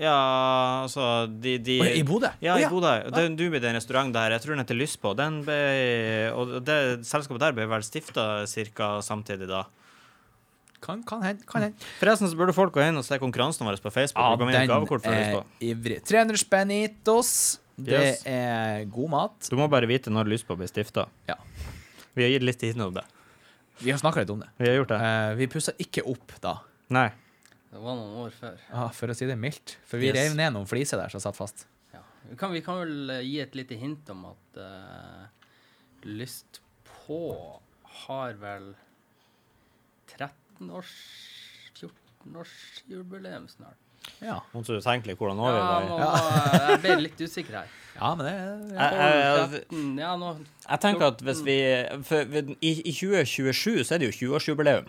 Ja, 0.00 0.16
altså 0.86 1.26
de, 1.28 1.58
de 1.60 1.76
oh, 1.82 1.88
I 2.00 2.04
Bodø? 2.08 2.30
Ja, 2.40 2.54
i 2.56 2.68
Bodø. 2.70 2.92
Det 3.12 3.20
er 3.20 3.28
nå 3.34 3.48
blitt 3.52 3.66
en 3.68 3.76
restaurant 3.76 4.14
der. 4.14 4.32
Jeg 4.36 4.44
tror 4.44 4.54
den 4.56 4.62
heter 4.64 4.78
Lyst 4.78 4.96
på. 5.02 5.12
Den 5.18 5.42
ble, 5.44 5.58
og 6.32 6.56
det 6.64 6.78
selskapet 7.08 7.42
der 7.44 7.56
ble 7.58 7.66
vel 7.68 7.84
stifta 7.84 8.46
ca. 8.48 8.88
samtidig 9.04 9.50
da. 9.50 9.66
Kan, 10.80 11.02
kan 11.04 11.20
hende. 11.26 11.44
Kan 11.44 11.66
hende. 11.66 11.88
Forresten 12.00 12.30
så 12.32 12.38
burde 12.38 12.56
folk 12.56 12.72
gå 12.72 12.80
inn 12.86 12.96
og 12.96 13.04
se 13.04 13.18
konkurransen 13.20 13.68
vår 13.68 13.82
på 13.84 13.92
Facebook. 13.92 14.24
Ja, 14.24 14.40
den 14.40 15.12
er 15.12 15.42
ivrig. 15.60 16.00
300 16.08 16.40
spenitos. 16.40 17.32
Det 17.80 17.96
Yes. 17.96 18.22
er 18.28 18.84
god 18.92 19.08
mat. 19.08 19.48
Du 19.48 19.56
må 19.56 19.68
bare 19.68 19.88
vite 19.88 20.12
når 20.12 20.28
Lyst 20.28 20.48
på 20.48 20.56
ble 20.56 20.68
stifta. 20.68 21.06
Ja. 21.28 21.36
Vi 22.16 22.24
har 22.24 22.32
gitt 22.34 22.44
litt 22.44 22.60
tid 22.60 22.80
om 22.80 22.92
det. 22.96 23.04
Vi 23.80 23.92
har 23.92 24.00
snakka 24.00 24.20
litt 24.24 24.32
om 24.32 24.40
det. 24.40 24.48
Vi 24.60 24.68
har 24.68 24.80
gjort 24.80 24.92
det. 24.92 25.00
uh, 25.00 25.34
vi 25.36 25.46
pussa 25.48 25.72
ikke 25.80 26.04
opp 26.08 26.34
da. 26.40 26.58
Nei. 26.92 27.08
Det 27.70 27.78
var 27.78 27.94
noen 27.94 28.16
år 28.24 28.32
før. 28.34 28.62
Ja, 28.70 28.88
for 28.94 29.12
å 29.12 29.14
si 29.14 29.28
det 29.30 29.36
mildt. 29.38 29.76
For 29.86 30.02
vi 30.02 30.08
Yes. 30.10 30.16
rev 30.18 30.36
ned 30.38 30.56
noen 30.56 30.66
fliser 30.66 30.98
der 30.98 31.12
som 31.12 31.22
satt 31.22 31.38
fast. 31.38 31.66
Ja. 31.94 32.02
Vi, 32.28 32.36
kan, 32.36 32.50
vi 32.52 32.62
kan 32.66 32.80
vel 32.82 33.10
eh, 33.14 33.22
gi 33.22 33.38
et 33.44 33.54
lite 33.54 33.78
hint 33.78 34.10
om 34.10 34.24
at 34.32 34.58
uh, 34.58 35.28
Lyst 36.08 36.62
på 36.88 37.20
har 38.06 38.32
vel 38.40 38.72
13-års 40.08 40.94
14-årsjubileum 41.76 43.46
snart. 43.52 43.76
Ja, 44.24 44.38
noen 44.54 44.64
som 44.64 44.80
tenker 44.80 45.12
litt 45.12 45.20
hvordan 45.20 45.40
år 45.44 45.52
vi 45.52 45.58
Ja, 45.60 45.66
var 45.66 45.82
Ja, 45.84 45.88
må, 45.90 46.70
jeg 46.70 46.80
ble 46.84 46.96
litt 47.04 47.20
usikker 47.20 47.58
her. 47.60 47.74
ja 48.00 48.14
men 48.16 48.24
det 48.26 48.32
er... 48.32 48.64
Jeg, 48.72 48.96
jeg, 48.96 49.20
jeg, 49.20 49.62
13, 49.68 49.98
ja, 50.00 50.14
nå 50.16 50.30
jeg 50.40 50.82
tenker 50.86 51.06
at 51.12 51.22
hvis 51.28 51.42
vi 51.44 51.58
for, 52.08 52.40
i, 52.56 52.72
I 52.80 52.94
2027 52.96 53.84
så 53.84 53.94
er 53.94 54.02
det 54.02 54.10
jo 54.10 54.16
20-årsjubileum. 54.22 54.88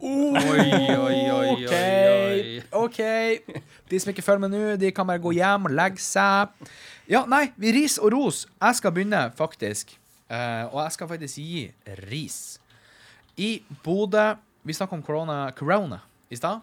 Oi, 0.00 0.72
oi, 0.96 0.96
oi, 0.96 1.18
oi, 1.30 1.50
OK. 1.52 2.72
OK. 2.72 3.00
De 3.90 4.00
som 4.00 4.12
ikke 4.12 4.24
følger 4.24 4.42
med 4.46 4.54
nå, 4.54 4.62
de 4.80 4.90
kan 4.94 5.06
bare 5.08 5.20
gå 5.22 5.32
hjem 5.36 5.68
og 5.68 5.74
legge 5.76 6.02
seg. 6.02 6.52
Ja, 7.10 7.24
nei, 7.28 7.44
vi 7.60 7.72
ris 7.76 7.98
og 8.00 8.12
ros. 8.14 8.44
Jeg 8.62 8.78
skal 8.78 8.94
begynne, 8.96 9.24
faktisk. 9.38 9.94
Uh, 10.32 10.64
og 10.72 10.78
jeg 10.86 10.94
skal 10.96 11.10
faktisk 11.10 11.38
gi 11.42 11.64
ris. 12.08 12.38
I 13.36 13.62
Bodø 13.84 14.32
Vi 14.64 14.72
snakka 14.76 14.94
om 14.94 15.02
korona, 15.02 15.50
corona 15.58 15.98
i 16.30 16.36
stad. 16.38 16.60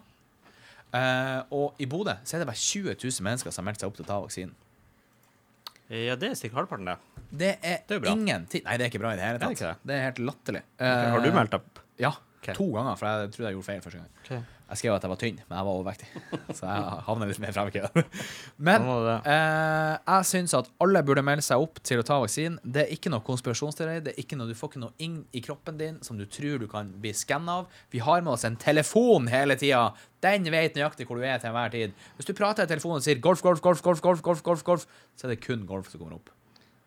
Uh, 0.90 1.42
og 1.54 1.76
i 1.78 1.86
Bodø 1.86 2.14
så 2.24 2.36
er 2.38 2.42
det 2.42 2.48
bare 2.48 2.56
20 2.58 2.94
000 2.96 3.22
mennesker 3.26 3.52
som 3.52 3.62
har 3.62 3.68
meldt 3.70 3.82
seg 3.84 3.90
opp 3.90 3.98
til 3.98 4.06
å 4.06 4.08
ta 4.08 4.16
vaksinen. 4.24 4.54
Ja, 5.90 6.14
det 6.16 6.30
er 6.30 6.38
sikkert 6.38 6.62
halvparten, 6.62 6.86
det. 6.86 6.96
Det 7.30 7.50
er, 7.66 7.78
Det 7.86 7.96
er 8.00 8.08
ingenting 8.10 8.62
Nei, 8.66 8.74
det 8.78 8.84
er 8.84 8.90
ikke 8.90 9.00
bra 9.02 9.10
i 9.14 9.18
det 9.18 9.24
hele 9.26 9.38
tatt. 9.42 9.52
det 9.54 9.58
tatt. 9.60 9.82
det? 9.84 9.90
Det 9.90 9.94
er 9.98 10.04
helt 10.08 10.20
latterlig. 10.26 10.62
Har 10.80 11.20
du 11.22 11.28
Eh, 11.28 11.34
meldt 11.36 11.54
opp? 11.58 11.80
Ja. 12.00 12.10
Ok. 12.40 12.54
To 12.56 12.70
ganger, 12.72 12.96
for 12.96 13.06
jeg 13.06 13.30
trodde 13.34 13.48
jeg 13.50 13.56
gjorde 13.58 13.66
feil 13.66 13.80
første 13.84 13.98
gang. 14.00 14.10
Okay. 14.24 14.40
Jeg 14.70 14.78
skrev 14.78 14.94
at 14.94 15.02
jeg 15.04 15.10
var 15.10 15.18
tynn, 15.18 15.38
men 15.48 15.56
jeg 15.58 15.66
var 15.66 15.78
overvektig. 15.80 16.06
Så 16.56 16.68
jeg 16.70 17.02
havner 17.08 17.28
litt 17.28 17.40
mer 17.42 17.52
frem 17.56 17.68
i 17.68 17.74
køen. 17.74 18.06
Men 18.68 18.86
Sånn 18.86 19.08
eh, 19.32 19.94
jeg 19.98 20.28
syns 20.30 20.54
at 20.56 20.70
alle 20.80 21.02
burde 21.04 21.24
melde 21.26 21.44
seg 21.44 21.60
opp 21.64 21.82
til 21.84 22.00
å 22.00 22.06
ta 22.06 22.20
vaksinen. 22.22 22.56
Det 22.62 22.84
er 22.86 22.94
ikke 22.94 23.12
noe 23.12 23.24
konspirasjonsteori. 23.26 23.98
Det 24.06 24.14
er 24.14 24.22
ikke 24.22 24.38
noe, 24.38 24.48
du 24.48 24.56
får 24.56 24.72
ikke 24.72 24.84
noe 24.86 24.94
inn 25.02 25.20
i 25.36 25.42
kroppen 25.44 25.80
din 25.80 25.98
som 26.06 26.16
du 26.20 26.24
tror 26.30 26.62
du 26.62 26.68
kan 26.70 26.94
bli 27.02 27.12
skanna 27.18 27.60
av. 27.60 27.78
Vi 27.92 28.00
har 28.06 28.22
med 28.24 28.36
oss 28.38 28.46
en 28.48 28.56
telefon 28.62 29.28
hele 29.32 29.58
tida. 29.60 29.88
Den 30.24 30.48
vet 30.54 30.78
nøyaktig 30.78 31.10
hvor 31.10 31.20
du 31.20 31.26
er 31.26 31.42
til 31.42 31.50
enhver 31.50 31.74
tid. 31.74 31.96
Hvis 32.16 32.30
du 32.30 32.36
prater 32.38 32.64
i 32.64 32.70
telefonen 32.70 33.02
og 33.02 33.08
sier 33.08 33.20
golf, 33.20 33.42
golf, 33.44 33.60
golf, 33.64 33.82
golf, 33.84 34.00
golf, 34.06 34.22
golf, 34.30 34.44
golf, 34.46 34.64
golf, 34.70 34.86
så 35.18 35.26
er 35.26 35.34
det 35.34 35.42
kun 35.44 35.66
golf 35.68 35.90
som 35.90 36.00
kommer 36.00 36.22
opp. 36.22 36.30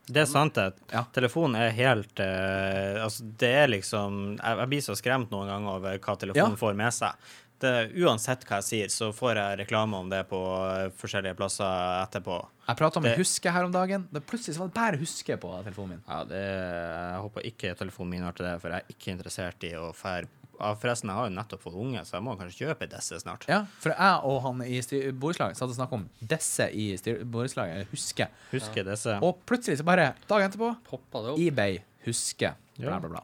Det 0.05 0.19
er 0.19 0.27
sant, 0.27 0.57
det. 0.57 0.73
Ja. 0.91 1.05
Telefonen 1.15 1.55
er 1.61 1.69
helt 1.77 2.19
uh, 2.19 3.03
Altså, 3.05 3.23
det 3.39 3.51
er 3.61 3.69
liksom 3.71 4.17
jeg, 4.35 4.57
jeg 4.59 4.69
blir 4.73 4.81
så 4.83 4.95
skremt 4.99 5.31
noen 5.31 5.47
ganger 5.47 5.77
over 5.77 5.97
hva 6.03 6.15
telefonen 6.19 6.57
Ja. 6.57 6.59
får 6.59 6.75
med 6.75 6.91
seg. 6.93 7.29
Det, 7.63 7.71
uansett 8.03 8.41
hva 8.43 8.57
jeg 8.59 8.65
sier, 8.67 8.89
så 8.91 9.13
får 9.15 9.37
jeg 9.39 9.59
reklame 9.61 9.95
om 9.95 10.09
det 10.11 10.25
på 10.27 10.35
eh, 10.67 10.89
forskjellige 10.99 11.37
plasser 11.39 12.01
etterpå. 12.01 12.41
Jeg 12.67 12.75
prata 12.81 12.99
om 12.99 13.05
Det- 13.07 13.13
Huske 13.21 13.53
her 13.55 13.63
om 13.63 13.71
dagen. 13.71 14.03
Det 14.11 14.19
plutselig 14.27 14.57
var 14.59 14.67
det 14.67 14.75
bare 14.75 14.99
Huske 14.99 15.37
på 15.39 15.51
telefonen 15.63 15.93
min. 15.95 16.01
Ja, 16.09 16.17
det, 16.27 16.41
jeg 16.43 17.21
håper 17.23 17.47
ikke 17.47 17.71
telefonen 17.79 18.09
min 18.17 18.23
har 18.27 18.35
til 18.35 18.49
det, 18.49 18.57
for 18.59 18.67
jeg 18.75 18.83
er 18.83 18.91
ikke 18.97 19.13
interessert 19.15 19.63
i 19.63 19.71
å 19.79 19.93
fære 19.95 20.27
Forresten, 20.59 21.09
jeg 21.09 21.17
har 21.17 21.27
jo 21.29 21.33
nettopp 21.35 21.61
fått 21.65 21.73
unge, 21.75 22.03
så 22.05 22.15
jeg 22.17 22.23
må 22.23 22.35
kanskje 22.39 22.67
kjøpe 22.67 22.87
disse 22.91 23.17
snart. 23.19 23.45
Ja, 23.49 23.63
for 23.81 23.89
jeg 23.91 24.19
og 24.29 24.41
han 24.45 24.61
i 24.61 24.79
borettslaget 25.11 25.57
satt 25.57 25.69
og 25.69 25.75
snakket 25.75 25.97
om 25.97 26.05
disse 26.33 26.67
i 26.71 26.85
borettslaget, 27.25 27.73
eller 27.81 27.89
Huske. 27.91 28.27
Husker 28.51 28.83
disse. 28.87 29.17
Og 29.25 29.41
plutselig 29.49 29.79
så 29.81 29.83
bare, 29.87 30.13
dagen 30.29 30.49
etterpå, 30.51 30.69
Poppa 30.87 31.23
det 31.25 31.33
opp. 31.33 31.39
eBay, 31.39 31.79
Huske, 32.05 32.53
bla, 32.77 32.89
Ja. 32.91 32.99
bla, 32.99 33.09
bla. 33.09 33.23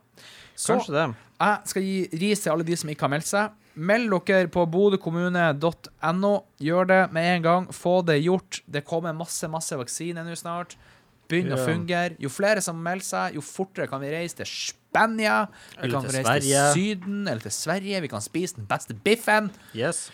Så 0.59 0.75
det. 0.91 1.15
jeg 1.39 1.57
skal 1.71 1.81
gi 1.83 2.09
ris 2.19 2.39
til 2.43 2.51
alle 2.51 2.63
de 2.67 2.75
som 2.75 2.89
ikke 2.89 3.01
har 3.07 3.09
meldt 3.13 3.29
seg. 3.29 3.51
Meld 3.79 4.11
dere 4.27 4.47
på 4.51 4.65
bodøkommune.no. 4.67 6.31
Gjør 6.59 6.87
det 6.89 7.11
med 7.13 7.35
en 7.37 7.41
gang. 7.45 7.67
Få 7.71 8.01
det 8.05 8.17
gjort. 8.23 8.61
Det 8.69 8.83
kommer 8.85 9.13
masse, 9.15 9.47
masse 9.47 9.71
vaksiner 9.79 10.25
nå 10.27 10.35
snart. 10.35 10.75
Begynn 11.29 11.53
å 11.53 11.59
fungere. 11.63 12.17
Jo 12.19 12.29
flere 12.33 12.61
som 12.61 12.79
melder 12.83 13.05
seg, 13.05 13.35
jo 13.37 13.41
fortere 13.45 13.87
kan 13.87 14.01
vi 14.01 14.09
reise 14.11 14.35
til 14.41 14.49
Spania. 14.89 15.35
Vi 15.81 15.91
kan 15.93 16.03
reise 16.09 16.39
til 16.41 16.73
Syden 16.73 17.21
eller 17.27 17.43
til 17.45 17.53
Sverige. 17.53 18.01
Vi 18.01 18.09
kan 18.11 18.21
spise 18.25 18.57
den 18.57 18.65
beste 18.69 18.95
biffen. 19.05 19.51
Yes. 19.77 20.09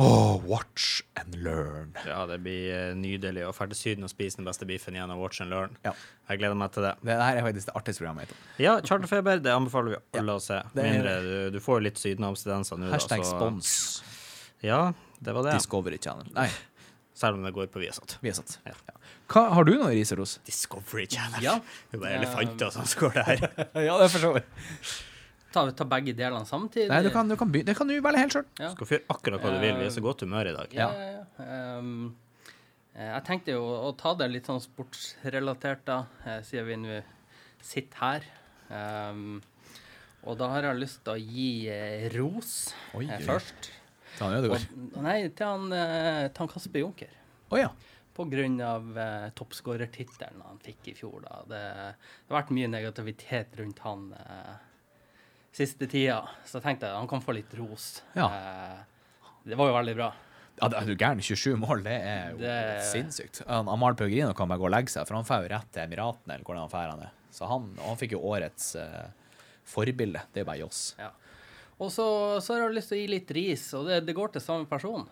Oh, 0.00 0.40
watch 0.48 1.02
and 1.20 1.34
learn. 1.44 1.90
Ja, 2.08 2.22
det 2.26 2.38
blir 2.40 2.70
eh, 2.72 2.92
nydelig 2.96 3.42
å 3.44 3.50
dra 3.52 3.66
til 3.68 3.76
Syden 3.76 4.06
og 4.06 4.10
spise 4.12 4.38
den 4.40 4.46
beste 4.48 4.64
biffen 4.68 4.96
igjen 4.96 5.10
og 5.12 5.20
watch 5.20 5.42
and 5.44 5.52
learn. 5.52 5.74
Ja. 5.84 5.92
Jeg 6.30 6.40
gleder 6.40 6.56
meg 6.56 6.72
til 6.72 6.86
det. 6.86 6.94
Det 7.04 7.18
her 7.20 7.36
er 7.36 7.44
faktisk 7.44 7.68
det 7.68 7.74
artigste 7.76 8.00
programmet 8.04 8.30
mitt. 8.30 8.46
Ja, 8.64 8.78
Charterfeber, 8.80 9.42
det 9.44 9.52
anbefaler 9.52 9.98
vi 9.98 10.00
alle 10.22 10.38
å 10.38 10.40
se. 10.40 10.62
Mindre 10.78 11.18
du, 11.26 11.34
du 11.52 11.60
får 11.60 11.80
jo 11.80 11.84
litt 11.90 12.00
Syden-abstinenser 12.00 12.80
nå, 12.80 12.88
da. 12.88 12.94
Hashtag 12.96 13.26
så- 13.28 13.36
spons. 13.36 13.74
Ja, 14.64 14.80
det 15.20 15.34
var 15.36 15.44
det. 15.50 15.58
Discovery 15.58 15.98
Channel. 16.00 16.26
Nei, 16.36 16.48
Selv 17.20 17.36
om 17.36 17.44
det 17.44 17.52
går 17.52 17.68
på 17.72 17.82
Viasat. 17.82 18.16
vi 18.24 18.32
satt. 18.32 18.56
Ja. 18.64 18.72
Ja. 18.88 18.96
Hva, 19.30 19.42
har 19.54 19.66
du 19.68 19.74
noe 19.76 19.92
ris 19.92 20.10
og 20.14 20.22
ros? 20.22 20.38
Discovery 20.46 21.04
Channel. 21.10 21.44
Ja. 21.44 21.58
Det 21.90 21.98
er 21.98 22.02
bare 22.02 22.16
elefanter 22.16 22.72
som 22.72 22.86
går 23.02 23.18
der. 23.18 23.44
ja, 23.88 23.98
det 24.00 24.06
er 24.06 24.12
for 24.14 24.24
så 24.24 24.32
vidt. 24.38 24.96
Ta, 25.50 25.64
ta 25.74 25.86
begge 25.90 26.14
delene 26.16 26.46
samtidig. 26.46 26.88
Nei, 26.90 27.02
du 27.04 27.10
kan, 27.12 27.28
du 27.28 27.36
kan, 27.38 27.52
det 27.52 27.76
kan 27.76 27.90
du 27.90 27.96
velge 27.98 28.24
helt 28.24 28.36
sjøl. 28.38 28.48
Ja. 28.62 28.72
Skal 28.72 28.88
få 28.88 28.96
gjøre 28.96 29.16
akkurat 29.16 29.44
hva 29.44 29.52
du 29.52 29.60
vil. 29.60 29.76
Vi 29.82 29.86
er 29.90 29.94
så 29.94 30.04
godt 30.04 30.24
humør 30.24 30.50
i 30.50 30.56
dag. 30.56 30.74
Ja, 30.78 30.88
ja, 30.96 31.12
ja. 31.18 31.78
Um, 31.78 31.94
eh, 32.94 33.10
jeg 33.10 33.24
tenkte 33.28 33.56
jo 33.58 33.64
å 33.90 33.92
ta 33.98 34.14
det 34.18 34.30
litt 34.30 34.48
sånn 34.50 34.62
sportsrelatert, 34.62 35.84
da, 35.90 36.04
eh, 36.24 36.40
siden 36.46 36.70
vi 36.70 36.80
nå 36.86 37.00
sitter 37.66 38.00
her. 38.00 38.28
Um, 38.70 39.40
og 40.28 40.36
da 40.40 40.50
har 40.52 40.68
jeg 40.68 40.80
lyst 40.82 41.00
til 41.06 41.16
å 41.16 41.20
gi 41.20 41.50
eh, 41.72 42.08
ros 42.14 42.50
Oi, 42.98 43.06
eh, 43.06 43.16
oi. 43.16 43.22
først. 43.24 43.70
Ta 44.20 44.28
han 44.28 44.36
Ødegaard. 44.38 44.66
nei, 45.00 45.16
til 45.32 45.46
han, 45.48 45.72
eh, 45.72 46.26
til 46.28 46.44
han 46.44 46.52
Kasper 46.52 46.84
Junker. 46.84 47.16
Oh, 47.50 47.56
ja. 47.58 47.70
Av 48.20 48.98
eh, 49.00 49.30
toppskårertittelen 49.32 50.42
han 50.44 50.58
fikk 50.60 50.90
i 50.92 50.94
fjor. 50.98 51.22
Da. 51.24 51.38
Det, 51.48 51.60
det 52.28 52.34
har 52.34 52.42
vært 52.42 52.50
mye 52.52 52.68
negativitet 52.68 53.54
rundt 53.56 53.78
han 53.80 54.10
eh, 54.12 54.58
siste 55.56 55.88
tida, 55.90 56.18
så 56.44 56.58
jeg 56.58 56.66
tenkte 56.66 56.90
han 56.92 57.08
kan 57.08 57.22
få 57.24 57.32
litt 57.38 57.54
ros. 57.56 58.02
Ja. 58.12 58.26
Eh, 58.28 59.30
det 59.48 59.56
var 59.56 59.70
jo 59.72 59.76
veldig 59.78 59.94
bra. 59.96 60.10
ja 60.60 60.68
det- 60.68 60.82
er 60.82 60.90
du 60.90 60.96
gæren? 61.00 61.22
27 61.24 61.56
mål, 61.56 61.82
det 61.86 61.96
er 61.96 62.30
jo 62.34 62.38
Det- 62.42 62.84
sinnssykt. 62.92 63.40
Han- 63.48 63.68
Amahl 63.72 63.94
Pellegrino 63.96 64.34
kan 64.34 64.48
bare 64.48 64.58
gå 64.60 64.68
og 64.68 64.74
legge 64.76 64.92
seg, 64.92 65.06
for 65.08 65.14
han 65.16 65.24
får 65.24 65.48
jo 65.48 65.54
rett 65.56 65.72
til 65.72 65.82
Emiratene, 65.88 66.34
eller 66.34 66.44
hvordan 66.44 66.68
han 66.68 66.98
drar. 67.00 67.10
Så 67.32 67.48
han, 67.48 67.70
han 67.80 67.96
fikk 67.96 68.12
jo 68.12 68.20
årets 68.20 68.74
eh, 68.76 69.08
forbilde. 69.64 70.20
Det 70.34 70.42
er 70.42 70.44
bare 70.44 70.58
Joss. 70.60 70.94
Ja. 70.98 71.08
Og 71.80 71.88
så, 71.92 72.06
så 72.44 72.54
har 72.54 72.66
jeg 72.66 72.76
lyst 72.76 72.92
til 72.92 72.98
å 72.98 73.00
gi 73.00 73.08
litt 73.14 73.30
ris, 73.36 73.64
og 73.78 73.88
det, 73.88 74.02
det 74.04 74.14
går 74.16 74.34
til 74.34 74.44
samme 74.44 74.68
person. 74.68 75.06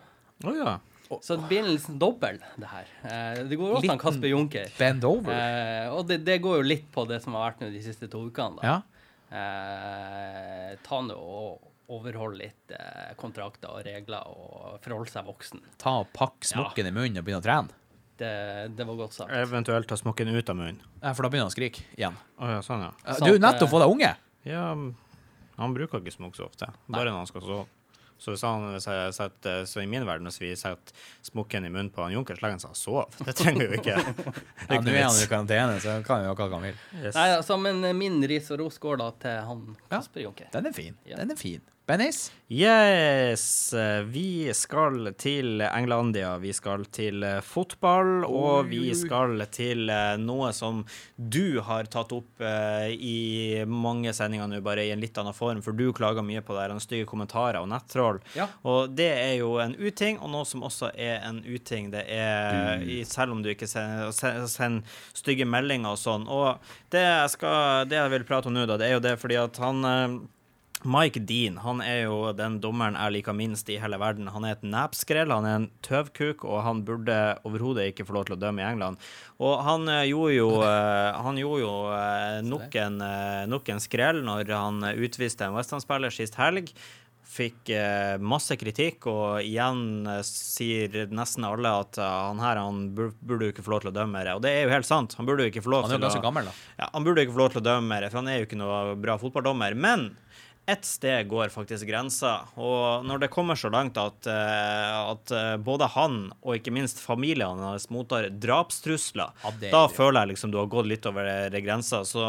Oh, 0.45 0.53
ja. 0.55 0.77
Så 1.25 1.39
det 1.39 1.47
blir 1.49 1.65
liksom 1.65 1.97
dobbel, 1.97 2.37
det 2.61 2.69
her. 2.69 2.89
Eh, 3.09 3.39
det 3.49 3.57
går 3.57 3.79
også 3.79 3.87
til 3.87 4.01
Kasper 4.03 4.29
Junker. 4.29 4.69
Bend 4.77 5.07
over. 5.09 5.33
Eh, 5.33 5.87
og 5.89 6.03
det, 6.11 6.19
det 6.27 6.37
går 6.43 6.59
jo 6.61 6.67
litt 6.69 6.85
på 6.93 7.07
det 7.09 7.17
som 7.23 7.33
har 7.33 7.47
vært 7.47 7.63
nå 7.65 7.71
de 7.73 7.81
siste 7.81 8.09
to 8.11 8.21
ukene. 8.29 8.61
da. 8.61 8.75
ja. 8.75 8.77
Eh, 9.29 10.77
ta 10.85 11.01
nå 11.05 11.17
og 11.17 11.65
overholde 11.93 12.39
litt 12.43 12.71
eh, 12.73 13.11
kontrakter 13.17 13.73
og 13.73 13.83
regler 13.85 14.29
og 14.29 14.77
forholde 14.85 15.09
seg 15.11 15.25
voksen. 15.25 15.61
Ta 15.81 15.99
og 16.03 16.09
Pakk 16.13 16.45
smokken 16.49 16.89
i 16.89 16.93
munnen 16.93 17.21
og 17.21 17.25
begynne 17.27 17.41
å 17.41 17.45
trene. 17.45 17.75
Det, 18.19 18.31
det 18.75 18.85
var 18.85 18.97
godt 18.99 19.15
sagt. 19.15 19.31
Eventuelt 19.33 19.87
ta 19.89 19.97
smokken 19.97 20.29
ut 20.33 20.49
av 20.51 20.57
munnen. 20.59 20.81
Ja, 20.99 21.13
for 21.15 21.25
da 21.25 21.31
begynner 21.31 21.47
han 21.47 21.53
å 21.53 21.55
skrike 21.55 21.85
igjen. 21.95 22.17
Oh, 22.37 22.49
ja, 22.51 22.61
sånn, 22.65 22.83
ja. 22.83 22.91
Ja, 23.05 23.15
Du 23.23 23.31
er 23.31 23.41
nettopp 23.41 23.69
eh, 23.69 23.71
fått 23.73 23.85
deg 23.85 23.93
unge! 23.95 24.11
Ja, 24.49 24.65
han 25.59 25.75
bruker 25.75 26.01
ikke 26.01 26.15
smokk 26.15 26.39
så 26.39 26.47
ofte. 26.47 26.71
Bare 26.87 27.11
når 27.11 27.23
han 27.23 27.29
skal 27.29 27.45
sove. 27.45 27.67
Så, 28.19 28.33
hvis 28.33 28.41
han, 28.43 28.65
hvis 28.73 28.83
jeg 28.89 29.13
setter, 29.15 29.61
så 29.63 29.79
i 29.79 29.87
min 29.87 30.03
verden, 30.03 30.27
hvis 30.27 30.41
vi 30.41 30.49
setter 30.59 30.95
smokken 31.23 31.63
i 31.63 31.69
munnen 31.71 31.87
på 31.95 32.03
han 32.03 32.11
Junker, 32.11 32.35
så 32.35 32.43
legger 32.43 32.57
han 32.57 32.63
seg 32.65 32.73
og 32.73 32.79
sover. 32.79 33.21
Det 33.23 33.35
trenger 33.39 33.61
vi 33.61 33.77
jo 33.77 33.79
ikke. 33.79 33.95
Ja, 34.69 34.81
Nå 34.83 34.91
er 34.91 35.05
han 35.05 35.21
i 35.23 35.27
karantene, 35.31 35.77
så 35.79 35.93
han 35.95 36.03
kan 36.05 36.25
jo 36.25 36.33
hva 36.35 36.49
han 36.51 36.65
vil. 36.67 36.81
Yes. 36.99 37.15
Nei, 37.15 37.29
altså, 37.37 37.55
men 37.63 37.79
eh, 37.87 37.95
min 37.95 38.19
ris 38.27 38.51
og 38.51 38.59
ros 38.65 38.75
går 38.83 38.99
da 38.99 39.07
til 39.23 39.39
han 39.47 39.63
Kasper 39.89 40.25
Junker. 40.25 40.51
Den 40.51 40.67
er 40.67 40.75
fin. 40.75 40.99
Ja. 41.07 41.15
Den 41.21 41.31
er 41.31 41.39
fin. 41.39 41.63
Bennis? 41.89 42.31
Yes! 42.47 43.73
Vi 44.05 44.53
skal 44.53 45.07
til 45.17 45.63
Englandia. 45.65 46.35
Vi 46.37 46.51
skal 46.53 46.83
til 46.93 47.25
eh, 47.25 47.39
fotball, 47.41 48.27
og 48.27 48.69
vi 48.69 48.91
skal 48.93 49.41
til 49.49 49.89
eh, 49.89 50.13
noe 50.21 50.51
som 50.53 50.83
du 51.17 51.57
har 51.65 51.89
tatt 51.89 52.13
opp 52.13 52.45
eh, 52.45 52.93
i 52.93 53.65
mange 53.65 54.13
sendinger 54.13 54.51
nå, 54.53 54.61
bare 54.61 54.85
i 54.85 54.93
en 54.93 55.01
litt 55.01 55.17
annen 55.17 55.33
form, 55.33 55.65
for 55.65 55.73
du 55.73 55.87
klager 55.97 56.21
mye 56.21 56.45
på 56.45 56.53
det 56.53 56.67
her, 56.67 56.77
stygge 56.77 57.09
kommentarer 57.09 57.57
og 57.57 57.71
nettroll. 57.73 58.21
Ja. 58.37 58.45
Og 58.69 58.93
det 58.93 59.09
er 59.09 59.35
jo 59.41 59.55
en 59.57 59.73
uting, 59.73 60.21
og 60.21 60.29
noe 60.37 60.45
som 60.45 60.69
også 60.69 60.93
er 60.93 61.25
en 61.25 61.41
uting. 61.41 61.89
Det 61.97 62.05
er 62.05 62.85
i, 62.85 63.01
Selv 63.01 63.33
om 63.33 63.41
du 63.41 63.49
ikke 63.49 63.65
sender, 63.65 64.13
sender, 64.13 64.99
stygge 65.17 65.49
meldinger 65.49 65.97
og 65.97 66.03
sånn. 66.05 66.29
Og 66.29 66.61
det 66.93 67.07
jeg, 67.07 67.37
skal, 67.39 67.89
det 67.89 67.97
jeg 67.97 68.19
vil 68.19 68.29
prate 68.29 68.53
om 68.53 68.61
nå, 68.61 68.69
da, 68.69 68.77
det 68.77 68.91
er 68.91 68.99
jo 68.99 69.07
det 69.09 69.21
fordi 69.25 69.41
at 69.41 69.65
han 69.65 70.29
Mike 70.87 71.19
Dean 71.27 71.57
han 71.59 71.81
er 71.83 72.05
jo 72.05 72.29
den 72.31 72.59
dommeren 72.63 72.95
jeg 72.95 73.17
liker 73.17 73.35
minst 73.35 73.67
i 73.71 73.75
hele 73.81 73.97
verden. 73.99 74.29
Han 74.31 74.45
er 74.47 74.55
et 74.55 74.63
nepskrell, 74.63 75.31
han 75.33 75.47
er 75.47 75.57
en 75.57 75.67
tøvkuk, 75.83 76.45
og 76.47 76.61
han 76.63 76.85
burde 76.87 77.17
overhodet 77.47 77.89
ikke 77.91 78.05
få 78.07 78.15
lov 78.15 78.29
til 78.29 78.37
å 78.37 78.39
dømme 78.39 78.63
i 78.63 78.69
England. 78.69 79.01
Og 79.43 79.59
han 79.67 79.89
eh, 79.91 80.05
gjorde 80.11 80.37
jo, 80.37 80.47
eh, 80.69 81.19
han 81.19 81.41
gjorde 81.41 81.65
jo 81.65 81.73
eh, 81.97 82.39
nok, 82.47 82.79
en, 82.85 83.03
nok 83.51 83.73
en 83.75 83.83
skrell 83.83 84.23
når 84.23 84.55
han 84.55 84.79
utviste 84.95 85.47
en 85.49 85.57
Westham-spiller 85.59 86.15
sist 86.15 86.39
helg. 86.39 86.71
Fikk 87.29 87.69
eh, 87.75 88.15
masse 88.17 88.55
kritikk, 88.57 89.05
og 89.11 89.43
igjen 89.45 90.07
eh, 90.09 90.23
sier 90.25 91.11
nesten 91.13 91.45
alle 91.45 91.75
at 91.83 91.99
han 92.01 92.39
her 92.41 92.57
han 92.63 92.87
burde 92.95 93.49
jo 93.49 93.53
ikke 93.53 93.67
få 93.67 93.75
lov 93.75 93.83
til 93.83 93.91
å 93.91 93.95
dømme 93.99 94.15
mer. 94.15 94.31
Og 94.39 94.41
det 94.47 94.55
er 94.55 94.63
jo 94.63 94.71
helt 94.73 94.87
sant. 94.87 95.13
Han 95.19 95.27
burde 95.27 95.43
jo 95.45 95.51
ikke 95.51 95.61
få 95.67 95.75
lov 95.75 95.85
Han 95.85 95.93
er 95.93 95.99
jo 95.99 96.07
ganske 96.07 96.23
gammel, 96.23 96.49
da. 96.49 96.55
ja, 96.79 96.89
Han 96.95 97.05
burde 97.05 97.27
ikke 97.27 97.35
få 97.35 97.43
lov 97.43 97.51
til 97.53 97.61
å 97.61 97.67
dømme 97.67 97.91
mer, 97.91 98.07
for 98.09 98.23
han 98.23 98.31
er 98.31 98.39
jo 98.39 98.47
ikke 98.47 98.63
noe 98.63 98.95
bra 98.97 99.19
fotballdommer. 99.21 99.75
Men 99.77 100.09
ett 100.71 100.85
sted 100.85 101.27
går 101.31 101.49
faktisk 101.53 101.87
grensa. 101.89 102.31
Og 102.59 103.05
når 103.09 103.23
det 103.23 103.29
kommer 103.33 103.57
så 103.59 103.71
langt 103.73 103.97
at, 103.97 104.27
eh, 104.29 104.97
at 105.13 105.31
eh, 105.35 105.55
både 105.65 105.87
han 105.95 106.17
og 106.43 106.55
ikke 106.59 106.73
minst 106.75 107.01
familien 107.03 107.61
hans 107.63 107.89
mottar 107.93 108.29
drapstrusler, 108.29 109.31
Ja, 109.43 109.51
det 109.59 109.71
da 109.73 109.87
det. 109.87 109.95
føler 109.97 110.21
jeg 110.23 110.33
liksom 110.35 110.53
du 110.53 110.59
har 110.61 110.69
gått 110.71 110.89
litt 110.91 111.05
over 111.09 111.49
grensa. 111.65 112.03
Så 112.05 112.23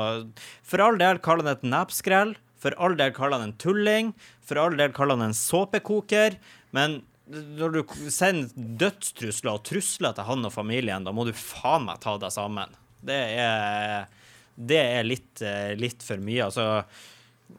for 0.63 0.83
all 0.85 0.99
del, 1.01 1.21
kall 1.25 1.45
han 1.45 1.53
et 1.55 1.63
nepskrell. 1.67 2.35
For 2.61 2.75
all 2.77 2.97
del, 2.99 3.13
kall 3.17 3.33
han 3.37 3.47
en 3.49 3.57
tulling. 3.61 4.13
For 4.45 4.59
all 4.61 4.77
del, 4.77 4.93
kall 4.97 5.15
han 5.15 5.23
en 5.29 5.37
såpekoker. 5.37 6.37
Men 6.77 7.01
når 7.31 7.77
du 7.79 7.95
sender 8.11 8.51
dødstrusler 8.81 9.55
og 9.55 9.63
trusler 9.69 10.17
til 10.17 10.27
han 10.27 10.45
og 10.49 10.53
familien, 10.53 11.05
da 11.07 11.13
må 11.15 11.25
du 11.29 11.33
faen 11.37 11.87
meg 11.87 12.01
ta 12.03 12.17
deg 12.21 12.33
sammen. 12.35 12.73
Det 13.01 13.17
er, 13.41 14.09
det 14.61 14.81
er 14.83 15.07
litt, 15.07 15.41
eh, 15.47 15.73
litt 15.79 16.03
for 16.05 16.21
mye. 16.21 16.49
Altså 16.51 16.67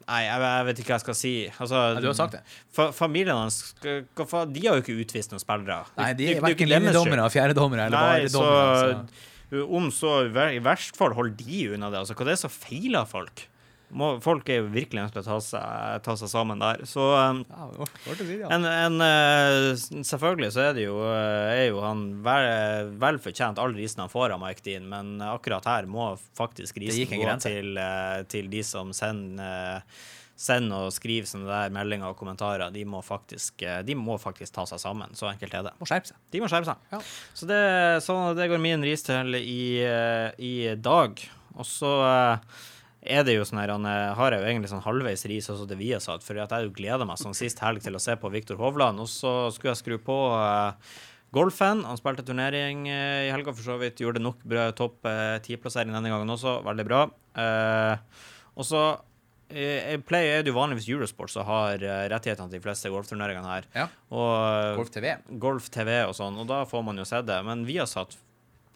Nei, 0.08 0.22
jeg, 0.26 0.42
jeg 0.44 0.66
vet 0.68 0.80
ikke 0.82 0.92
hva 0.92 0.98
jeg 0.98 1.04
skal 1.06 1.18
si. 1.18 1.34
Altså, 1.58 1.82
Nei, 1.96 2.02
du 2.04 2.08
har 2.12 2.18
sagt 2.18 2.38
det. 2.38 2.42
Fa 2.76 2.88
familien 2.96 3.36
hans 3.38 3.60
De 3.84 4.66
har 4.68 4.80
jo 4.80 4.82
ikke 4.84 4.96
utvist 5.04 5.32
noen 5.34 5.44
spillere. 5.44 5.82
Nei, 6.00 6.10
de 6.20 6.30
er 6.36 6.42
verken 6.48 6.72
linjedommere, 6.72 7.28
fjerdedommere 7.34 7.86
eller 7.89 7.98
Nei, 7.98 8.26
varedommere. 8.26 9.06
så 9.52 9.68
om 9.68 9.89
så 9.92 10.12
i 10.26 10.30
ver- 10.32 10.54
i 10.56 10.60
verst 10.64 10.96
fall 10.96 11.12
holder 11.18 11.36
de 11.44 11.62
unna 11.76 11.89
det. 11.92 12.00
Altså, 12.00 12.16
hva 12.16 12.26
det 12.30 12.38
er 12.38 12.42
som 12.46 12.54
feiler 12.54 13.06
folk? 13.10 13.48
Må, 13.92 14.12
folk 14.24 14.48
er 14.52 14.62
jo 14.62 14.70
virkelig 14.72 15.04
nødt 15.04 15.16
til 15.16 15.24
å 15.24 15.26
ta 15.26 15.38
seg, 15.44 16.04
ta 16.06 16.16
seg 16.20 16.32
sammen 16.32 16.62
der. 16.62 16.84
Så 16.89 17.04
um, 17.18 17.42
Ja, 17.50 17.88
si 18.18 18.38
ja. 18.39 18.52
en, 18.56 18.68
en, 18.68 19.04
uh, 19.04 20.04
Selvfølgelig 20.08 20.52
så 20.56 20.64
er 20.70 20.78
det 20.78 20.86
jo, 20.86 20.96
eh, 21.10 21.52
er 21.58 21.66
jo 21.72 21.82
han 21.84 22.06
vel, 22.24 22.94
vel 23.02 23.20
fortjent 23.24 23.60
all 23.62 23.76
risen 23.76 24.04
han 24.04 24.12
får 24.12 24.36
av 24.36 24.42
Mike 24.44 24.64
Dean, 24.66 24.88
men 24.92 25.20
akkurat 25.26 25.68
her 25.68 25.89
må 25.92 26.14
faktisk 26.38 26.80
risen 26.84 27.12
gå 27.12 27.36
til, 27.44 27.76
uh, 27.80 28.22
til 28.32 28.48
de 28.52 28.64
som 28.68 28.96
sender 28.96 29.84
uh, 29.84 30.08
send 30.42 30.74
og 30.74 30.88
skriver 30.96 31.28
sånne 31.30 31.46
der 31.46 31.74
meldinger 31.76 32.16
og 32.16 32.18
kommentarer. 32.18 32.72
De 32.74 32.82
må 32.89 33.04
faktisk, 33.06 33.62
de 33.86 33.94
må 33.94 34.16
faktisk 34.18 34.56
ta 34.56 34.64
seg 34.66 34.80
sammen. 34.82 35.12
Så 35.14 35.28
enkelt 35.30 35.54
er 35.54 35.68
det. 35.68 35.76
Må 35.78 35.86
skjerpe 35.86 36.10
seg. 36.10 36.18
De 36.34 36.42
må 36.42 36.50
skjerpe 36.50 36.72
seg. 36.72 36.88
Ja. 36.96 37.02
Så 37.38 37.50
det, 37.52 37.60
så 38.08 38.16
det 38.34 38.48
går 38.50 38.64
min 38.64 38.82
ris 38.82 39.06
til 39.06 39.38
i, 39.38 39.86
i 40.42 40.56
dag. 40.82 41.22
Og 41.60 41.68
så 41.68 41.92
eh, 42.08 42.62
er 43.02 43.24
det 43.26 43.34
jo 43.34 43.45
sånn 43.47 43.62
her, 43.64 43.74
han 43.74 43.86
eh, 43.89 44.14
har 44.18 44.34
jeg 44.34 44.43
jo 44.43 44.49
egentlig 44.52 44.70
sånn 44.70 44.84
halvveis 44.86 45.24
ris 45.30 45.49
også 45.49 45.66
til 45.70 45.80
Viasat, 45.80 46.26
for 46.26 46.38
jeg 46.38 46.68
jo 46.68 46.74
gleder 46.76 47.08
meg 47.10 47.18
sånn 47.18 47.38
sist 47.38 47.62
helg 47.64 47.82
til 47.82 47.97
å 47.97 48.02
se 48.02 48.14
på 48.22 48.30
Viktor 48.30 48.60
Hovland. 48.62 49.02
Og 49.02 49.10
så 49.10 49.49
skulle 49.54 49.74
jeg 49.74 49.82
skru 49.82 49.95
på 50.06 50.18
uh, 50.38 50.78
golfen. 51.34 51.82
Han 51.88 51.97
spilte 51.97 52.26
turnering 52.28 52.86
uh, 52.86 53.26
i 53.26 53.32
helga 53.34 53.56
for 53.58 53.66
så 53.66 53.80
vidt. 53.82 54.04
Gjorde 54.06 54.22
nok 54.22 54.45
bra 54.45 54.70
topp 54.78 55.10
ti-plassering 55.47 55.95
denne 55.97 56.14
gangen 56.14 56.30
også. 56.30 56.60
Veldig 56.68 56.86
bra. 56.86 57.06
Og 58.54 58.68
så 58.68 58.84
jeg 59.52 59.99
er 59.99 60.45
det 60.45 60.47
jo 60.47 60.56
vanligvis 60.56 60.86
Eurosport 60.88 61.34
som 61.34 61.43
har 61.43 61.82
rettighetene 61.82 62.47
til 62.47 62.62
de 62.62 62.64
fleste 62.64 62.88
golfturneringene 62.93 63.49
her. 63.49 63.66
Ja. 63.76 63.89
Og 64.16 64.78
Golf 64.78 64.93
TV. 64.93 65.10
Golf 65.43 65.68
TV 65.74 65.89
og 66.06 66.14
sånn, 66.16 66.38
og 66.39 66.47
da 66.47 66.62
får 66.70 66.86
man 66.88 67.02
jo 67.02 67.08
sett 67.10 67.28
det. 67.28 67.41
Men 67.43 67.66
Viasat 67.68 68.16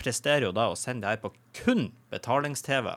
presterer 0.01 0.49
jo 0.49 0.55
da 0.57 0.67
å 0.67 0.75
sende 0.75 1.05
det 1.05 1.13
her 1.13 1.23
på 1.23 1.31
kun 1.61 1.93
betalings-TV. 2.11 2.91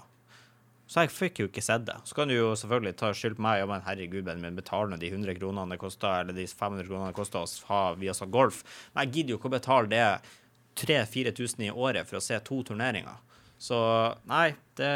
Så 0.88 1.04
jeg 1.04 1.12
fikk 1.12 1.42
jo 1.42 1.46
ikke 1.50 1.64
sett 1.64 1.84
det. 1.84 1.98
Så 2.08 2.16
kan 2.16 2.30
du 2.30 2.34
jo 2.34 2.54
selvfølgelig 2.56 2.96
ta 2.96 3.12
skyld 3.12 3.36
på 3.36 3.44
meg, 3.44 3.60
ja, 3.60 3.68
men 3.68 3.84
herregud, 3.84 4.24
men 4.24 4.56
nå 4.56 4.96
de 4.96 5.12
100 5.12 5.36
kronene 5.36 5.74
det 5.74 5.80
koster, 5.82 6.22
eller 6.22 6.36
de 6.36 6.46
500 6.48 6.88
kronene 6.88 7.12
det 7.12 7.18
koster 7.18 7.44
oss 7.44 7.60
ha 7.68 7.92
Viasat 8.00 8.32
Golf. 8.32 8.62
Men 8.94 9.04
jeg 9.04 9.18
gidder 9.18 9.34
jo 9.34 9.40
ikke 9.40 9.50
å 9.52 9.56
betale 9.58 9.92
det 9.92 10.06
3000-4000 10.80 11.66
i 11.68 11.74
året 11.74 12.08
for 12.08 12.20
å 12.20 12.24
se 12.24 12.38
to 12.46 12.62
turneringer. 12.64 13.20
Så 13.58 13.76
nei, 14.30 14.52
det 14.78 14.88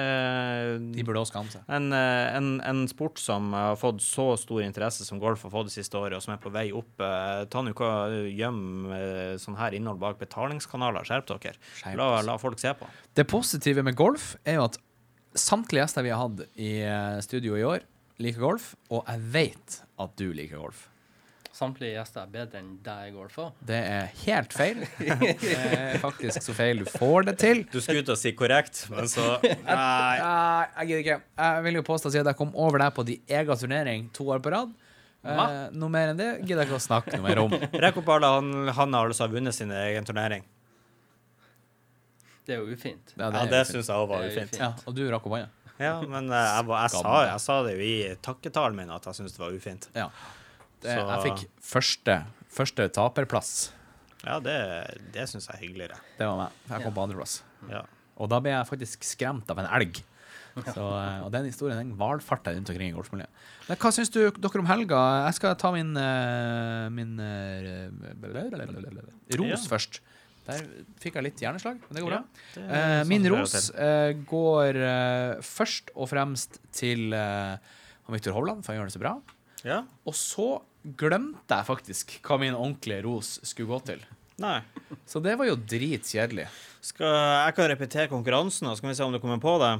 De 0.95 1.03
burde 1.03 1.25
også 1.25 1.33
skamme 1.33 1.51
seg. 1.51 1.65
en, 1.67 1.89
eh, 1.93 2.29
en, 2.39 2.51
en 2.63 2.85
sport 2.87 3.19
som 3.19 3.51
har 3.59 3.75
fått 3.77 3.99
så 4.07 4.37
stor 4.39 4.63
interesse 4.63 5.03
som 5.05 5.19
golf 5.19 5.43
har 5.43 5.51
fått 5.51 5.73
det 5.73 5.75
siste 5.75 5.99
året, 5.99 6.15
og 6.15 6.23
som 6.23 6.37
er 6.37 6.39
på 6.41 6.53
vei 6.55 6.69
opp. 6.71 6.95
Eh, 7.03 7.43
ta 7.51 7.61
nå 7.61 7.75
ikke 7.75 7.91
gjem 8.31 8.63
eh, 8.95 9.35
sånn 9.43 9.59
her 9.59 9.75
innhold 9.75 9.99
bak 10.01 10.23
betalingskanaler. 10.23 11.03
Skjerp 11.11 11.27
dere. 11.35 11.59
La, 11.99 12.23
la 12.23 12.39
folk 12.39 12.63
se 12.63 12.71
på. 12.79 12.87
Det 13.19 13.27
positive 13.27 13.83
med 13.83 13.99
golf 13.99 14.37
er 14.47 14.61
jo 14.61 14.71
at 14.71 14.79
samtlige 15.39 15.85
gjester 15.85 16.07
vi 16.07 16.13
har 16.13 16.23
hatt 16.23 16.43
i 16.61 16.73
eh, 16.85 17.19
studio 17.25 17.59
i 17.59 17.67
år, 17.67 17.85
liker 18.23 18.43
golf, 18.45 18.73
og 18.93 19.05
jeg 19.09 19.29
vet 19.35 19.79
at 20.03 20.17
du 20.21 20.33
liker 20.37 20.61
golf. 20.61 20.89
Samtlige 21.53 21.99
gjester 21.99 22.23
er 22.23 22.31
bedre 22.33 22.61
enn 22.63 22.71
deg 22.83 23.11
i 23.11 23.13
golf 23.13 23.35
òg. 23.43 23.59
Det 23.69 23.77
er 23.77 24.07
helt 24.23 24.55
feil. 24.57 24.79
Det 25.43 25.53
er 25.53 25.99
faktisk 26.01 26.45
så 26.47 26.55
feil 26.57 26.81
du 26.81 26.87
får 26.89 27.29
det 27.29 27.35
til. 27.43 27.61
Du 27.69 27.77
skulle 27.85 28.01
ut 28.01 28.13
og 28.15 28.19
si 28.19 28.33
korrekt, 28.37 28.87
men 28.93 29.11
så 29.11 29.35
Nei. 29.45 29.53
Nei, 29.69 30.65
jeg 30.79 30.89
gidder 30.89 31.03
ikke. 31.05 31.19
Jeg 31.43 31.67
vil 31.69 31.79
jo 31.79 31.85
påstå 31.91 32.15
at 32.15 32.33
jeg 32.33 32.39
kom 32.41 32.57
over 32.57 32.81
deg 32.87 32.97
på 32.97 33.05
din 33.11 33.21
egen 33.29 33.61
turnering 33.61 34.09
to 34.17 34.31
år 34.33 34.41
på 34.45 34.55
rad. 34.55 34.73
Eh, 35.23 35.53
noe 35.79 35.93
mer 35.93 36.15
enn 36.15 36.19
det 36.19 36.31
gidder 36.41 36.65
jeg 36.65 36.73
ikke 36.73 36.81
å 36.81 36.87
snakke 36.89 37.21
noe 37.21 37.29
mer 37.29 37.43
om. 37.45 37.53
Rekk 37.85 38.01
opp 38.01 38.11
alle 38.17 38.33
han, 38.39 38.51
han 38.73 38.97
har 38.97 39.13
altså 39.13 39.29
vunnet 39.31 39.55
sin 39.55 39.71
egen 39.77 40.09
turnering. 40.09 40.49
Det 42.47 42.55
er 42.57 42.63
jo 42.65 42.73
ufint. 42.75 43.13
Ja, 43.17 43.29
er 43.29 43.33
det 43.37 43.43
ja, 43.45 43.51
det 43.53 43.61
syns 43.71 43.87
jeg 43.91 43.97
òg 44.03 44.09
var 44.11 44.23
er 44.25 44.33
ufint. 44.33 44.57
Ja, 44.59 44.73
og 44.87 44.95
du 44.97 45.03
rakk 45.13 45.27
opp 45.29 45.37
hånda. 45.37 45.49
Ja, 45.83 45.93
men 46.03 46.29
eh, 46.31 46.49
jeg, 46.57 46.67
var- 46.69 46.83
jeg, 46.85 46.91
sa, 47.01 47.13
jeg 47.27 47.41
sa 47.45 47.57
det 47.67 47.73
jo 47.77 47.85
i 47.87 47.95
takketalen 48.23 48.77
min 48.77 48.91
at 48.95 49.07
jeg 49.09 49.15
syns 49.21 49.37
det 49.37 49.43
var 49.43 49.55
ufint. 49.57 49.89
Ja. 49.95 50.09
Det, 50.83 50.91
Så- 50.97 51.07
jeg 51.13 51.23
fikk 51.29 51.45
første, 51.63 52.17
første 52.51 52.89
taperplass. 52.99 53.53
Ja, 54.23 54.39
det, 54.43 54.57
det 55.15 55.25
syns 55.31 55.49
jeg 55.49 55.57
er 55.57 55.63
hyggeligere. 55.67 55.97
Det 56.19 56.27
var 56.27 56.37
meg. 56.45 56.61
Jeg 56.71 56.85
kom 56.85 56.95
på 56.95 57.03
andreplass. 57.07 57.41
Ja. 57.71 57.83
Og 58.23 58.29
da 58.31 58.39
ble 58.45 58.53
jeg 58.55 58.69
faktisk 58.69 59.03
skremt 59.07 59.51
av 59.51 59.59
en 59.63 59.71
elg. 59.79 60.03
Så, 60.53 60.83
eh, 60.85 61.23
og 61.25 61.31
den 61.33 61.47
historien 61.49 61.79
den 61.81 61.95
valfarta 61.97 62.53
rundt 62.53 62.69
omkring 62.69 62.91
i 62.91 62.95
golfmiljøet. 62.95 63.31
Men 63.71 63.79
hva 63.81 63.91
syns 63.97 64.11
du 64.13 64.19
dere 64.31 64.61
om 64.61 64.67
helga? 64.69 64.99
Jeg 65.31 65.39
skal 65.39 65.55
ta 65.57 65.71
min, 65.73 65.95
eh, 65.97 66.89
min 66.93 67.15
eh, 67.19 67.89
ros 69.39 69.65
Ja. 69.65 69.69
først. 69.71 70.01
Der 70.47 70.65
fikk 70.99 71.15
jeg 71.19 71.27
litt 71.29 71.43
hjerneslag, 71.43 71.79
men 71.85 71.95
det 71.95 72.03
går 72.03 72.11
bra. 72.11 72.19
Ja, 72.19 72.57
det 72.57 72.65
sånn 72.67 73.11
min 73.13 73.29
ros 73.31 73.69
eh, 73.71 74.11
går 74.27 74.79
eh, 74.89 75.43
først 75.47 75.93
og 75.95 76.11
fremst 76.11 76.59
til 76.75 77.15
Viktor 78.13 78.35
Hovland, 78.37 78.65
for 78.65 78.73
han 78.73 78.81
gjør 78.81 78.91
det 78.91 78.97
så 78.97 79.03
bra. 79.05 79.15
ja. 79.63 79.83
Og 80.05 80.17
så 80.19 80.49
glemte 80.99 81.55
jeg 81.55 81.69
faktisk 81.69 82.17
hva 82.27 82.41
min 82.43 82.57
ordentlige 82.59 83.05
ros 83.07 83.37
skulle 83.47 83.71
gå 83.71 83.79
til. 83.93 84.01
Nei. 84.43 84.59
Så 85.07 85.21
det 85.23 85.37
var 85.39 85.47
jo 85.47 85.55
dritkjedelig. 85.55 86.49
Jeg 86.83 87.55
kan 87.55 87.69
repetere 87.71 88.11
konkurransen, 88.11 88.67
og 88.67 88.75
så 88.75 88.83
kan 88.83 88.91
vi 88.91 88.97
se 88.99 89.07
om 89.07 89.15
du 89.15 89.21
kommer 89.23 89.39
på 89.39 89.55
det. 89.63 89.77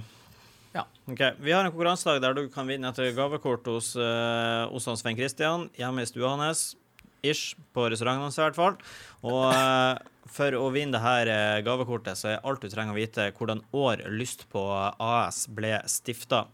Ja. 0.77 0.85
Okay. 1.11 1.35
Vi 1.43 1.51
har 1.51 1.67
en 1.67 1.73
konkurransedag 1.75 2.23
der 2.23 2.37
du 2.39 2.45
kan 2.55 2.71
vinne 2.71 2.93
et 2.95 3.17
gavekort 3.17 3.67
hos, 3.67 3.91
hos 3.99 4.87
Svein 5.03 5.19
Christian 5.19 5.67
hjemme 5.77 6.07
i 6.07 6.09
stua 6.09 6.37
hans. 6.39 6.77
Ish, 7.23 7.55
på 7.75 7.87
restauranten 7.91 8.27
hans 8.27 8.39
i 8.39 8.43
hvert 8.43 8.59
fall. 8.59 8.79
Og 9.23 9.45
uh, 9.55 9.95
for 10.33 10.55
å 10.55 10.69
vinne 10.73 10.95
det 10.95 11.03
her 11.03 11.29
eh, 11.31 11.61
gavekortet, 11.67 12.19
så 12.19 12.31
er 12.31 12.45
alt 12.47 12.63
du 12.63 12.71
trenger 12.71 12.95
å 12.95 12.99
vite 12.99 13.29
hvordan 13.37 13.63
år 13.75 14.05
Lyst 14.13 14.45
på 14.53 14.63
AS 14.73 15.45
ble 15.51 15.75
stifta. 15.91 16.45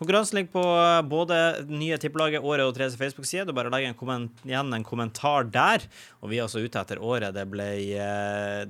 Konkurransen 0.00 0.38
ligger 0.38 0.52
på 0.54 0.64
eh, 0.78 1.00
både 1.10 1.40
nye 1.68 1.98
tippelaget, 2.00 2.44
året 2.44 2.64
og 2.64 2.76
Therese 2.76 2.98
Facebook-side. 3.00 3.48
Du 3.48 3.56
bare 3.56 3.72
legger 3.72 3.92
en 3.92 4.28
igjen 4.46 4.72
en 4.72 4.86
kommentar 4.86 5.48
der. 5.50 5.84
Og 6.22 6.30
vi 6.32 6.38
er 6.38 6.46
altså 6.46 6.62
ute 6.62 6.80
etter 6.80 7.02
året 7.02 7.34
det 7.36 7.44
ble, 7.50 7.68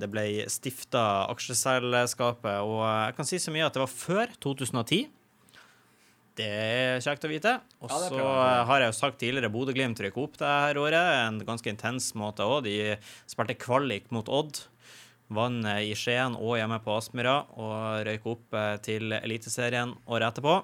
det 0.01 0.09
ble 0.11 0.25
stifta 0.51 1.27
aksjeselskapet. 1.31 2.57
Og 2.65 2.81
jeg 2.83 3.17
kan 3.19 3.29
si 3.29 3.39
så 3.41 3.53
mye 3.53 3.69
at 3.69 3.77
det 3.77 3.85
var 3.85 3.93
før 3.93 4.33
2010. 4.43 5.05
Det 6.37 6.45
er 6.45 7.01
kjekt 7.01 7.25
å 7.25 7.31
vite. 7.31 7.53
Og 7.81 7.89
så 7.89 8.13
ja, 8.13 8.63
har 8.69 8.83
jeg 8.83 8.91
jo 8.91 8.97
sagt 8.99 9.17
tidligere 9.23 9.49
Bodø-Glimt 9.53 9.99
rykker 10.05 10.21
opp 10.27 10.37
det 10.37 10.53
her 10.67 10.79
året. 10.81 11.13
En 11.25 11.39
ganske 11.47 11.71
intens 11.71 12.11
måte 12.19 12.45
òg. 12.45 12.67
De 12.67 12.95
spilte 13.29 13.57
kvalik 13.57 14.11
mot 14.13 14.29
Odd. 14.29 14.61
Vant 15.33 15.65
i 15.83 15.91
Skien 15.97 16.37
og 16.39 16.55
hjemme 16.55 16.77
på 16.85 16.93
Aspmyra 16.95 17.41
og 17.59 18.05
røyk 18.07 18.27
opp 18.31 18.55
eh, 18.55 18.75
til 18.85 19.11
Eliteserien 19.17 19.91
året 20.07 20.29
etterpå. 20.29 20.61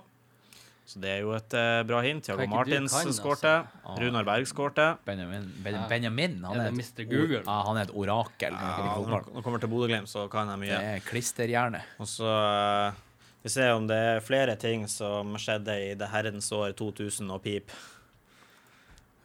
Så 0.88 1.00
det 1.04 1.10
er 1.14 1.22
jo 1.24 1.32
et 1.36 1.56
eh, 1.56 1.82
bra 1.88 2.00
hint. 2.04 2.28
Du 2.28 2.44
Martins 2.52 2.92
skårte. 2.92 3.08
altså. 3.08 3.18
skårte. 3.18 3.54
Ah. 3.84 3.98
Runar 4.00 4.28
Berg 4.28 4.48
skårte. 4.48 4.88
Benjamin, 5.08 5.50
ben, 5.64 5.80
Benjamin 5.92 6.38
han 6.44 6.60
Er 6.60 6.70
et 6.70 6.78
Mr. 6.80 7.04
Or- 7.08 7.36
Ja, 7.40 7.58
han 7.68 7.80
er 7.80 7.88
et 7.88 7.96
orakel. 7.96 8.56
Ja, 8.56 9.00
når 9.00 9.28
det 9.32 9.44
kommer 9.46 9.64
til 9.64 9.72
Bodø-Glimt, 9.72 10.12
så 10.12 10.28
kan 10.32 10.52
jeg 10.54 10.64
mye. 10.64 10.78
Det 10.78 10.92
er 11.00 11.06
klisterhjerne. 11.08 11.84
Og 12.04 12.10
så 12.12 12.30
eh, 12.30 13.02
vi 13.44 13.52
ser 13.52 13.74
om 13.76 13.88
det 13.90 13.98
er 13.98 14.22
flere 14.24 14.56
ting 14.60 14.86
som 14.88 15.36
skjedde 15.36 15.74
i 15.90 15.90
det 16.00 16.08
herrens 16.14 16.48
år 16.56 16.72
2000 16.80 17.28
og 17.36 17.42
pip. 17.44 17.74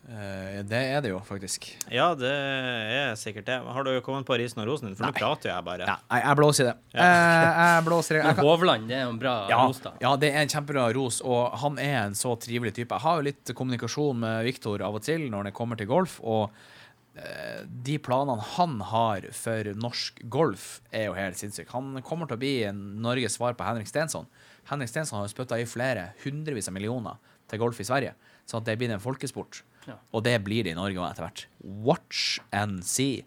Uh, 0.09 0.64
det 0.64 0.79
er 0.89 1.03
det 1.05 1.11
jo, 1.12 1.19
faktisk. 1.21 1.66
Ja, 1.93 2.14
det 2.16 2.31
er 2.33 3.11
sikkert 3.21 3.45
det. 3.47 3.59
Har 3.61 3.85
du 3.85 3.93
kommet 4.01 4.25
på 4.27 4.39
risen 4.41 4.62
og 4.62 4.71
rosen 4.71 4.89
din? 4.89 4.97
For 4.97 5.05
nå 5.05 5.12
prater 5.14 5.51
jo 5.51 5.53
jeg 5.53 5.66
bare. 5.66 5.85
Nei, 5.85 5.99
jeg, 6.01 6.25
jeg 6.25 6.39
blåser 6.41 6.64
i 6.64 6.69
det. 6.71 6.75
Eh, 6.97 7.59
jeg 7.59 7.85
blåser 7.87 8.16
i 8.16 8.23
det. 8.23 8.25
Kan, 8.39 8.41
Hovland, 8.49 8.89
det 8.89 8.97
er 8.97 9.05
jo 9.05 9.12
en 9.12 9.21
bra 9.21 9.35
ja, 9.53 9.61
ros, 9.69 9.83
da. 9.85 9.93
ja, 10.01 10.14
det 10.19 10.33
er 10.33 10.41
en 10.41 10.55
kjempebra 10.55 10.89
ros, 10.97 11.21
og 11.21 11.59
han 11.61 11.79
er 11.85 11.99
en 12.01 12.16
så 12.19 12.33
trivelig 12.41 12.73
type. 12.81 12.89
Jeg 12.89 13.05
har 13.05 13.21
jo 13.21 13.29
litt 13.29 13.53
kommunikasjon 13.53 14.25
med 14.25 14.49
Viktor 14.49 14.83
av 14.89 14.97
og 14.97 15.05
til 15.05 15.29
når 15.29 15.51
det 15.51 15.55
kommer 15.61 15.79
til 15.79 15.91
golf, 15.93 16.16
og 16.25 16.49
eh, 16.49 16.78
de 17.66 17.97
planene 18.03 18.45
han 18.55 18.79
har 18.91 19.25
for 19.35 19.73
norsk 19.81 20.21
golf, 20.31 20.69
er 20.95 21.09
jo 21.09 21.16
helt 21.19 21.39
sinnssyke. 21.41 21.73
Han 21.75 22.03
kommer 22.07 22.29
til 22.29 22.39
å 22.39 22.43
bli 22.43 22.53
en 22.69 22.83
Norges 23.03 23.39
svar 23.39 23.57
på 23.59 23.66
Henrik 23.66 23.91
Stensson. 23.91 24.29
Henrik 24.69 24.93
Stensson 24.93 25.19
har 25.19 25.27
jo 25.27 25.33
spytta 25.33 25.59
i 25.59 25.66
flere 25.69 26.12
hundrevis 26.25 26.69
av 26.71 26.77
millioner 26.77 27.19
til 27.49 27.62
golf 27.62 27.81
i 27.81 27.87
Sverige, 27.89 28.14
sånn 28.49 28.62
at 28.62 28.69
det 28.69 28.77
blir 28.81 28.93
en 28.93 29.03
folkesport. 29.03 29.62
Ja. 29.89 29.97
Og 30.12 30.23
det 30.27 30.35
blir 30.45 30.66
det 30.66 30.75
i 30.75 30.77
Norge 30.77 31.01
etter 31.07 31.25
hvert. 31.25 31.45
Watch 31.87 32.39
and 32.53 32.83
see. 32.85 33.25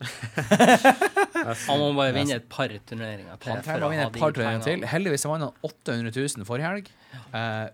Han 1.67 1.81
må 1.81 1.91
bare 1.97 2.13
vinne 2.13 2.37
et 2.37 2.49
par 2.51 2.69
turneringer 2.69 3.39
til. 3.41 3.55
Han 3.55 3.63
trenger 3.65 3.87
å 3.87 3.91
vinne 3.93 4.07
et 4.11 4.19
par 4.19 4.35
turneringer 4.35 4.67
til. 4.67 4.85
Heldigvis 4.91 5.25
så 5.25 5.31
vant 5.31 5.47
han 5.47 5.65
800 5.65 6.13
000 6.13 6.45
forrige 6.45 6.69
helg. 6.69 6.91
Eh, 7.33 7.71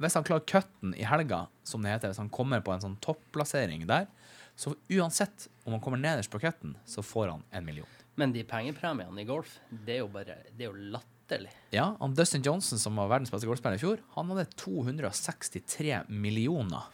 hvis 0.00 0.16
han 0.16 0.24
klarer 0.26 0.46
cutten 0.48 0.94
i 0.96 1.04
helga, 1.06 1.44
som 1.68 1.84
det 1.84 1.92
heter, 1.92 2.10
hvis 2.10 2.22
han 2.22 2.32
kommer 2.32 2.62
på 2.64 2.72
en 2.72 2.80
sånn 2.82 2.96
topplassering 3.04 3.84
der, 3.90 4.08
så 4.56 4.74
uansett 4.92 5.48
om 5.64 5.72
han 5.72 5.80
kommer 5.80 5.98
nederst 6.00 6.30
på 6.30 6.40
cutten, 6.42 6.76
så 6.84 7.02
får 7.02 7.28
han 7.28 7.42
en 7.50 7.64
million. 7.64 7.88
Men 8.14 8.32
de 8.34 8.44
pengepremiene 8.44 9.22
i 9.22 9.24
golf, 9.24 9.58
det 9.70 9.94
er 9.96 10.02
jo 10.02 10.08
bare 10.12 10.34
Det 10.52 10.66
er 10.66 10.68
jo 10.68 10.90
latterlig. 10.92 11.52
Ja, 11.72 11.94
han 12.00 12.14
Dustin 12.14 12.42
Johnson, 12.44 12.78
som 12.78 12.96
var 13.00 13.08
verdens 13.08 13.32
beste 13.32 13.48
golfspiller 13.48 13.80
i 13.80 13.82
fjor, 13.82 14.02
han 14.16 14.28
hadde 14.28 14.44
263 14.60 16.02
millioner 16.08 16.90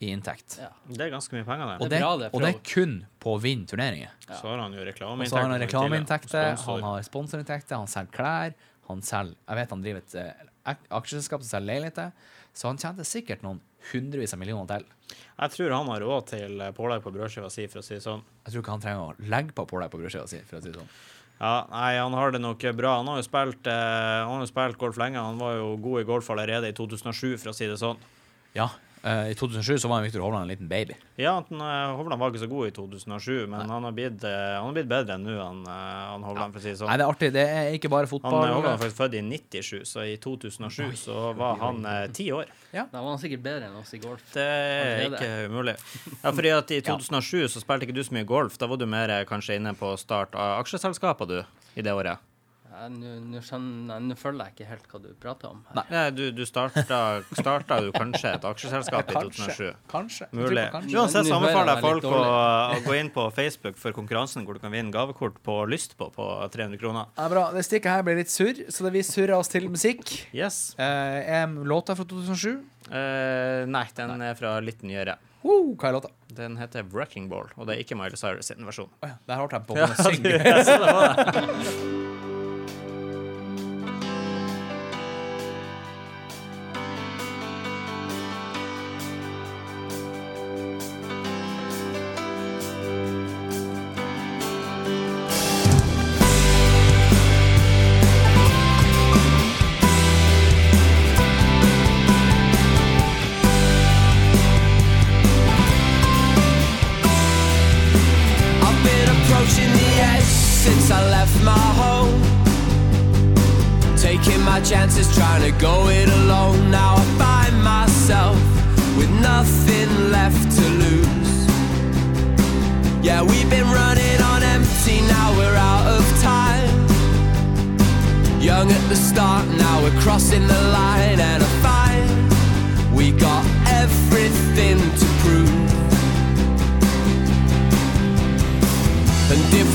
i 0.00 0.08
inntekt. 0.14 0.56
Ja. 0.62 0.70
Det 0.88 1.04
er 1.04 1.10
ganske 1.12 1.36
mye 1.36 1.44
penger, 1.44 1.74
Og 1.76 1.90
det. 1.90 1.90
det, 1.92 2.00
bra, 2.00 2.12
det, 2.16 2.30
og 2.32 2.40
det 2.40 2.54
er 2.54 2.60
kun 2.64 2.94
på 3.20 3.34
å 3.36 3.40
vinne 3.42 3.68
turneringer. 3.68 4.14
Så 4.30 4.48
har 4.48 4.62
han 4.62 4.72
jo 4.72 4.86
reklameinntekter. 4.88 5.28
så 5.28 5.36
har 5.36 5.50
han 5.50 5.60
reklameinntekter, 5.60 6.46
han 6.64 6.86
har 6.86 7.02
sponsorinntekter, 7.04 7.76
han 7.76 7.90
selger 7.90 8.14
klær, 8.16 8.54
han 8.88 9.02
selger 9.04 9.36
Jeg 9.44 9.58
vet 9.60 9.74
han 9.76 9.82
driver 9.84 10.00
et 10.06 10.14
eh, 10.22 10.78
aksjeselskap 10.88 11.44
som 11.44 11.50
selger 11.50 11.68
leiligheter, 11.74 12.14
så 12.56 12.70
han 12.72 12.80
tjente 12.80 13.04
sikkert 13.04 13.44
noen 13.44 13.60
hundrevis 13.92 14.32
av 14.32 14.40
millioner 14.40 14.72
til. 14.72 14.88
Jeg 15.12 15.54
tror 15.54 15.76
han 15.76 15.88
har 15.92 16.04
råd 16.04 16.26
til 16.32 16.66
pålegg 16.76 17.04
på 17.04 17.12
brødskiva 17.14 17.48
si, 17.52 17.64
for 17.70 17.80
å 17.80 17.86
si 17.86 17.96
det 17.96 18.04
sånn. 18.04 18.22
Jeg 18.44 18.52
tror 18.52 18.64
ikke 18.64 18.76
han 18.76 18.84
trenger 18.84 19.06
å 19.06 19.30
legge 19.32 19.56
på 19.56 19.64
pålegg 19.70 19.92
på 19.92 20.00
brødskiva 20.02 20.28
si, 20.30 20.42
for 20.48 20.60
å 20.60 20.62
si 20.64 20.72
det 20.72 20.80
sånn. 20.80 20.92
Ja, 21.40 21.54
nei, 21.72 21.94
han 21.96 22.12
har 22.12 22.34
det 22.34 22.42
nok 22.44 22.64
bra. 22.76 22.98
Han 22.98 23.08
har 23.08 23.16
jo 23.16 23.24
spilt, 23.24 23.64
eh, 23.64 24.18
han 24.20 24.34
har 24.34 24.44
jo 24.44 24.50
spilt 24.50 24.76
golf 24.80 24.98
lenge. 25.00 25.16
Han 25.16 25.40
var 25.40 25.54
jo 25.56 25.70
god 25.80 26.02
i 26.02 26.08
golf 26.10 26.28
allerede 26.34 26.68
i 26.68 26.76
2007, 26.76 27.38
for 27.40 27.52
å 27.52 27.56
si 27.56 27.68
det 27.70 27.78
sånn. 27.80 27.96
Ja, 28.52 28.68
i 29.00 29.34
2007 29.34 29.78
så 29.80 29.88
var 29.88 30.02
Viktor 30.04 30.20
Hovland 30.20 30.42
en 30.42 30.48
liten 30.52 30.68
baby. 30.68 30.94
Ja, 31.16 31.38
eh, 31.40 31.92
Hovland 31.96 32.20
var 32.20 32.30
ikke 32.32 32.42
så 32.42 32.48
god 32.50 32.68
i 32.68 32.72
2007, 32.76 33.46
men 33.48 33.70
han 33.70 33.84
har, 33.86 33.92
blitt, 33.96 34.24
eh, 34.24 34.56
han 34.58 34.66
har 34.68 34.76
blitt 34.76 34.90
bedre 34.90 35.16
enn 35.16 35.24
nå, 35.24 35.36
han, 35.40 35.62
eh, 35.64 36.02
han 36.12 36.26
Hovland, 36.28 36.52
for 36.52 36.60
å 36.60 36.64
si 36.64 36.68
det 36.68 36.74
Nei, 36.74 36.80
sånn. 36.82 36.92
det 37.00 37.06
er 37.06 37.12
artig. 37.14 37.30
Det 37.32 37.44
er 37.48 37.76
ikke 37.78 37.92
bare 37.92 38.10
fotball. 38.10 38.36
Han 38.44 38.54
Hovland 38.58 38.76
er 38.76 38.82
faktisk 38.84 39.00
født 39.00 39.16
i 39.16 39.22
97, 39.24 39.88
så 39.88 40.04
i 40.04 40.16
2007 40.20 40.96
så 41.00 41.32
var 41.38 41.60
han 41.64 41.80
eh, 41.88 42.06
ti 42.16 42.28
år. 42.36 42.52
Da 42.72 42.86
var 43.00 43.08
han 43.08 43.22
sikkert 43.22 43.44
bedre 43.44 43.70
enn 43.70 43.80
oss 43.80 43.94
i 43.96 44.02
golf. 44.02 44.22
Det 44.34 44.44
er 44.44 45.06
ikke 45.08 45.30
umulig. 45.50 45.76
Ja, 46.20 46.32
fordi 46.36 46.50
at 46.52 46.70
i 46.74 46.80
2007 46.84 47.48
så 47.54 47.62
spilte 47.62 47.86
ikke 47.88 47.96
du 47.96 48.02
så 48.04 48.12
mye 48.14 48.28
golf. 48.28 48.58
Da 48.60 48.68
var 48.68 48.76
du 48.80 48.84
mer 48.90 49.10
eh, 49.10 49.24
kanskje 49.28 49.56
inne 49.56 49.72
på 49.78 49.94
start 50.00 50.36
av 50.36 50.60
aksjeselskapet, 50.60 51.32
du, 51.32 51.64
i 51.80 51.84
det 51.86 51.94
året. 51.96 52.20
Nå 52.88 53.40
følger 54.16 54.46
jeg 54.46 54.52
ikke 54.54 54.66
helt 54.70 54.86
hva 54.90 54.98
du 55.02 55.08
prater 55.20 55.46
om. 55.50 55.58
her. 55.68 55.74
Nei. 55.80 55.84
Nei, 55.92 56.04
du, 56.16 56.22
du 56.32 56.42
starta, 56.48 57.00
starta 57.36 57.74
jo 57.84 57.90
kanskje 57.94 58.28
et 58.38 58.44
aksjeselskap 58.48 59.06
i 59.12 59.14
2007. 59.18 59.74
Kanskje. 59.92 60.24
Mulig. 60.32 60.64
kanskje. 60.72 60.96
Uansett 60.96 61.26
så 61.28 61.34
anbefaler 61.36 61.72
jeg 61.74 61.82
folk 61.84 62.04
å, 62.08 62.10
å 62.76 62.78
gå 62.86 62.92
inn 63.00 63.10
på 63.14 63.22
Facebook 63.36 63.76
for 63.80 63.90
konkurransen 63.96 64.40
hvor 64.46 64.54
du 64.56 64.60
kan 64.64 64.72
vinne 64.74 64.92
gavekort 64.94 65.36
på 65.46 65.54
Lyst 65.70 65.92
på 66.00 66.06
på 66.14 66.24
300 66.54 66.78
kroner. 66.80 67.04
Ja, 67.20 67.26
bra. 67.32 67.44
Det 67.54 67.62
stikket 67.68 67.90
her 67.92 68.02
blir 68.06 68.16
litt 68.22 68.32
surr, 68.32 68.56
så 68.72 68.78
det 68.88 68.92
vi 68.96 69.02
surrer 69.06 69.34
oss 69.36 69.50
til 69.52 69.64
musikk. 69.70 70.04
Yes. 70.36 70.56
Eh, 70.80 71.18
er 71.40 71.44
låta 71.66 71.92
fra 71.98 72.04
2007? 72.08 72.54
Eh, 72.90 73.60
nei, 73.70 73.86
den 73.96 74.22
er 74.24 74.34
fra 74.38 74.50
litt 74.64 74.82
nyere. 74.86 75.14
Wow, 75.44 75.74
hva 75.80 75.86
er 75.88 75.92
låta? 75.96 76.10
Den 76.36 76.52
heter 76.60 76.82
Wrecking 76.92 77.26
Ball, 77.30 77.46
og 77.56 77.62
det 77.68 77.72
er 77.76 77.80
ikke 77.84 77.96
Miley 77.96 78.18
Cyrus 78.20 78.46
sin 78.52 78.66
versjon. 78.66 78.90
Oh, 79.00 79.08
ja, 79.08 79.14
der 79.28 79.36
hørte 79.40 79.54
jeg 79.56 79.64
på 79.70 79.74
henne 79.80 79.96
synge. 80.04 80.32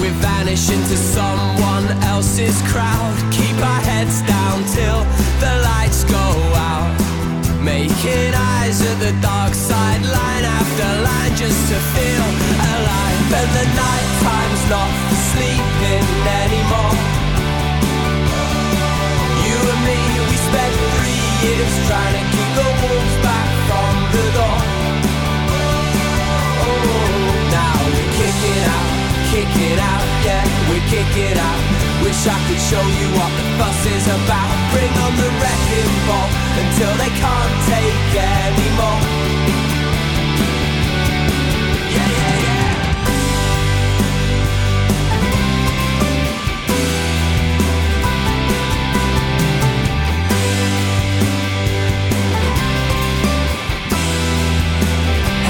we 0.06 0.12
vanish 0.22 0.70
into 0.70 0.96
someone 0.98 1.88
else's 2.14 2.62
crowd, 2.70 3.16
keep 3.34 3.58
our 3.58 3.82
heads 3.90 4.22
down 4.30 4.62
till 4.78 5.02
the 5.42 5.54
lights 5.66 6.04
go 6.04 6.28
out. 6.54 6.94
Making 7.64 8.30
eyes 8.54 8.82
at 8.86 8.98
the 9.02 9.14
dark 9.22 9.54
side, 9.56 10.04
line 10.06 10.46
after 10.46 10.90
line, 11.02 11.34
just 11.36 11.58
to 11.72 11.78
feel 11.98 12.28
alive. 12.76 13.28
And 13.34 13.50
the 13.58 13.66
night 13.74 14.10
time's 14.22 14.64
not 14.70 14.92
for 15.10 15.20
sleeping 15.34 16.06
anymore. 16.46 16.96
You 19.42 19.58
and 19.74 19.82
me, 19.90 20.00
we 20.30 20.38
spent 20.50 20.74
three 20.94 21.26
years 21.46 21.74
trying 21.90 22.14
to 22.20 22.24
keep 22.30 22.50
the 22.62 22.70
wolves 22.82 23.16
back 23.26 23.50
from 23.68 23.94
the 24.14 24.26
door. 24.38 24.60
Oh, 26.62 27.26
now 27.58 27.74
we're 27.90 28.12
kicking 28.22 28.64
out, 28.70 28.95
kicking 29.36 29.78
out, 29.78 30.04
yeah, 30.24 30.48
we're 30.70 30.88
kicking 30.88 31.36
out. 31.36 31.60
Wish 32.04 32.24
I 32.24 32.38
could 32.48 32.62
show 32.72 32.86
you 33.00 33.08
what 33.20 33.32
the 33.36 33.44
fuss 33.60 33.82
is 33.86 34.08
about. 34.08 34.52
Bring 34.72 34.94
on 35.04 35.14
the 35.20 35.30
wrecking 35.42 35.92
ball 36.08 36.30
until 36.62 36.94
they 36.96 37.12
can't 37.20 37.56
take 37.68 38.16
anymore. 38.16 39.02
Yeah, 41.96 42.10
yeah, 42.20 42.46
yeah. 42.46 42.72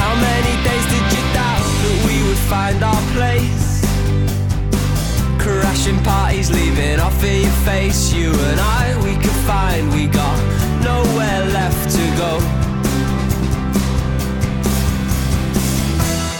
How 0.01 0.13
many 0.17 0.53
days 0.65 0.85
did 0.93 1.05
you 1.13 1.23
doubt 1.37 1.65
that 1.83 1.97
we 2.07 2.15
would 2.25 2.41
find 2.49 2.81
our 2.83 3.03
place? 3.13 3.64
Crashing 5.75 6.03
parties, 6.05 6.49
leaving 6.49 7.01
off 7.01 7.21
of 7.21 7.29
your 7.29 7.51
face. 7.67 8.13
You 8.13 8.31
and 8.31 8.59
I, 8.61 8.95
we 9.03 9.13
could 9.15 9.39
find 9.43 9.91
we 9.91 10.07
got 10.07 10.39
nowhere 10.81 11.41
left 11.51 11.91
to 11.97 12.03
go. 12.15 12.39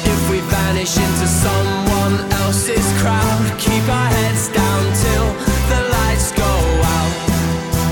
If 0.07 0.21
we 0.31 0.39
vanish 0.39 0.95
into 0.95 1.27
someone 1.27 2.15
else's 2.43 2.87
crowd, 3.01 3.43
keep 3.59 3.83
our 3.89 4.07
heads 4.07 4.47
down 4.55 4.83
till 5.03 5.27
the 5.67 5.81
lights 5.95 6.31
go 6.31 6.53
out. 6.95 7.13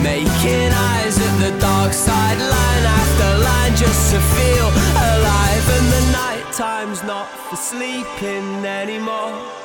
Making 0.02 0.72
eyes 0.72 1.20
at 1.20 1.36
the 1.44 1.60
dark 1.60 1.91
side, 1.91 2.39
line 2.39 2.86
after 3.00 3.30
line, 3.44 3.76
just 3.76 4.14
to 4.14 4.20
feel 4.32 4.68
alive. 5.12 5.66
And 5.76 5.88
the 5.91 6.04
night 6.14 6.54
time's 6.54 7.04
not 7.04 7.28
for 7.28 7.58
sleeping 7.58 8.66
anymore. 8.66 9.62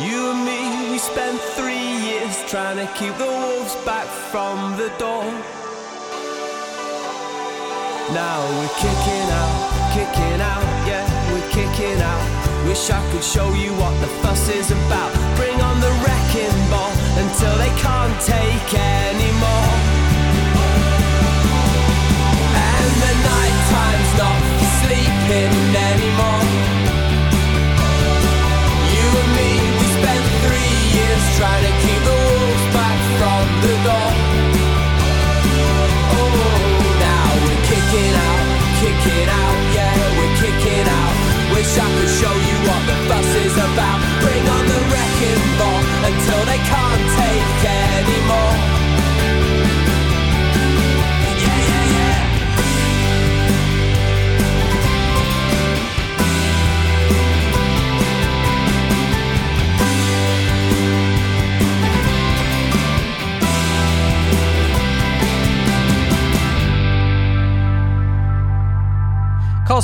You 0.00 0.30
and 0.32 0.44
me, 0.46 0.90
we 0.90 0.96
spent 0.96 1.38
three 1.60 1.92
years 2.08 2.34
trying 2.48 2.78
to 2.78 2.90
keep 2.94 3.14
the 3.18 3.26
wolves 3.26 3.76
back 3.84 4.08
from 4.32 4.78
the 4.78 4.88
door. 4.96 5.28
Now 8.16 8.40
we're 8.56 8.76
kicking 8.80 9.28
out, 9.40 9.56
kicking 9.92 10.40
out, 10.40 10.64
yeah, 10.88 11.04
we're 11.30 11.50
kicking 11.52 12.00
out. 12.00 12.24
Wish 12.66 12.88
I 12.88 13.00
could 13.12 13.22
show 13.22 13.52
you 13.52 13.72
what 13.74 13.92
the 14.00 14.08
fuss 14.24 14.48
is 14.48 14.70
about. 14.70 15.12
Bring 15.36 15.60
on 15.60 15.80
the 15.80 15.92
wrecking 16.00 16.58
ball 16.72 16.92
until 17.20 17.54
they 17.58 17.72
can't 17.76 18.16
take 18.24 18.72
anymore. 18.72 19.79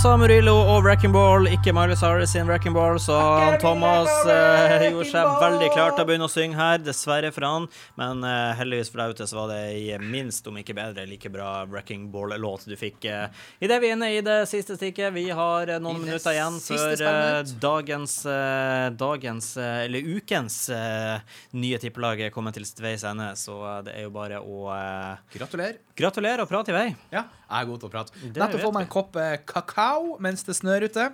Casa 0.06 0.20
Murillo 0.22 0.52
og 0.54 0.84
Wrecking 0.84 1.10
Ball, 1.10 1.48
ikke 1.50 1.72
Miley 1.74 1.96
Cyrus 1.98 2.30
sin 2.30 2.46
Wrecking 2.46 2.70
Ball, 2.76 2.94
så 3.02 3.16
han 3.18 3.56
Thomas 3.58 4.06
eh, 4.30 4.84
gjorde 4.84 5.08
seg 5.10 5.30
veldig 5.42 5.70
klar 5.74 5.96
til 5.96 6.04
å 6.04 6.06
begynne 6.06 6.28
å 6.28 6.30
synge 6.30 6.54
her, 6.54 6.76
dessverre 6.78 7.32
for 7.34 7.42
han. 7.42 7.64
Men 7.98 8.22
eh, 8.22 8.52
heldigvis 8.54 8.92
for 8.92 9.02
deg 9.02 9.16
ute 9.16 9.26
så 9.26 9.40
var 9.40 9.50
det 9.50 9.56
ei 9.72 9.96
minst, 9.98 10.46
om 10.46 10.60
ikke 10.60 10.76
bedre, 10.78 11.08
like 11.10 11.26
bra 11.34 11.64
Wrecking 11.66 12.04
Ball-låt 12.12 12.68
du 12.70 12.76
fikk. 12.78 13.08
Eh. 13.10 13.34
Idet 13.66 13.80
vi 13.82 13.90
er 13.90 13.96
inne 13.96 14.12
i 14.14 14.20
det 14.22 14.36
siste 14.46 14.76
stikket, 14.78 15.10
vi 15.16 15.24
har 15.34 15.74
eh, 15.74 15.82
noen 15.82 15.98
minutter 16.04 16.36
igjen 16.36 16.60
før 16.62 17.02
eh, 17.10 17.50
dagens, 17.66 18.14
eh, 18.30 18.84
dagens 19.02 19.50
eller 19.58 20.06
ukens 20.20 20.60
nye 20.70 21.82
tippelag 21.82 22.22
er 22.28 22.30
kommet 22.34 22.54
til 22.54 22.68
veis 22.78 23.02
ende, 23.10 23.32
så 23.42 23.58
det 23.82 23.98
er 23.98 24.06
jo 24.06 24.14
bare 24.14 24.38
å 24.38 24.70
eh, 24.70 25.34
Gratulerer. 25.34 25.82
gratulere 25.98 26.46
og 26.46 26.54
prate 26.54 26.70
i 26.70 26.78
vei. 26.78 26.86
Ja, 27.10 27.26
jeg 27.50 27.62
er 27.62 27.66
god 27.70 27.80
til 27.82 27.88
å 27.88 27.92
prate. 27.92 28.12
Det 28.22 28.40
Nettopp 28.42 28.60
får 28.66 28.72
meg 28.74 28.82
en 28.86 28.92
kopp 28.96 29.16
eh, 29.22 29.36
kakao 29.46 30.16
mens 30.20 30.42
det 30.46 30.56
snør 30.58 30.86
ute. 30.88 31.04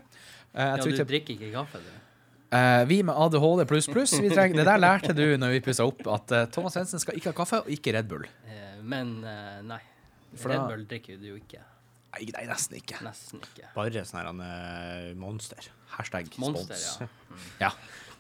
Eh, 0.53 0.76
jeg 0.76 0.78
Ja, 0.78 0.85
du 0.85 1.05
drikker 1.12 1.35
ikke 1.37 1.51
kaffe, 1.55 1.80
du. 1.83 1.91
eh, 2.57 2.85
vi 2.89 3.03
med 3.03 3.14
ADHD 3.14 3.66
pluss 3.68 3.87
pluss, 3.89 4.12
vi 4.20 4.28
trenger, 4.33 4.57
det 4.62 4.66
der 4.68 4.78
lærte 4.80 5.14
du 5.16 5.24
når 5.41 5.51
vi 5.57 5.61
pussa 5.68 5.85
opp, 5.89 6.01
at 6.12 6.33
eh, 6.33 6.47
Thomas 6.53 6.74
Svendsen 6.76 7.01
skal 7.01 7.16
ikke 7.16 7.33
ha 7.33 7.37
kaffe 7.43 7.61
og 7.64 7.68
ikke 7.72 7.93
Red 7.97 8.09
Bull. 8.09 8.24
Eh, 8.49 8.80
Men 8.83 9.22
eh, 9.24 9.61
nei. 9.62 9.80
For 10.35 10.49
da- 10.49 10.62
Red 10.62 10.68
Bull 10.72 10.87
drikker 10.89 11.20
du 11.20 11.28
jo 11.35 11.37
ikke. 11.37 11.61
Nei, 12.12 12.26
nei, 12.35 12.45
nesten 12.49 12.76
ikke. 12.76 12.99
Nesten 13.05 13.41
ikke. 13.41 13.70
Bare 13.74 14.03
sånn 14.05 14.20
her 14.20 15.14
monster. 15.16 15.68
Hashtag 15.97 16.28
Monster, 16.41 16.74
spons. 16.76 17.01
ja. 17.01 17.07
Ja, 17.68 17.70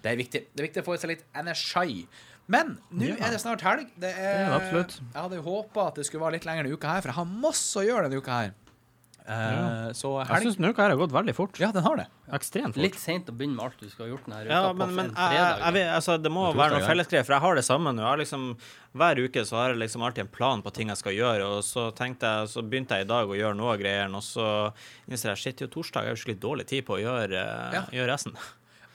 det 0.02 0.10
er 0.12 0.16
viktig. 0.16 0.40
Det 0.52 0.60
er 0.62 0.66
viktig 0.68 0.82
å 0.82 0.86
få 0.86 0.94
i 0.96 1.00
seg 1.02 1.10
litt 1.12 1.24
energi. 1.36 2.06
Men 2.48 2.78
nå 2.92 3.06
Ja. 3.08 3.26
er 3.26 3.30
det 3.30 3.40
snart 3.40 3.60
helg. 3.62 3.86
Det 3.98 4.10
er, 4.10 4.16
Det 4.16 4.48
er 4.48 4.56
absolutt. 4.58 5.00
Jeg 5.14 5.22
hadde 5.22 5.42
håpa 5.42 5.86
at 5.88 5.94
det 5.94 6.06
skulle 6.06 6.24
være 6.24 6.32
litt 6.32 6.44
lenger 6.44 6.64
denne 6.64 6.74
uka 6.76 6.88
her, 6.88 7.00
for 7.00 7.08
jeg 7.08 7.14
har 7.20 7.24
masse 7.24 7.76
å 7.78 7.86
gjøre 7.86 8.08
denne 8.10 8.18
uka 8.20 8.32
her. 8.42 8.52
Eh, 9.24 9.92
Så 9.94 10.18
Jeg 10.26 10.42
syns 10.42 10.56
denne 10.58 10.72
uka 10.74 10.82
her 10.82 10.90
har 10.90 10.98
gått 10.98 11.12
veldig 11.14 11.34
fort. 11.36 11.58
Ja, 11.60 11.70
den 11.70 11.84
har 11.84 11.96
det. 11.96 12.06
Ekstremt 12.34 12.74
fort. 12.74 12.82
Litt 12.82 12.96
seint 12.98 13.26
å 13.30 13.32
begynne 13.36 13.54
med 13.54 13.64
alt 13.66 13.78
du 13.78 13.88
skal 13.88 14.08
ha 14.08 14.16
gjort 14.16 14.24
denne 14.26 14.40
uka 14.42 14.50
Ja, 14.50 14.72
men, 14.72 14.94
men 14.96 15.06
en 15.06 15.14
jeg, 15.14 15.36
jeg, 15.38 15.60
jeg 15.62 15.72
vet, 15.76 15.88
altså, 15.94 16.16
det 16.22 16.32
må 16.32 16.46
være 16.56 16.72
noe 16.74 16.80
ja. 16.82 16.88
fellesgreier, 16.88 17.24
for 17.24 17.32
jeg 17.36 17.40
har 17.44 17.54
det 17.54 17.64
samme 17.64 17.92
nå. 17.94 18.02
Jeg 18.02 18.08
har 18.10 18.18
liksom, 18.18 18.48
hver 18.98 19.20
uke 19.22 19.44
så 19.46 19.56
har 19.60 19.68
jeg 19.70 19.78
liksom 19.84 20.02
alltid 20.02 20.24
en 20.26 20.32
plan 20.34 20.62
på 20.66 20.72
ting 20.74 20.88
jeg 20.90 20.96
skal 20.98 21.12
gjøre, 21.14 21.44
og 21.54 21.62
så 21.62 21.94
tenkte 21.94 22.26
jeg, 22.26 22.48
så 22.50 22.64
begynte 22.66 22.98
jeg 22.98 23.06
i 23.06 23.10
dag 23.14 23.28
å 23.30 23.38
gjøre 23.38 23.54
noe 23.56 23.76
av 23.76 23.78
greiene, 23.78 24.16
og 24.18 24.22
så 24.26 24.72
innser 25.08 25.30
jeg 25.36 25.38
shit, 25.44 25.60
jo, 25.62 25.68
torsdag 25.70 26.02
er 26.02 26.16
jo 26.16 26.18
skikkelig 26.18 26.40
dårlig 26.42 26.66
tid 26.66 26.84
på 26.90 26.98
å 26.98 27.00
gjøre, 27.04 27.46
Ja. 27.78 27.84
gjøre 27.94 28.10
resten. 28.10 28.34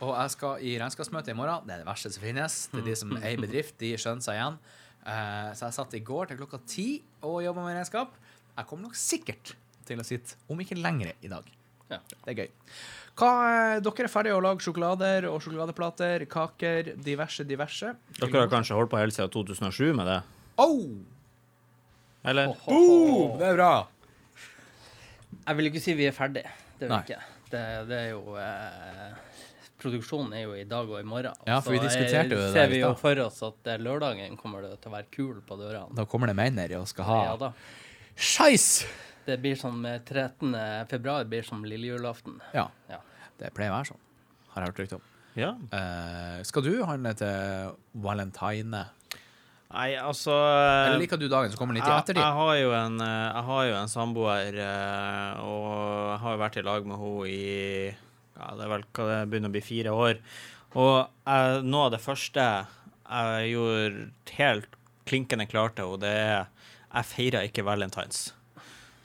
Og 0.05 0.11
jeg 0.13 0.33
skal 0.35 0.61
i 0.61 0.75
regnskapsmøte 0.77 1.33
i 1.33 1.37
morgen. 1.37 1.65
Det 1.65 1.73
er 1.73 1.81
det 1.81 1.87
verste 1.89 2.11
som 2.13 2.21
finnes. 2.25 2.57
Det 2.73 2.83
er 2.83 2.89
de 2.91 2.97
som 2.99 3.15
er 3.17 3.31
i 3.33 3.39
bedrift, 3.41 3.77
de 3.81 3.95
skjønner 3.97 4.25
seg 4.25 4.37
igjen. 4.37 4.59
Eh, 5.07 5.49
så 5.57 5.69
jeg 5.69 5.77
satt 5.79 5.95
i 5.97 6.03
går 6.05 6.29
til 6.29 6.39
klokka 6.41 6.59
ti 6.69 6.87
og 7.25 7.39
jobba 7.45 7.63
med 7.65 7.79
regnskap. 7.79 8.13
Jeg 8.57 8.69
kommer 8.69 8.89
nok 8.89 8.99
sikkert 8.99 9.55
til 9.87 10.01
å 10.01 10.05
sitte, 10.05 10.37
om 10.51 10.59
ikke 10.61 10.77
lenger, 10.77 11.15
i 11.23 11.31
dag. 11.31 11.49
Ja. 11.89 12.01
Det 12.25 12.33
er 12.33 12.39
gøy. 12.43 12.49
Hva, 13.17 13.29
eh, 13.49 13.79
dere 13.81 14.05
er 14.05 14.11
ferdige 14.13 14.37
å 14.37 14.41
lage 14.43 14.61
sjokolader 14.65 15.25
og 15.31 15.39
sjokoladeplater, 15.41 16.27
kaker, 16.29 16.91
diverse, 17.01 17.45
diverse. 17.47 17.93
Dere 18.19 18.43
har 18.43 18.51
kanskje 18.51 18.77
holdt 18.77 18.91
på 18.91 18.99
helt 19.01 19.15
siden 19.15 19.31
2007 19.33 19.95
med 19.97 20.11
det? 20.11 20.19
Oh! 20.61 20.99
Eller? 22.27 22.51
Boom! 22.67 23.37
Det 23.39 23.47
er 23.47 23.55
bra. 23.57 23.71
Jeg 25.47 25.57
vil 25.57 25.71
ikke 25.71 25.81
si 25.81 25.95
vi 25.97 26.05
er 26.09 26.13
ferdige. 26.13 26.51
Det 26.77 26.85
er 26.85 26.91
vi 26.91 26.93
Nei. 26.93 27.01
ikke. 27.07 27.21
Det, 27.47 27.63
det 27.87 27.97
er 28.03 28.09
jo 28.11 28.35
eh, 28.35 29.15
Produksjonen 29.77 30.33
er 30.33 30.41
jo 30.47 30.53
i 30.57 30.63
dag 30.65 30.89
og 30.89 30.99
i 30.99 31.03
morgen. 31.05 31.35
Ja, 31.45 31.59
for 31.61 31.71
vi 31.75 31.77
Så, 31.79 31.83
diskuterte 31.89 32.33
jo 32.33 32.39
det. 32.39 32.45
det 32.47 32.53
ser 32.55 32.67
vi 32.71 32.79
jo 32.81 32.93
for 32.97 33.19
oss 33.27 33.43
at 33.45 33.67
eh, 33.69 33.77
lørdagen 33.77 34.37
kommer 34.41 34.61
det 34.65 34.71
til 34.81 34.89
å 34.89 34.95
være 34.95 35.11
kul 35.13 35.35
på 35.45 35.57
dørene. 35.59 35.93
Da 35.95 36.05
kommer 36.09 36.27
det 36.31 36.35
mener 36.39 36.73
og 36.79 36.87
skal 36.89 37.05
ha 37.05 37.19
Ja 37.27 37.35
da. 37.37 37.51
skeis! 38.15 38.85
Det 39.27 39.37
blir 39.43 39.55
som 39.59 39.85
eh, 39.85 39.99
13. 40.01 40.55
februar 40.89 41.25
blir 41.29 41.43
som 41.45 41.61
lillejulaften. 41.67 42.39
Ja, 42.55 42.69
Ja. 42.89 43.01
det 43.37 43.53
pleier 43.53 43.69
å 43.73 43.77
være 43.77 43.91
sånn. 43.93 44.01
Har 44.55 44.63
jeg 44.63 44.71
hørt 44.71 44.79
rykte 44.85 44.95
om. 44.97 45.05
Ja. 45.37 45.51
Uh, 45.69 46.41
skal 46.47 46.63
du 46.65 46.71
handle 46.87 47.11
til 47.13 47.75
valentine? 47.93 48.87
Nei, 49.69 49.91
altså 49.99 50.31
Eller 50.31 50.97
liker 51.03 51.19
du 51.19 51.27
dagen 51.29 51.51
som 51.51 51.59
kommer 51.59 51.75
litt 51.75 51.83
i 51.85 51.91
jeg, 51.91 51.99
ettertid? 52.01 52.23
jeg 52.23 52.33
har 52.39 52.53
jo 52.55 52.71
en, 52.73 53.01
eh, 53.03 53.33
jeg 53.35 53.43
har 53.49 53.65
jo 53.67 53.73
en 53.75 53.89
samboer, 53.91 54.55
eh, 54.63 55.41
og 55.43 55.65
jeg 56.13 56.19
har 56.23 56.31
jo 56.37 56.41
vært 56.41 56.57
i 56.57 56.63
lag 56.63 56.87
med 56.87 56.97
henne 57.03 57.27
i 57.27 57.95
ja, 58.37 58.53
det 58.55 58.65
er 58.65 58.73
vel 58.75 58.87
hva 58.93 59.09
det 59.09 59.19
begynner 59.31 59.51
å 59.51 59.55
bli 59.57 59.65
fire 59.65 59.93
år. 59.93 60.21
Og 60.77 60.95
jeg, 61.01 61.61
noe 61.65 61.87
av 61.87 61.93
det 61.95 62.03
første 62.03 62.47
jeg 63.07 63.51
gjorde 63.53 64.07
helt 64.37 64.73
klinkende 65.07 65.47
klart 65.49 65.77
til 65.77 65.93
henne, 65.93 66.03
det 66.03 66.15
er 66.19 66.47
jeg 66.87 67.09
feirer 67.11 67.47
ikke 67.47 67.65
valentines. 67.67 68.31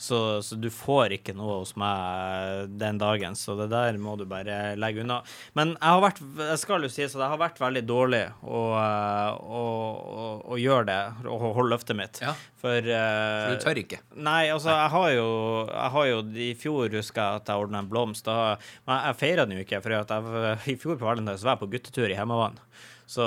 Så, 0.03 0.19
så 0.43 0.57
du 0.59 0.67
får 0.75 1.15
ikke 1.19 1.35
noe 1.39 1.61
hos 1.61 1.77
meg 1.79 2.73
den 2.81 2.99
dagen, 2.99 3.37
så 3.39 3.55
det 3.61 3.69
der 3.71 3.99
må 4.03 4.17
du 4.19 4.25
bare 4.27 4.75
legge 4.75 5.05
unna. 5.05 5.21
Men 5.59 5.77
jeg 5.77 5.95
har 5.95 6.03
vært, 6.03 6.23
jeg 6.41 6.59
skal 6.59 6.87
jo 6.87 6.91
si 6.91 7.07
så 7.07 7.21
det 7.21 7.29
har 7.31 7.39
vært 7.39 7.61
veldig 7.63 7.85
dårlig 7.87 8.23
å, 8.43 8.63
å, 8.75 9.63
å, 9.63 10.27
å 10.55 10.59
gjøre 10.59 10.89
det, 10.91 11.01
å 11.31 11.39
holde 11.45 11.71
løftet 11.71 11.99
mitt. 11.99 12.19
Ja. 12.25 12.35
For, 12.63 12.79
uh, 12.83 13.47
For 13.47 13.55
du 13.55 13.67
tør 13.67 13.83
ikke. 13.83 14.01
Nei, 14.19 14.43
altså, 14.55 14.73
jeg 14.75 14.91
har 14.97 15.09
jo, 15.15 15.29
jeg 15.71 15.95
har 15.97 16.09
jo 16.11 16.21
I 16.49 16.51
fjor 16.59 16.99
husker 16.99 17.23
jeg 17.23 17.43
at 17.43 17.53
jeg 17.53 17.67
ordna 17.67 17.83
en 17.83 17.91
blomst. 17.91 18.27
Da, 18.27 18.57
men 18.89 19.07
jeg 19.07 19.21
feira 19.23 19.47
den 19.47 19.61
jo 19.61 19.67
ikke, 19.67 19.83
for 19.85 19.95
jeg, 19.95 20.59
i 20.75 20.79
fjor 20.83 20.99
på 20.99 21.07
Valentine's 21.07 21.47
var 21.47 21.57
jeg 21.57 21.63
på 21.63 21.71
guttetur 21.77 22.11
i 22.11 22.19
Hemmevann. 22.19 22.59
Så, 23.13 23.25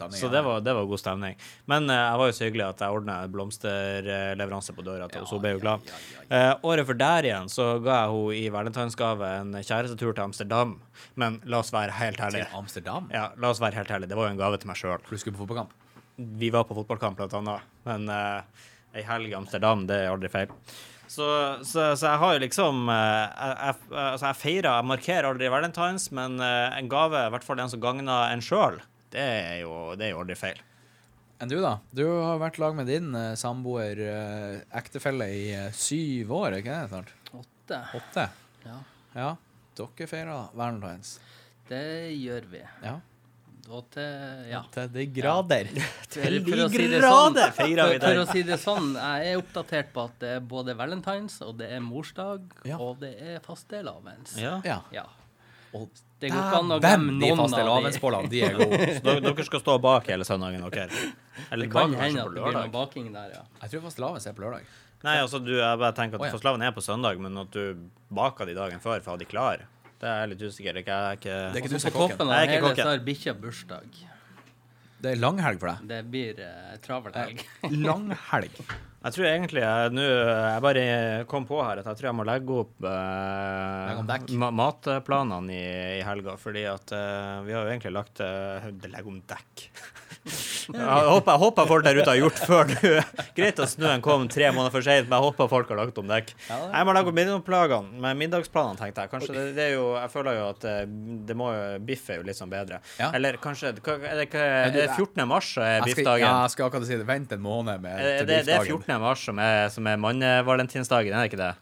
det 0.00 0.16
så 0.16 0.30
det, 0.32 0.40
var, 0.46 0.62
det 0.64 0.72
var 0.72 0.86
god 0.88 1.00
stemning. 1.02 1.34
Men 1.68 1.90
uh, 1.90 1.96
jeg 1.96 2.20
var 2.20 2.30
jo 2.30 2.36
så 2.36 2.46
hyggelig 2.46 2.64
at 2.66 2.84
jeg 2.84 2.96
ordna 2.96 3.16
blomsterleveranse 3.28 4.72
på 4.76 4.84
døra 4.86 5.08
til 5.10 5.20
henne, 5.20 5.28
så 5.28 5.36
hun 5.36 5.42
ble 5.44 5.52
jo 5.52 5.60
glad. 5.60 5.90
Uh, 6.30 6.52
året 6.70 6.88
for 6.88 7.00
der 7.00 7.28
igjen 7.28 7.50
så 7.52 7.66
ga 7.84 7.98
jeg 7.98 8.14
henne 8.14 8.38
i 8.38 8.44
valentinsgave 8.54 9.32
en 9.42 9.58
kjærestetur 9.60 10.14
til 10.14 10.24
Amsterdam. 10.24 10.78
Men 11.20 11.36
la 11.44 11.60
oss 11.60 11.74
være 11.74 11.92
helt 12.00 12.22
Til. 12.24 12.46
Amsterdam? 12.56 13.10
Ja, 13.12 13.26
la 13.36 13.50
oss 13.52 13.60
være 13.60 13.82
helt 13.82 13.92
ærlige. 13.92 14.14
Det 14.14 14.16
var 14.16 14.30
jo 14.30 14.36
en 14.36 14.40
gave 14.40 14.60
til 14.62 14.70
meg 14.70 14.80
sjøl. 14.80 15.04
Du 15.04 15.18
skulle 15.18 15.36
på 15.36 15.44
fotballkamp? 15.44 15.76
Vi 16.40 16.48
var 16.54 16.64
på 16.64 16.76
fotballkamp, 16.78 17.18
blant 17.18 17.36
annet. 17.42 17.70
Men 17.84 18.08
uh, 18.08 18.66
ei 18.96 19.04
helg 19.04 19.34
i 19.34 19.36
Amsterdam, 19.36 19.84
det 19.90 20.00
er 20.06 20.12
aldri 20.14 20.32
feil. 20.32 20.52
Så, 21.14 21.26
så, 21.62 21.92
så 21.94 22.08
jeg 22.08 22.20
har 22.22 22.34
jo 22.34 22.42
liksom 22.42 22.88
eh, 22.90 23.26
jeg, 23.28 23.52
jeg, 23.52 23.76
altså 24.00 24.26
jeg 24.30 24.38
feirer, 24.40 24.70
jeg 24.70 24.88
markerer 24.88 25.28
aldri 25.28 25.50
valentines, 25.52 26.08
men 26.16 26.38
eh, 26.42 26.78
en 26.78 26.88
gave, 26.90 27.20
i 27.26 27.32
hvert 27.34 27.46
fall 27.46 27.60
den 27.60 27.70
som 27.70 27.82
gagner 27.82 28.32
en 28.32 28.42
sjøl, 28.44 28.80
det, 29.14 29.24
er 29.24 29.58
jo- 29.62 29.94
det 29.98 30.08
er 30.08 30.12
jo 30.16 30.20
aldri 30.24 30.36
feil. 30.38 30.60
Enn 31.42 31.50
du, 31.50 31.56
da? 31.62 31.76
Du 31.92 32.04
har 32.06 32.38
vært 32.38 32.58
lag 32.62 32.76
med 32.78 32.86
din 32.90 33.08
eh, 33.18 33.32
samboer, 33.38 33.98
eh, 33.98 34.60
ektefelle, 34.78 35.26
i 35.34 35.48
eh, 35.54 35.70
syv 35.74 36.30
år, 36.36 36.58
ikke 36.60 36.76
det 36.76 36.90
snart? 36.92 37.10
Åtte. 37.40 37.80
Åtte? 37.98 38.28
Ja, 38.66 38.78
Ja. 39.14 39.32
Dere 39.74 40.06
feirer 40.06 40.50
valentines. 40.54 41.16
det 41.68 41.82
gjør 42.20 42.44
vi. 42.52 42.60
Ja. 42.84 43.00
Og 43.72 43.86
til 43.90 44.44
Ja. 44.50 44.60
Til 44.70 44.88
de 44.92 45.06
grader. 45.16 45.66
Til 46.14 46.36
de 46.44 46.52
grader 46.68 47.00
sånn, 47.02 47.38
feirer 47.56 47.88
vi 47.90 47.98
for, 47.98 48.06
for 48.06 48.14
den. 48.14 48.20
å 48.22 48.26
si 48.30 48.42
det 48.46 48.58
sånn, 48.62 48.90
jeg 48.94 49.32
er 49.32 49.40
oppdatert 49.40 49.90
på 49.96 50.04
at 50.04 50.18
det 50.20 50.32
er 50.36 50.40
både 50.54 50.76
valentines, 50.78 51.40
og 51.42 51.56
det 51.58 51.70
er 51.72 51.80
morsdag, 51.82 52.44
Ja. 52.68 52.76
og 52.78 53.00
det 53.02 53.14
er 53.20 53.40
fastelavns. 53.42 54.36
Ja. 54.38 54.60
Ja. 54.64 54.78
Ja. 54.94 55.06
Og 55.74 55.88
Det 56.24 56.30
går 56.32 56.40
ikke 56.40 56.60
an 56.62 56.72
å 56.72 56.78
glemme 56.80 57.12
de 57.12 57.28
noen 57.28 57.42
faste 57.42 57.58
av 57.58 57.66
de. 57.66 57.72
lavensbollene, 57.72 58.32
de 58.32 58.40
er 58.46 58.56
gode. 58.60 58.78
Så 58.96 59.04
dere, 59.04 59.24
dere 59.28 59.46
skal 59.50 59.62
stå 59.64 59.76
bak 59.84 60.08
hele 60.12 60.28
søndagen, 60.28 60.64
dere? 60.72 61.04
Eller 61.50 61.68
Det 61.68 61.74
kan 61.74 61.92
bak 61.92 62.00
hende 62.00 62.24
at 62.24 62.32
det 62.32 62.46
blir 62.46 62.56
noe 62.56 62.72
baking 62.72 63.12
der, 63.12 63.36
ja. 63.36 63.44
Jeg 63.60 63.74
tror 63.74 63.86
faste 63.90 64.04
lavens 64.06 64.28
er 64.30 64.36
på 64.38 64.46
lørdag. 64.46 64.72
Nei, 65.04 65.18
altså, 65.20 65.38
du, 65.42 65.52
jeg 65.58 65.80
bare 65.80 65.92
tenker 65.92 66.16
at 66.16 66.22
oh, 66.22 66.26
ja. 66.30 66.32
fastelavn 66.32 66.64
er 66.64 66.72
på 66.72 66.82
søndag, 66.84 67.20
men 67.20 67.36
at 67.42 67.52
du 67.52 67.84
baker 68.14 68.48
de 68.48 68.56
dagen 68.56 68.80
før 68.80 69.02
for 69.04 69.12
å 69.12 69.16
ha 69.18 69.20
de 69.20 69.28
klar, 69.28 69.66
det 70.00 70.08
er 70.08 70.22
jeg 70.22 70.30
litt 70.32 70.44
usikker. 70.48 70.78
på. 70.78 70.82
jeg 70.88 70.96
er 70.96 71.18
ikke, 71.18 71.36
Det 71.36 71.60
er 71.60 71.60
ikke 71.60 71.72
du 71.72 71.76
som 71.76 71.90
er 71.90 71.96
kokken. 71.98 72.32
Jeg 72.32 72.36
er 72.38 72.48
ikke 72.48 72.54
hele 72.54 72.64
kokken. 72.70 72.84
så 72.84 72.88
har 72.94 73.04
bikkja 73.10 73.34
bursdag. 73.42 74.00
Det 75.04 75.12
er 75.12 75.20
langhelg 75.20 75.60
for 75.60 75.70
deg. 75.70 75.86
Det 75.90 76.00
blir 76.08 76.40
uh, 76.40 76.74
travel 76.84 77.16
helg. 77.20 77.44
Langhelg. 77.84 78.60
Jeg 79.04 79.12
tror 79.12 79.26
egentlig 79.28 79.60
jeg 79.60 79.92
nå 79.92 80.04
Jeg 80.04 80.62
bare 80.64 80.84
kom 81.28 81.44
på 81.48 81.58
her 81.60 81.82
at 81.82 81.88
jeg 81.90 81.98
tror 81.98 82.08
jeg 82.08 82.16
må 82.16 82.24
legge 82.24 82.60
opp 82.62 82.86
eh, 82.88 84.30
ma 84.40 84.48
matplanene 84.54 85.52
i, 85.52 85.64
i 85.98 86.04
helga, 86.06 86.38
fordi 86.40 86.64
at 86.70 86.94
eh, 86.96 87.42
vi 87.44 87.52
har 87.56 87.66
jo 87.66 87.74
egentlig 87.74 87.92
lagt 87.94 88.22
uh, 88.24 88.64
Legge 88.94 89.10
om 89.10 89.20
dekk. 89.28 89.66
jeg, 90.24 90.80
håper, 90.80 91.30
jeg 91.32 91.40
håper 91.42 91.68
folk 91.68 91.84
der 91.84 91.98
ute 91.98 92.08
har 92.08 92.18
gjort 92.18 92.40
før 92.48 92.70
nå. 92.70 92.92
Greit 93.36 93.60
at 93.60 93.72
snøen 93.72 94.02
kom 94.04 94.24
tre 94.32 94.48
måneder 94.54 94.72
for 94.72 94.86
seint, 94.86 95.08
men 95.08 95.18
jeg 95.18 95.26
håper 95.26 95.50
folk 95.52 95.72
har 95.72 95.80
lagt 95.82 96.00
om 96.00 96.08
dekk. 96.08 96.32
Jeg 96.48 96.88
må 96.88 96.94
legge 96.96 97.12
opp 97.12 97.18
middagsplanene, 97.18 98.00
med 98.04 98.20
middagsplanene, 98.22 98.80
tenkte 98.80 99.04
jeg. 99.04 99.12
Kanskje 99.12 99.34
det, 99.36 99.44
det 99.58 99.66
er 99.66 99.74
jo 99.76 99.86
Jeg 99.98 100.12
føler 100.12 100.38
jo 100.38 100.46
at 100.52 100.66
eh, 100.70 100.80
det 101.28 101.36
må 101.38 101.50
jo 101.52 101.64
Biff 101.84 102.08
er 102.12 102.20
jo 102.20 102.26
litt 102.28 102.38
sånn 102.38 102.52
bedre. 102.52 102.80
Ja. 103.00 103.10
Eller 103.16 103.38
kanskje 103.42 103.74
Er 103.74 104.22
det, 104.22 104.28
er 104.32 104.72
det 104.74 104.86
14. 104.94 105.24
mars 105.28 105.50
er 105.60 105.84
biffdagen? 105.84 106.24
ja, 106.24 106.32
jeg 106.46 106.54
skal 106.54 106.70
akkurat 106.70 106.88
si 106.88 106.96
det. 107.00 107.08
Vent 107.08 107.34
en 107.36 107.44
måned 107.44 107.84
med 107.84 108.00
Eh, 108.04 108.18
til 108.22 108.30
biffdagen. 108.30 108.93
14. 108.98 109.02
mars 109.02 109.24
som 109.26 109.38
er, 109.38 109.68
som 109.74 109.86
er 109.86 109.96
mannevalentinsdagen, 110.00 111.12
er 111.14 111.24
det 111.24 111.32
ikke 111.32 111.40
det? 111.42 111.54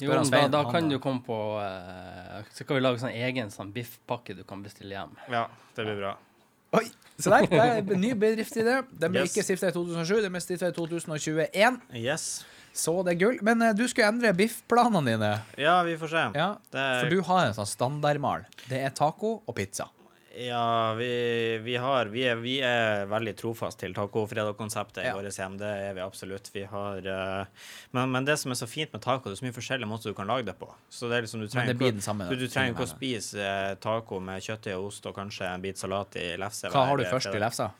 Jo, 0.00 0.12
men 0.14 0.30
da, 0.30 0.44
da 0.52 0.60
kan 0.70 0.86
du 0.88 0.94
komme 1.02 1.24
på 1.26 1.36
uh, 1.58 2.44
Så 2.54 2.62
kan 2.64 2.76
vi 2.78 2.82
lage 2.84 3.00
sånn 3.02 3.16
egen 3.18 3.48
sånn 3.50 3.72
biffpakke 3.74 4.36
du 4.38 4.44
kan 4.46 4.60
bestille 4.62 4.94
hjem. 4.94 5.16
Ja, 5.32 5.48
det 5.74 5.86
blir 5.88 5.98
bra. 5.98 6.12
Oi, 6.78 6.84
så 7.18 7.32
der, 7.32 7.48
det 7.50 7.58
er 7.58 7.80
en 7.80 8.00
ny 8.02 8.12
bedriftsidé. 8.14 8.76
Den 8.92 9.10
ble 9.14 9.24
Yes. 9.24 9.32
ikke 9.32 9.42
stifta 9.48 9.72
i 9.72 9.74
2007, 9.74 10.20
den 10.22 10.32
ble 10.36 10.42
stifta 10.44 10.68
i 10.70 10.76
2021. 10.76 11.80
Yes. 11.98 12.28
Så 12.78 12.94
det 13.02 13.16
er 13.16 13.18
gull. 13.24 13.38
Men 13.42 13.64
uh, 13.64 13.72
du 13.74 13.82
skulle 13.90 14.06
endre 14.12 14.30
biffplanene 14.38 15.02
dine. 15.16 15.30
Ja, 15.58 15.80
vi 15.88 15.96
får 15.98 16.12
se. 16.14 16.24
Ja, 16.38 16.48
Det 16.70 16.78
er- 16.84 17.00
For 17.02 17.10
du 17.16 17.22
har 17.26 17.46
en 17.48 17.56
sånn 17.58 17.66
standardmal. 17.74 18.46
Det 18.68 18.78
er 18.84 18.90
taco 18.94 19.40
og 19.48 19.54
pizza. 19.58 19.88
Ja, 20.38 20.94
vi, 20.94 21.58
vi 21.64 21.76
har 21.76 22.06
Vi 22.12 22.20
er, 22.30 22.36
vi 22.38 22.52
er 22.62 23.06
veldig 23.10 23.32
trofast 23.40 23.80
til 23.80 23.94
tacofredag-konseptet 23.96 25.00
i 25.02 25.06
Ja. 25.08 25.14
vårt 25.16 25.34
hjem. 25.34 25.56
Det 25.58 25.66
er 25.88 25.94
vi 25.96 26.00
absolutt. 26.04 26.50
Vi 26.54 26.62
har 26.70 26.98
uh, 27.06 27.46
men, 27.90 28.10
men 28.12 28.24
det 28.28 28.36
som 28.38 28.52
er 28.54 28.58
så 28.60 28.68
fint 28.70 28.92
med 28.94 29.02
taco, 29.02 29.26
det 29.28 29.34
er 29.34 29.40
så 29.40 29.46
mye 29.48 29.56
forskjellige 29.56 29.88
måter 29.90 30.12
du 30.12 30.14
kan 30.14 30.30
lage 30.30 30.46
det 30.46 30.54
på. 30.60 30.68
Så 30.90 31.08
det 31.10 31.18
er 31.18 31.26
liksom 31.26 31.42
Du 31.42 31.48
trenger 31.48 32.70
ikke 32.70 32.86
å- 32.86 32.92
spise 32.92 33.40
eh, 33.42 33.74
taco 33.82 34.20
med 34.20 34.40
kjøttdeig 34.44 34.76
og 34.78 34.86
ost 34.92 35.06
og 35.10 35.16
kanskje 35.16 35.48
en 35.50 35.64
bit 35.64 35.76
salat 35.80 36.14
i 36.16 36.36
lefse. 36.38 36.70
Hva 36.70 36.86
har 36.86 36.96
du 36.96 37.04
først 37.04 37.34
i 37.34 37.38
lefsa? 37.42 37.70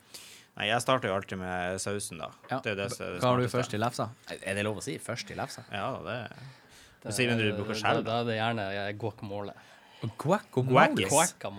Nei, 0.58 0.66
jeg 0.72 0.82
starter 0.82 1.08
jo 1.12 1.14
alltid 1.14 1.38
med 1.38 1.78
sausen, 1.78 2.18
da. 2.18 2.32
Ja. 2.50 2.58
Det 2.64 2.74
det 2.74 2.88
Hva 2.98 3.28
har 3.30 3.38
du 3.38 3.46
først 3.46 3.74
i 3.74 3.78
lefsa? 3.78 4.08
Er 4.42 4.54
det 4.58 4.64
lov 4.66 4.80
å 4.80 4.82
si? 4.82 4.98
Først 4.98 5.30
i 5.30 5.38
lefsa? 5.38 5.62
Ja, 5.70 5.92
det 6.02 6.18
Det, 7.04 7.14
sier 7.14 7.30
du 7.38 7.52
bruker 7.54 7.78
skjell, 7.78 8.02
da 8.02 8.20
er 8.20 8.24
det 8.26 8.34
gjerne 8.40 8.64
eh, 8.74 8.92
guacamole. 10.00 11.06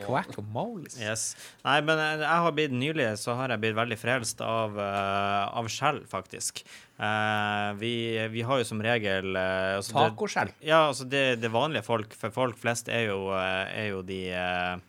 Guacamole. 0.06 0.88
Yes. 1.02 1.34
Nei, 1.66 1.80
men 1.86 2.00
jeg 2.00 2.44
har 2.46 2.54
blitt 2.56 2.76
nylig 2.76 3.10
så 3.20 3.36
har 3.40 3.52
jeg 3.52 3.62
blitt 3.64 3.76
veldig 3.78 3.98
frelst 4.00 4.44
av, 4.46 4.78
uh, 4.80 5.50
av 5.60 5.68
skjell, 5.72 6.04
faktisk. 6.10 6.64
Uh, 7.00 7.76
vi, 7.80 7.94
vi 8.32 8.44
har 8.44 8.60
jo 8.62 8.68
som 8.68 8.82
regel 8.84 9.36
uh, 9.36 9.80
altså 9.80 9.96
Tacoskjell? 9.96 10.54
Ja, 10.64 10.86
altså 10.90 11.08
det, 11.08 11.42
det 11.44 11.52
vanlige 11.52 11.86
folk, 11.88 12.16
for 12.16 12.36
folk 12.36 12.60
flest, 12.60 12.92
er 12.92 13.10
jo, 13.12 13.26
er 13.34 13.92
jo 13.92 14.02
de 14.08 14.22
eh, 14.36 14.80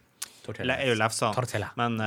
er 0.58 0.88
jo 0.88 0.96
lefsene. 0.98 1.68
Men, 1.78 2.00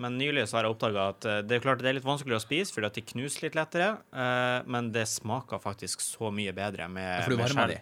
men 0.00 0.18
nylig 0.18 0.48
så 0.50 0.58
har 0.58 0.66
jeg 0.66 0.74
oppdaga 0.74 1.10
at 1.12 1.28
det 1.46 1.58
er 1.58 1.62
klart 1.62 1.82
det 1.84 1.92
er 1.92 1.98
litt 1.98 2.06
vanskeligere 2.06 2.42
å 2.42 2.46
spise 2.46 2.74
fordi 2.74 2.90
at 2.90 2.98
de 2.98 3.04
knuser 3.12 3.46
litt 3.46 3.58
lettere, 3.58 3.92
eh, 4.14 4.58
men 4.66 4.90
det 4.94 5.06
smaker 5.10 5.62
faktisk 5.62 6.02
så 6.02 6.30
mye 6.34 6.54
bedre 6.56 6.88
med, 6.90 7.28
med 7.30 7.54
skjell. 7.54 7.76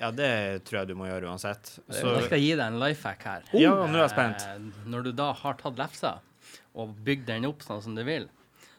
Ja, 0.00 0.10
det 0.12 0.30
tror 0.68 0.82
jeg 0.82 0.88
du 0.90 0.94
må 0.98 1.06
gjøre 1.08 1.30
uansett. 1.30 1.70
Så, 1.88 2.02
Jeg 2.18 2.26
skal 2.28 2.40
gi 2.42 2.50
deg 2.52 2.66
en 2.66 2.78
life 2.82 3.06
hack 3.08 3.22
her. 3.24 3.44
Ja, 3.56 3.72
nå 3.88 3.96
er 3.96 4.02
jeg 4.04 4.12
spent. 4.12 4.42
Eh, 4.44 4.88
Når 4.92 5.06
du 5.08 5.12
da 5.16 5.30
har 5.32 5.54
tatt 5.60 5.78
lefsa 5.80 6.18
og 6.76 6.92
bygd 7.06 7.24
den 7.30 7.46
opp 7.48 7.62
sånn 7.64 7.80
som 7.82 7.94
du 7.96 8.02
vil, 8.04 8.26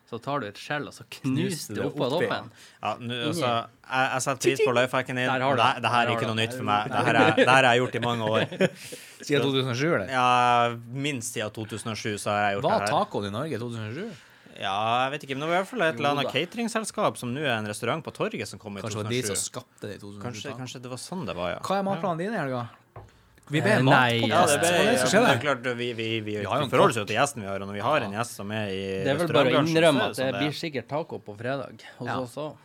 så 0.08 0.20
tar 0.24 0.40
du 0.40 0.46
et 0.48 0.56
skjell 0.62 0.86
og 0.88 0.94
så 0.96 1.04
knuser 1.18 1.74
du 1.76 1.80
det 1.82 1.88
oppå 1.90 2.06
doppen. 2.14 2.30
toppen. 2.30 2.52
Ja, 2.84 2.92
nu, 3.02 3.16
altså, 3.28 3.50
jeg, 3.50 4.06
jeg 4.14 4.22
setter 4.24 4.44
pris 4.46 4.62
på 4.64 4.76
lifehacken 4.78 5.18
din. 5.20 5.28
Der 5.28 5.44
har 5.44 5.58
du 5.58 5.64
Det, 5.64 5.82
det 5.84 5.92
her 5.96 6.06
er 6.06 6.14
ikke 6.14 6.30
noe 6.30 6.38
nytt 6.38 6.54
for 6.56 6.70
meg. 6.70 6.94
Det 6.94 7.02
her, 7.10 7.18
er, 7.24 7.34
det 7.42 7.48
her 7.50 7.58
har 7.58 7.68
jeg 7.74 7.82
gjort 7.82 7.98
i 8.00 8.04
mange 8.06 8.30
år. 8.38 8.46
Siden 9.28 9.44
2007, 9.44 9.84
eller? 9.90 10.08
Ja, 10.14 10.78
Minst 11.08 11.34
siden 11.36 11.52
2007 11.58 12.22
så 12.24 12.30
har 12.32 12.40
jeg 12.46 12.60
gjort 12.60 12.70
Var 12.70 12.78
det 12.78 12.88
her. 12.88 12.94
tacoen 12.94 13.28
i 13.28 13.34
Norge 13.36 13.58
i 13.58 13.60
2007? 13.66 14.08
Ja, 14.58 15.06
jeg 15.06 15.12
vet 15.14 15.24
ikke, 15.28 15.36
men 15.38 15.44
det 15.46 15.50
var 15.52 15.56
i 15.56 15.62
hvert 15.62 15.70
fall 15.70 15.84
et 15.86 16.00
eller 16.00 16.16
annet 16.16 16.32
cateringselskap 16.34 17.18
som 17.22 17.30
nå 17.36 17.44
er 17.46 17.54
en 17.60 17.68
restaurant 17.70 18.02
på 18.04 18.14
torget 18.16 18.50
som 18.50 18.58
kom 18.62 18.78
i 18.78 18.82
Kanskje 18.82 18.98
det 18.98 19.06
var 19.06 19.14
de 19.14 19.22
som 19.30 19.38
skapte 19.38 19.86
det 19.86 19.96
i 19.98 20.02
2007? 20.02 20.24
Kanskje, 20.24 20.54
kanskje 20.58 20.82
det 20.82 20.90
var 20.96 21.02
sånn 21.04 21.26
det 21.30 21.36
var, 21.38 21.52
ja. 21.54 21.60
Hva 21.68 21.78
er 21.78 21.86
matplanen 21.86 22.18
din 22.24 22.34
i 22.34 22.40
helga? 22.42 22.64
Vi 23.48 23.60
Eh, 23.62 23.64
ber 23.64 23.78
en 23.80 23.86
nei, 23.88 24.18
matpodcast. 24.28 24.28
Ja, 24.28 24.42
det, 24.50 24.58
ble, 24.60 24.68
Hva 24.68 24.80
er 24.82 24.90
det 24.92 24.98
som 25.00 25.08
ja, 25.14 25.20
men 25.22 25.30
det 25.30 25.36
er 25.38 25.44
klart, 25.46 25.68
vi, 25.80 25.86
vi, 25.96 26.08
vi, 26.20 26.34
Vi 26.42 26.46
har 26.50 26.58
jo 26.60 26.66
en 26.66 26.72
forholder 26.74 26.92
oss 26.98 26.98
jo 27.00 27.06
til 27.08 27.16
gjesten 27.16 27.46
vi 27.46 27.48
har, 27.48 27.62
og 27.64 27.70
når 27.70 27.78
vi 27.78 27.84
har 27.86 28.02
en 28.08 28.16
gjest 28.18 28.40
som 28.42 28.52
er 28.52 28.72
i 28.74 28.82
Det 28.82 29.14
er 29.14 29.20
vel 29.22 29.30
bare 29.32 29.44
å 29.46 29.46
restaurantbransjen, 29.46 29.78
innrømme 29.78 30.02
så 30.02 30.10
at 30.10 30.18
er 30.18 30.26
det 30.26 30.34
sånn 30.34 30.42
blir 30.42 30.58
sikkert 30.60 30.90
taco 30.92 31.20
på 31.24 31.36
fredag 31.40 31.86
hos 32.02 32.08
Ja. 32.10 32.18
oss 32.26 32.36
òg. 32.44 32.58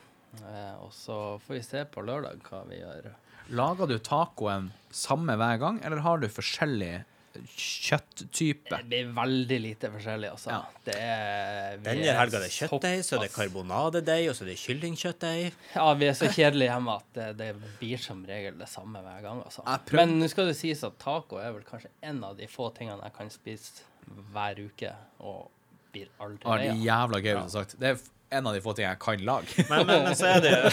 Eh, 0.42 0.74
og 0.82 0.90
så 0.96 1.18
får 1.44 1.54
vi 1.54 1.62
se 1.68 1.84
på 1.92 2.02
lørdag 2.08 2.40
hva 2.48 2.62
vi 2.72 2.80
gjør. 2.80 3.12
Lager 3.52 3.86
du 3.92 3.98
tacoen 3.98 4.70
samme 4.90 5.36
hver 5.38 5.58
gang, 5.60 5.78
eller 5.84 6.00
har 6.02 6.18
du 6.18 6.26
forskjellig 6.32 7.04
kjøtttype? 7.40 8.70
Det 8.72 8.88
blir 8.90 9.12
veldig 9.16 9.58
lite 9.64 9.90
forskjellig, 9.92 10.30
altså. 10.34 10.50
Ja. 10.52 10.80
Det 10.86 10.96
er 10.98 11.78
Denne 11.84 12.08
er 12.10 12.18
helga 12.18 12.38
er 12.38 12.44
det 12.46 12.50
kjøttdeig, 12.56 13.04
så 13.06 13.16
er 13.16 13.24
det 13.24 13.30
er 13.30 13.34
karbonadedeig, 13.36 14.28
og 14.30 14.36
så 14.36 14.44
er 14.44 14.50
det 14.52 14.58
kyllingkjøttdeig. 14.62 15.58
Ja, 15.76 15.86
vi 16.00 16.08
er 16.10 16.18
så 16.18 16.30
kjedelige 16.32 16.70
hjemme 16.72 16.98
at 17.00 17.08
det, 17.16 17.28
det 17.40 17.50
blir 17.80 18.02
som 18.02 18.22
regel 18.28 18.58
det 18.60 18.68
samme 18.72 19.02
hver 19.04 19.24
gang. 19.24 19.42
Altså. 19.46 19.64
Men 19.96 20.16
nå 20.20 20.28
skal 20.32 20.50
det 20.50 20.58
sies 20.60 20.84
at 20.86 20.98
taco 21.02 21.40
er 21.42 21.54
vel 21.56 21.66
kanskje 21.68 21.92
en 22.10 22.22
av 22.28 22.36
de 22.38 22.50
få 22.50 22.68
tingene 22.76 23.00
jeg 23.08 23.16
kan 23.18 23.32
spise 23.32 23.88
hver 24.32 24.58
uke, 24.62 24.92
og 25.22 25.48
blir 25.92 26.08
aldri 26.24 26.48
lei 26.48 26.72
av. 26.72 26.82
jævla 26.88 27.22
gøy, 27.22 27.34
som 27.44 27.54
sagt. 27.60 27.78
Det 27.80 27.94
er 27.94 28.04
en 28.32 28.46
av 28.48 28.56
de 28.56 28.62
få 28.64 28.72
tingene 28.76 28.94
jeg 28.94 29.02
kan 29.02 29.24
lage. 29.26 29.62
Men, 29.70 29.86
men, 29.86 30.06
men 30.08 30.16
så 30.16 30.30
er 30.30 30.40
det 30.44 30.52
jo 30.54 30.70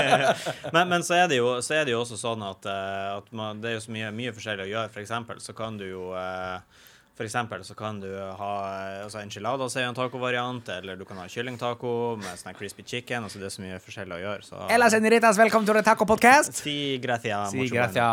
men, 0.74 0.84
men 0.92 1.04
så 1.06 1.16
er 1.22 1.30
det 1.30 1.40
jo, 1.40 1.48
så 1.64 1.80
er 1.80 1.88
det 1.88 1.94
jo 1.94 2.02
også 2.02 2.18
sånn 2.20 2.44
at, 2.46 2.68
eh, 2.68 3.08
at 3.16 3.32
man, 3.36 3.60
det 3.62 3.72
er 3.72 3.78
jo 3.78 3.82
så 3.86 3.94
mye, 3.94 4.12
mye 4.14 4.34
forskjellig 4.36 4.68
å 4.68 4.70
gjøre. 4.70 4.92
For 4.94 5.02
eksempel 5.02 5.42
så 5.42 5.54
kan 5.56 5.80
du 5.80 5.86
jo 5.88 6.10
eh, 6.18 6.86
for 7.20 7.28
eksempel 7.28 7.64
så 7.68 7.74
kan 7.76 7.98
du 8.00 8.08
ha 8.16 8.52
eh, 8.68 9.02
altså 9.04 9.20
enchiladas 9.20 9.76
er 9.76 9.84
jo 9.84 9.90
en 9.92 9.98
tacovariant, 9.98 10.70
eller 10.76 10.96
du 11.00 11.04
kan 11.08 11.20
ha 11.20 11.26
kyllingtaco 11.28 11.90
med 12.20 12.40
sånn 12.40 12.56
crispy 12.56 12.86
chicken. 12.86 13.26
altså 13.28 13.42
Det 13.42 13.50
er 13.50 13.56
så 13.56 13.64
mye 13.66 13.82
forskjellig 13.84 14.16
å 14.16 14.22
gjøre. 14.22 14.46
Så 14.46 14.62
Ella 14.72 14.88
senoritas, 14.92 15.40
velkommen 15.40 15.68
til 15.68 15.82
Taco 15.90 16.08
Podcast! 16.08 16.62
Si 16.62 16.78
gratia. 17.02 17.42
Si 17.52 17.68
gracia. 17.72 18.08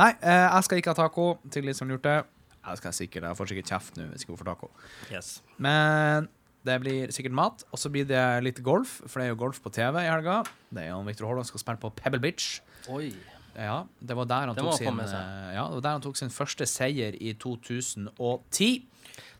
Nei, 0.00 0.12
jeg 0.22 0.68
skal 0.68 0.82
ikke 0.82 0.94
ha 0.94 1.00
taco 1.04 1.28
til 1.50 1.70
de 1.70 1.74
som 1.76 1.90
lurte. 1.90 2.22
Jeg 2.64 2.80
skal 2.80 2.94
sikkert, 2.96 3.26
jeg 3.28 3.36
får 3.36 3.50
sikkert 3.50 3.74
kjeft 3.74 3.98
nå 3.98 4.06
hvis 4.08 4.22
jeg 4.22 4.30
ikke 4.30 4.40
får 4.40 4.54
taco. 4.54 4.70
Yes. 5.12 5.34
Men 5.60 6.30
det 6.64 6.78
blir 6.80 7.12
sikkert 7.12 7.34
mat, 7.36 7.64
og 7.72 7.78
så 7.80 7.90
blir 7.92 8.06
det 8.08 8.22
litt 8.44 8.62
golf, 8.64 9.02
for 9.04 9.20
det 9.20 9.26
er 9.28 9.34
jo 9.34 9.38
golf 9.42 9.60
på 9.64 9.72
TV 9.74 10.00
i 10.00 10.08
helga. 10.08 10.38
Det 10.72 10.86
er 10.86 10.90
jo 10.94 11.02
Victor 11.04 11.28
Holland 11.28 11.46
skal 11.48 11.60
spille 11.60 11.80
på 11.82 11.90
Pebble 11.98 12.20
Beach. 12.24 12.60
Oi. 12.88 13.10
Ja, 13.54 13.84
det 14.02 14.16
var 14.18 14.26
der 14.26 14.48
han, 14.50 14.56
tok 14.58 14.74
sin, 14.80 14.88
eh, 14.98 15.52
ja, 15.54 15.68
det 15.70 15.76
var 15.78 15.84
der 15.84 15.92
han 15.98 16.02
tok 16.02 16.16
sin 16.18 16.32
første 16.34 16.66
seier 16.66 17.14
i 17.20 17.34
2010. 17.38 18.70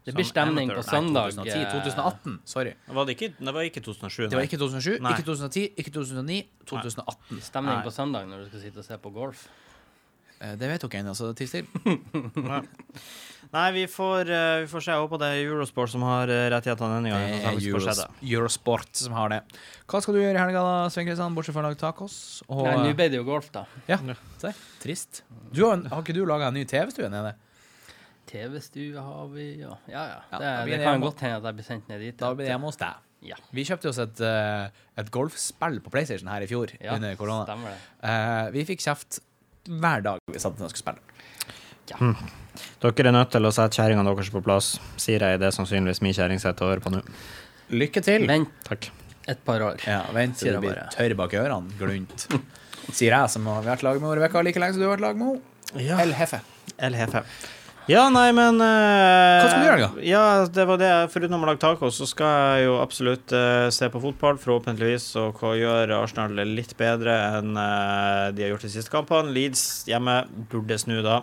Det 0.05 0.13
blir 0.13 0.27
stemning 0.29 0.69
på 0.69 0.83
søndag. 0.85 1.33
Nei, 1.39 1.47
2010, 1.49 1.65
2018. 1.73 2.37
Sorry. 2.45 2.75
Var 2.93 3.07
det, 3.09 3.15
ikke, 3.17 3.31
det 3.41 3.55
var 3.57 3.65
ikke 3.65 3.81
2007, 3.81 4.29
Det 4.29 4.37
var 4.37 4.45
ikke 4.45 4.59
2007, 4.61 4.99
Nei. 5.01 5.13
ikke 5.17 5.25
2010, 5.25 5.63
ikke 5.81 5.93
2009, 5.97 6.39
2018. 6.69 7.39
eh, 7.39 7.43
Stemning 7.49 7.79
Nei. 7.79 7.85
på 7.89 7.93
søndag 7.97 8.29
når 8.29 8.45
du 8.45 8.51
skal 8.53 8.65
sitte 8.67 8.85
og 8.85 8.87
se 8.87 8.99
på 9.01 9.13
golf. 9.17 9.47
Eh, 10.45 10.55
Det 10.61 10.69
vet 10.69 10.85
dere 10.85 11.01
ennå, 11.03 11.15
så 11.17 11.31
tiss 11.37 11.55
til. 11.57 11.65
Nei, 13.55 13.69
vi 13.77 13.85
får, 13.87 14.31
eh, 14.35 14.61
vi 14.65 14.67
får 14.71 14.83
se. 14.83 14.91
Jeg 14.95 15.03
håper 15.05 15.21
det 15.23 15.29
er 15.31 15.41
Eurosport 15.47 15.91
som 15.93 16.03
har 16.07 16.31
eh, 16.33 16.47
rettighetene 16.51 16.97
denne 16.97 17.13
gangen. 17.13 17.35
Det 17.39 17.51
er 17.53 17.69
Euros. 17.71 18.01
Eurosport 18.25 18.91
som 18.99 19.15
har 19.15 19.31
det. 19.31 19.39
Hva 19.91 20.01
skal 20.03 20.17
du 20.17 20.21
gjøre 20.23 20.35
i 20.35 20.43
helga, 20.43 20.65
da, 20.67 20.75
Svein 20.91 21.07
Kristian, 21.07 21.37
bortsett 21.37 21.55
fra 21.55 21.63
å 21.63 21.69
lage 21.69 21.79
tacos? 21.79 22.17
Og, 22.49 22.65
Nei, 22.67 22.75
nå 22.89 22.97
ble 22.99 23.07
det 23.13 23.21
jo 23.21 23.27
golf, 23.29 23.51
da. 23.55 23.63
ja, 23.91 24.01
se, 24.43 24.51
trist. 24.83 25.23
Du 25.55 25.63
har, 25.69 25.85
har 25.93 26.03
ikke 26.03 26.17
du 26.17 26.25
laga 26.27 26.49
en 26.51 26.59
ny 26.59 26.65
TV-stue 26.67 27.11
nede? 27.13 27.35
TV-stue 28.27 28.99
har 29.05 29.29
vi, 29.31 29.47
ja. 29.61 29.77
Ja, 29.93 30.03
ja. 30.09 30.21
Ja, 30.33 30.39
Det, 30.41 30.49
det 30.49 30.73
det 30.73 30.81
kan 30.83 30.95
hjemme. 30.97 31.07
godt 31.13 31.23
hende 31.23 31.37
at 31.39 31.47
jeg 31.51 31.59
blir 31.61 31.69
sendt 31.69 31.91
ned 31.93 32.03
dit. 32.03 32.17
Da 32.19 32.33
blir 32.35 32.49
det 32.49 32.55
hjemme 32.57 32.71
hos 32.73 32.81
deg. 32.81 33.03
Ja. 33.25 33.39
Vi 33.57 33.63
kjøpte 33.65 33.89
oss 33.93 34.01
et, 34.03 34.19
et 35.01 35.11
golfspill 35.15 35.79
på 35.85 35.93
PlayStation 35.95 36.29
her 36.29 36.43
i 36.45 36.49
fjor 36.51 36.75
Ja, 36.83 36.97
under 36.99 37.15
korona. 37.17 37.47
stemmer 37.47 37.71
det. 37.73 37.79
Eh, 38.11 38.51
vi 38.57 38.65
fikk 38.69 38.83
kjeft 38.85 39.21
hver 39.69 40.05
dag 40.05 40.19
vi 40.33 40.41
satt 40.43 40.59
og 40.61 40.71
skulle 40.73 40.83
spille. 40.83 41.01
Dere 42.85 43.09
er 43.09 43.13
nødt 43.17 43.33
til 43.35 43.45
å 43.49 43.53
sette 43.53 43.81
kjerringene 43.81 44.07
deres 44.09 44.31
på 44.33 44.43
plass, 44.45 44.75
sier 45.01 45.25
jeg. 45.25 45.41
Det 45.43 45.49
er 45.51 45.57
sannsynligvis 45.57 46.01
min 46.05 46.15
kjerring 46.17 46.41
sitter 46.43 46.69
over 46.69 46.83
på 46.85 46.93
nå. 46.95 47.01
Lykke 47.75 48.03
til! 48.05 48.27
Vent 48.29 48.53
Takk. 48.69 48.91
et 49.29 49.41
par 49.45 49.63
år. 49.65 49.81
Ja, 49.89 50.03
vent 50.13 50.37
til 50.39 50.53
du 50.55 50.61
blir 50.61 50.75
bare. 50.77 50.89
tørr 50.95 51.17
bak 51.19 51.35
ørene. 51.41 51.73
Glunt. 51.81 52.27
Sier 52.93 53.17
jeg 53.17 53.33
som 53.33 53.47
har 53.49 53.65
vært 53.65 53.83
lag 53.87 53.97
med 54.01 54.07
henne 54.11 54.21
Rebekka 54.21 54.43
like 54.45 54.61
lenge 54.61 54.77
som 54.77 54.85
du 54.85 54.87
har 54.89 54.97
vært 54.97 55.07
lag 55.07 55.21
med 55.21 55.31
henne. 55.33 55.85
Ja. 55.85 55.99
El 56.05 56.13
Hefe. 56.15 56.43
El 56.79 56.95
Hefe. 56.99 57.25
Ja, 57.85 58.07
nei, 58.09 58.31
men 58.33 58.57
uh, 58.63 58.65
Hva 58.65 59.49
skal 59.51 59.61
du 59.61 59.67
gjøre, 59.69 59.81
da? 59.83 60.05
Ja, 60.09 60.23
det 60.49 60.65
var 60.71 60.81
det. 60.81 60.93
Foruten 61.13 61.37
å 61.37 61.41
lage 61.45 61.61
taco, 61.61 61.91
så 61.93 62.07
skal 62.09 62.31
jeg 62.57 62.69
jo 62.69 62.79
absolutt 62.81 63.35
uh, 63.37 63.69
se 63.75 63.91
på 63.93 64.01
fotball, 64.01 64.39
forhåpentligvis, 64.41 65.11
og 65.21 65.43
hva 65.43 65.53
gjør 65.59 65.93
Arsenal 65.99 66.41
litt 66.49 66.73
bedre 66.81 67.19
enn 67.41 67.53
uh, 67.53 68.33
de 68.33 68.47
har 68.47 68.55
gjort 68.55 68.65
de 68.65 68.73
siste 68.73 68.93
kampene. 68.93 69.35
Leeds 69.37 69.85
hjemme 69.91 70.23
burde 70.53 70.81
snu 70.81 71.03
da. 71.05 71.21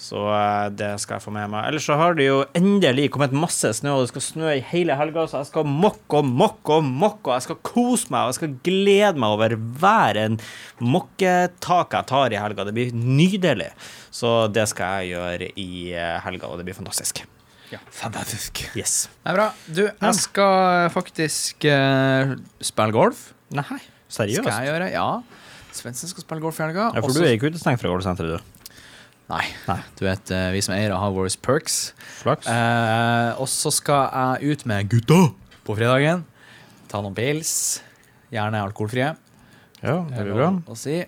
Så 0.00 0.20
eh, 0.32 0.68
det 0.72 0.94
skal 1.02 1.18
jeg 1.18 1.24
få 1.26 1.32
med 1.34 1.50
meg. 1.52 1.66
Ellers 1.68 1.84
så 1.84 1.96
har 2.00 2.14
det 2.16 2.24
jo 2.24 2.38
endelig 2.56 3.10
kommet 3.12 3.34
masse 3.36 3.68
snø, 3.76 3.92
og 3.98 4.06
det 4.06 4.12
skal 4.14 4.24
snø 4.24 4.52
i 4.54 4.62
hele 4.70 4.96
helga, 4.96 5.26
så 5.28 5.42
jeg 5.42 5.50
skal 5.50 5.66
mokke 5.68 6.22
og 6.22 6.28
mokke 6.28 6.78
og 6.78 6.86
mokke, 6.88 7.28
og 7.28 7.34
jeg 7.36 7.46
skal 7.50 7.58
kose 7.68 8.08
meg, 8.08 8.22
og 8.22 8.30
jeg 8.32 8.38
skal 8.38 8.54
glede 8.70 9.20
meg 9.20 9.34
over 9.36 9.56
hver 9.82 10.20
en 10.22 10.38
mokketak 10.80 11.98
jeg 11.98 12.08
tar 12.08 12.32
i 12.32 12.40
helga. 12.40 12.64
Det 12.68 12.74
blir 12.78 12.94
nydelig. 12.96 13.68
Så 14.14 14.32
det 14.54 14.64
skal 14.72 15.02
jeg 15.04 15.12
gjøre 15.12 15.50
i 15.60 15.68
eh, 15.92 16.16
helga, 16.24 16.48
og 16.48 16.60
det 16.60 16.68
blir 16.70 16.78
fantastisk. 16.80 17.20
Fantastisk. 17.94 18.64
Yes. 18.74 19.04
Det 19.20 19.30
er 19.30 19.36
bra. 19.36 19.50
Du, 19.68 19.84
jeg 19.86 20.14
skal 20.18 20.88
faktisk 20.90 21.68
uh, 21.70 22.32
spille 22.66 22.96
golf. 22.96 23.28
Nei, 23.54 23.78
Skal 24.10 24.32
jeg 24.32 24.42
gjøre, 24.42 24.88
ja. 24.90 25.06
Svendsen 25.76 26.10
skal 26.10 26.24
spille 26.24 26.42
golf 26.42 26.58
i 26.58 26.64
helga. 26.64 26.88
Ja, 26.96 27.02
for 27.04 27.12
Også- 27.12 27.22
du 27.22 27.28
er 27.28 27.36
ikke 27.36 27.52
utestengt 27.52 27.78
fra 27.82 27.92
golfsenteret, 27.92 28.40
du. 28.40 28.59
Nei. 29.30 29.44
Du 29.98 30.04
vet, 30.04 30.30
eh, 30.34 30.48
vi 30.50 30.62
som 30.64 30.74
eiere 30.74 30.98
har 30.98 31.12
våre 31.14 31.30
perks. 31.42 31.92
Flaks. 32.18 32.48
Eh, 32.50 33.40
og 33.40 33.46
så 33.50 33.70
skal 33.70 34.10
jeg 34.40 34.56
ut 34.56 34.66
med 34.66 34.90
gutta 34.90 35.20
på 35.66 35.76
fredagen. 35.78 36.24
Ta 36.90 37.00
noen 37.00 37.14
pils. 37.14 37.80
Gjerne 38.34 38.62
alkoholfrie. 38.62 39.14
ja, 39.82 39.96
det 40.10 40.24
blir 40.26 40.34
bra. 40.34 40.50
Å 40.66 40.76
si. 40.78 40.98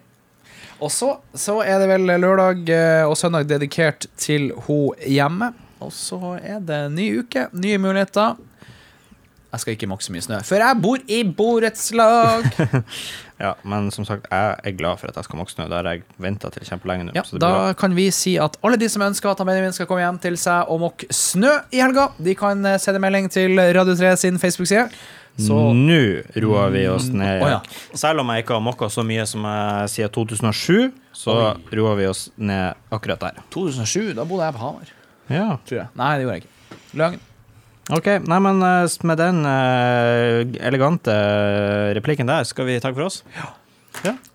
Og 0.82 0.90
så, 0.90 1.16
så 1.34 1.60
er 1.62 1.82
det 1.82 1.90
vel 1.90 2.06
lørdag 2.22 2.70
eh, 2.70 3.02
og 3.06 3.16
søndag 3.18 3.46
dedikert 3.50 4.06
til 4.18 4.50
hun 4.66 4.94
hjemme. 5.06 5.52
Og 5.82 5.90
så 5.94 6.36
er 6.38 6.62
det 6.62 6.80
ny 6.94 7.08
uke, 7.22 7.48
nye 7.58 7.78
muligheter. 7.82 8.38
Jeg 9.52 9.60
skal 9.60 9.74
ikke 9.76 9.88
måke 9.90 10.06
så 10.06 10.14
mye 10.14 10.24
snø, 10.24 10.38
for 10.48 10.62
jeg 10.62 10.80
bor 10.80 11.02
i 11.12 11.18
borettslag. 11.28 12.46
Ja, 13.42 13.56
men 13.66 13.88
som 13.90 14.06
sagt, 14.06 14.28
jeg 14.30 14.58
er 14.62 14.74
glad 14.78 15.00
for 15.00 15.10
at 15.10 15.16
jeg 15.18 15.26
skal 15.26 15.40
måke 15.40 15.50
snø. 15.50 15.64
Det 15.66 15.74
har 15.74 15.88
jeg 15.90 16.04
venta 16.22 16.50
til 16.54 16.62
kjempelenge 16.68 17.08
nå. 17.08 17.14
Ja, 17.16 17.24
så 17.26 17.34
det 17.34 17.40
blir 17.42 17.56
bra. 17.56 17.64
da 17.72 17.78
kan 17.80 17.96
vi 17.96 18.04
si 18.14 18.36
at 18.38 18.54
alle 18.62 18.78
de 18.78 18.86
som 18.92 19.02
ønsker 19.02 19.32
at 19.32 19.42
Benjamin 19.48 19.74
skal 19.74 19.88
komme 19.90 20.04
hjem 20.04 20.20
til 20.22 20.38
seg 20.38 20.70
og 20.70 20.78
mokke 20.84 21.08
snø 21.10 21.56
i 21.74 21.80
helga, 21.82 22.04
de 22.22 22.36
kan 22.38 22.62
eh, 22.70 22.78
sende 22.78 23.02
melding 23.02 23.26
til 23.34 23.58
Radio 23.58 23.96
3 23.98 24.14
sin 24.22 24.38
Facebook-side. 24.38 24.86
Så 25.42 25.56
Nå 25.74 25.98
roer 26.44 26.70
vi 26.74 26.84
oss 26.92 27.08
ned. 27.08 27.42
Å, 27.42 27.48
ja. 27.56 27.60
Selv 27.96 28.20
om 28.22 28.30
jeg 28.30 28.44
ikke 28.44 28.54
har 28.58 28.62
mokka 28.62 28.90
så 28.92 29.02
mye 29.06 29.24
som 29.26 29.46
jeg 29.48 29.92
siden 29.96 30.12
2007, 30.12 30.92
så 31.16 31.36
roer 31.72 31.98
vi 31.98 32.08
oss 32.10 32.26
ned 32.36 32.78
akkurat 32.92 33.26
der. 33.26 33.42
2007, 33.50 34.12
da 34.18 34.28
bodde 34.28 34.50
jeg 34.50 34.58
på 34.58 34.62
Hamar. 34.66 34.94
Ja. 35.32 35.48
Tror 35.66 35.78
jeg. 35.82 35.88
Nei, 35.98 36.14
det 36.18 36.26
gjorde 36.26 36.36
jeg 36.36 36.44
ikke. 36.44 36.80
Løgn. 37.00 37.20
OK. 37.90 38.06
Nei, 38.28 38.38
men 38.44 38.62
eh, 38.62 38.98
med 39.08 39.18
den 39.18 39.42
eh, 39.48 40.42
elegante 40.68 41.16
replikken 41.98 42.30
der, 42.30 42.46
skal 42.46 42.68
vi 42.68 42.78
takke 42.80 42.94
for 43.00 43.08
oss? 43.10 43.22
Ja. 43.36 43.50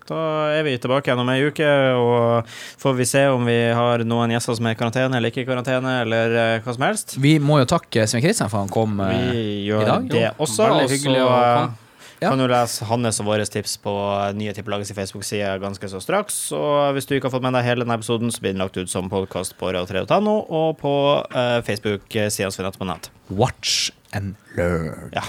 Da 0.08 0.18
er 0.54 0.62
vi 0.64 0.76
tilbake 0.80 1.10
igjen 1.10 1.20
om 1.20 1.28
ei 1.32 1.42
uke, 1.48 1.66
og 1.98 2.46
får 2.80 2.94
vi 2.96 3.06
se 3.10 3.24
om 3.28 3.42
vi 3.48 3.56
har 3.74 4.04
noen 4.06 4.30
gjester 4.32 4.56
som 4.56 4.68
er 4.70 4.76
i 4.76 4.78
karantene 4.78 5.18
eller 5.18 5.32
ikke 5.32 5.42
i 5.42 5.48
karantene, 5.48 5.96
eller 6.04 6.36
eh, 6.38 6.60
hva 6.64 6.74
som 6.76 6.84
helst. 6.86 7.16
Vi 7.20 7.34
må 7.42 7.58
jo 7.60 7.66
takke 7.68 8.06
Svein 8.08 8.24
Kristian 8.24 8.48
for 8.52 8.62
han 8.62 8.70
kom. 8.72 8.94
eh, 9.04 9.18
Vi 9.34 9.42
gjør 9.68 9.82
i 9.82 9.90
dag? 9.90 10.08
det 10.14 10.24
også. 10.38 10.62
veldig 10.68 10.86
Og 10.86 10.88
så 10.88 10.94
hyggelig 10.94 11.24
å 11.26 11.28
eh, 11.34 11.52
komme. 11.58 11.84
Ja. 12.18 12.30
kan 12.32 12.40
du 12.40 12.48
lese 12.50 12.86
hans 12.88 13.20
og 13.22 13.28
våre 13.28 13.44
tips 13.46 13.76
på 13.82 13.92
nye 14.38 14.54
Tippelagets 14.56 14.90
Facebook-side 14.96 15.58
ganske 15.62 15.90
så 15.90 16.00
straks. 16.02 16.38
Og 16.56 16.96
hvis 16.96 17.06
du 17.06 17.14
ikke 17.14 17.28
har 17.30 17.36
fått 17.36 17.46
med 17.46 17.54
deg 17.54 17.66
hele 17.66 17.84
denne 17.84 17.98
episoden, 17.98 18.32
så 18.34 18.42
blir 18.42 18.56
den 18.56 18.64
lagt 18.64 18.78
ut 18.78 18.90
som 18.90 19.10
podkast 19.12 19.54
på 19.60 19.70
radio3.no 19.76 20.34
og 20.48 20.80
på 20.82 20.94
uh, 21.22 21.60
Facebook-sida 21.66 22.50
som 22.50 22.62
vi 22.62 22.66
nettopp 22.66 22.84
har 22.86 22.92
nevnt. 22.94 23.12
Watch 23.30 23.92
and 24.16 24.34
learn. 24.56 25.12
Ja. 25.14 25.24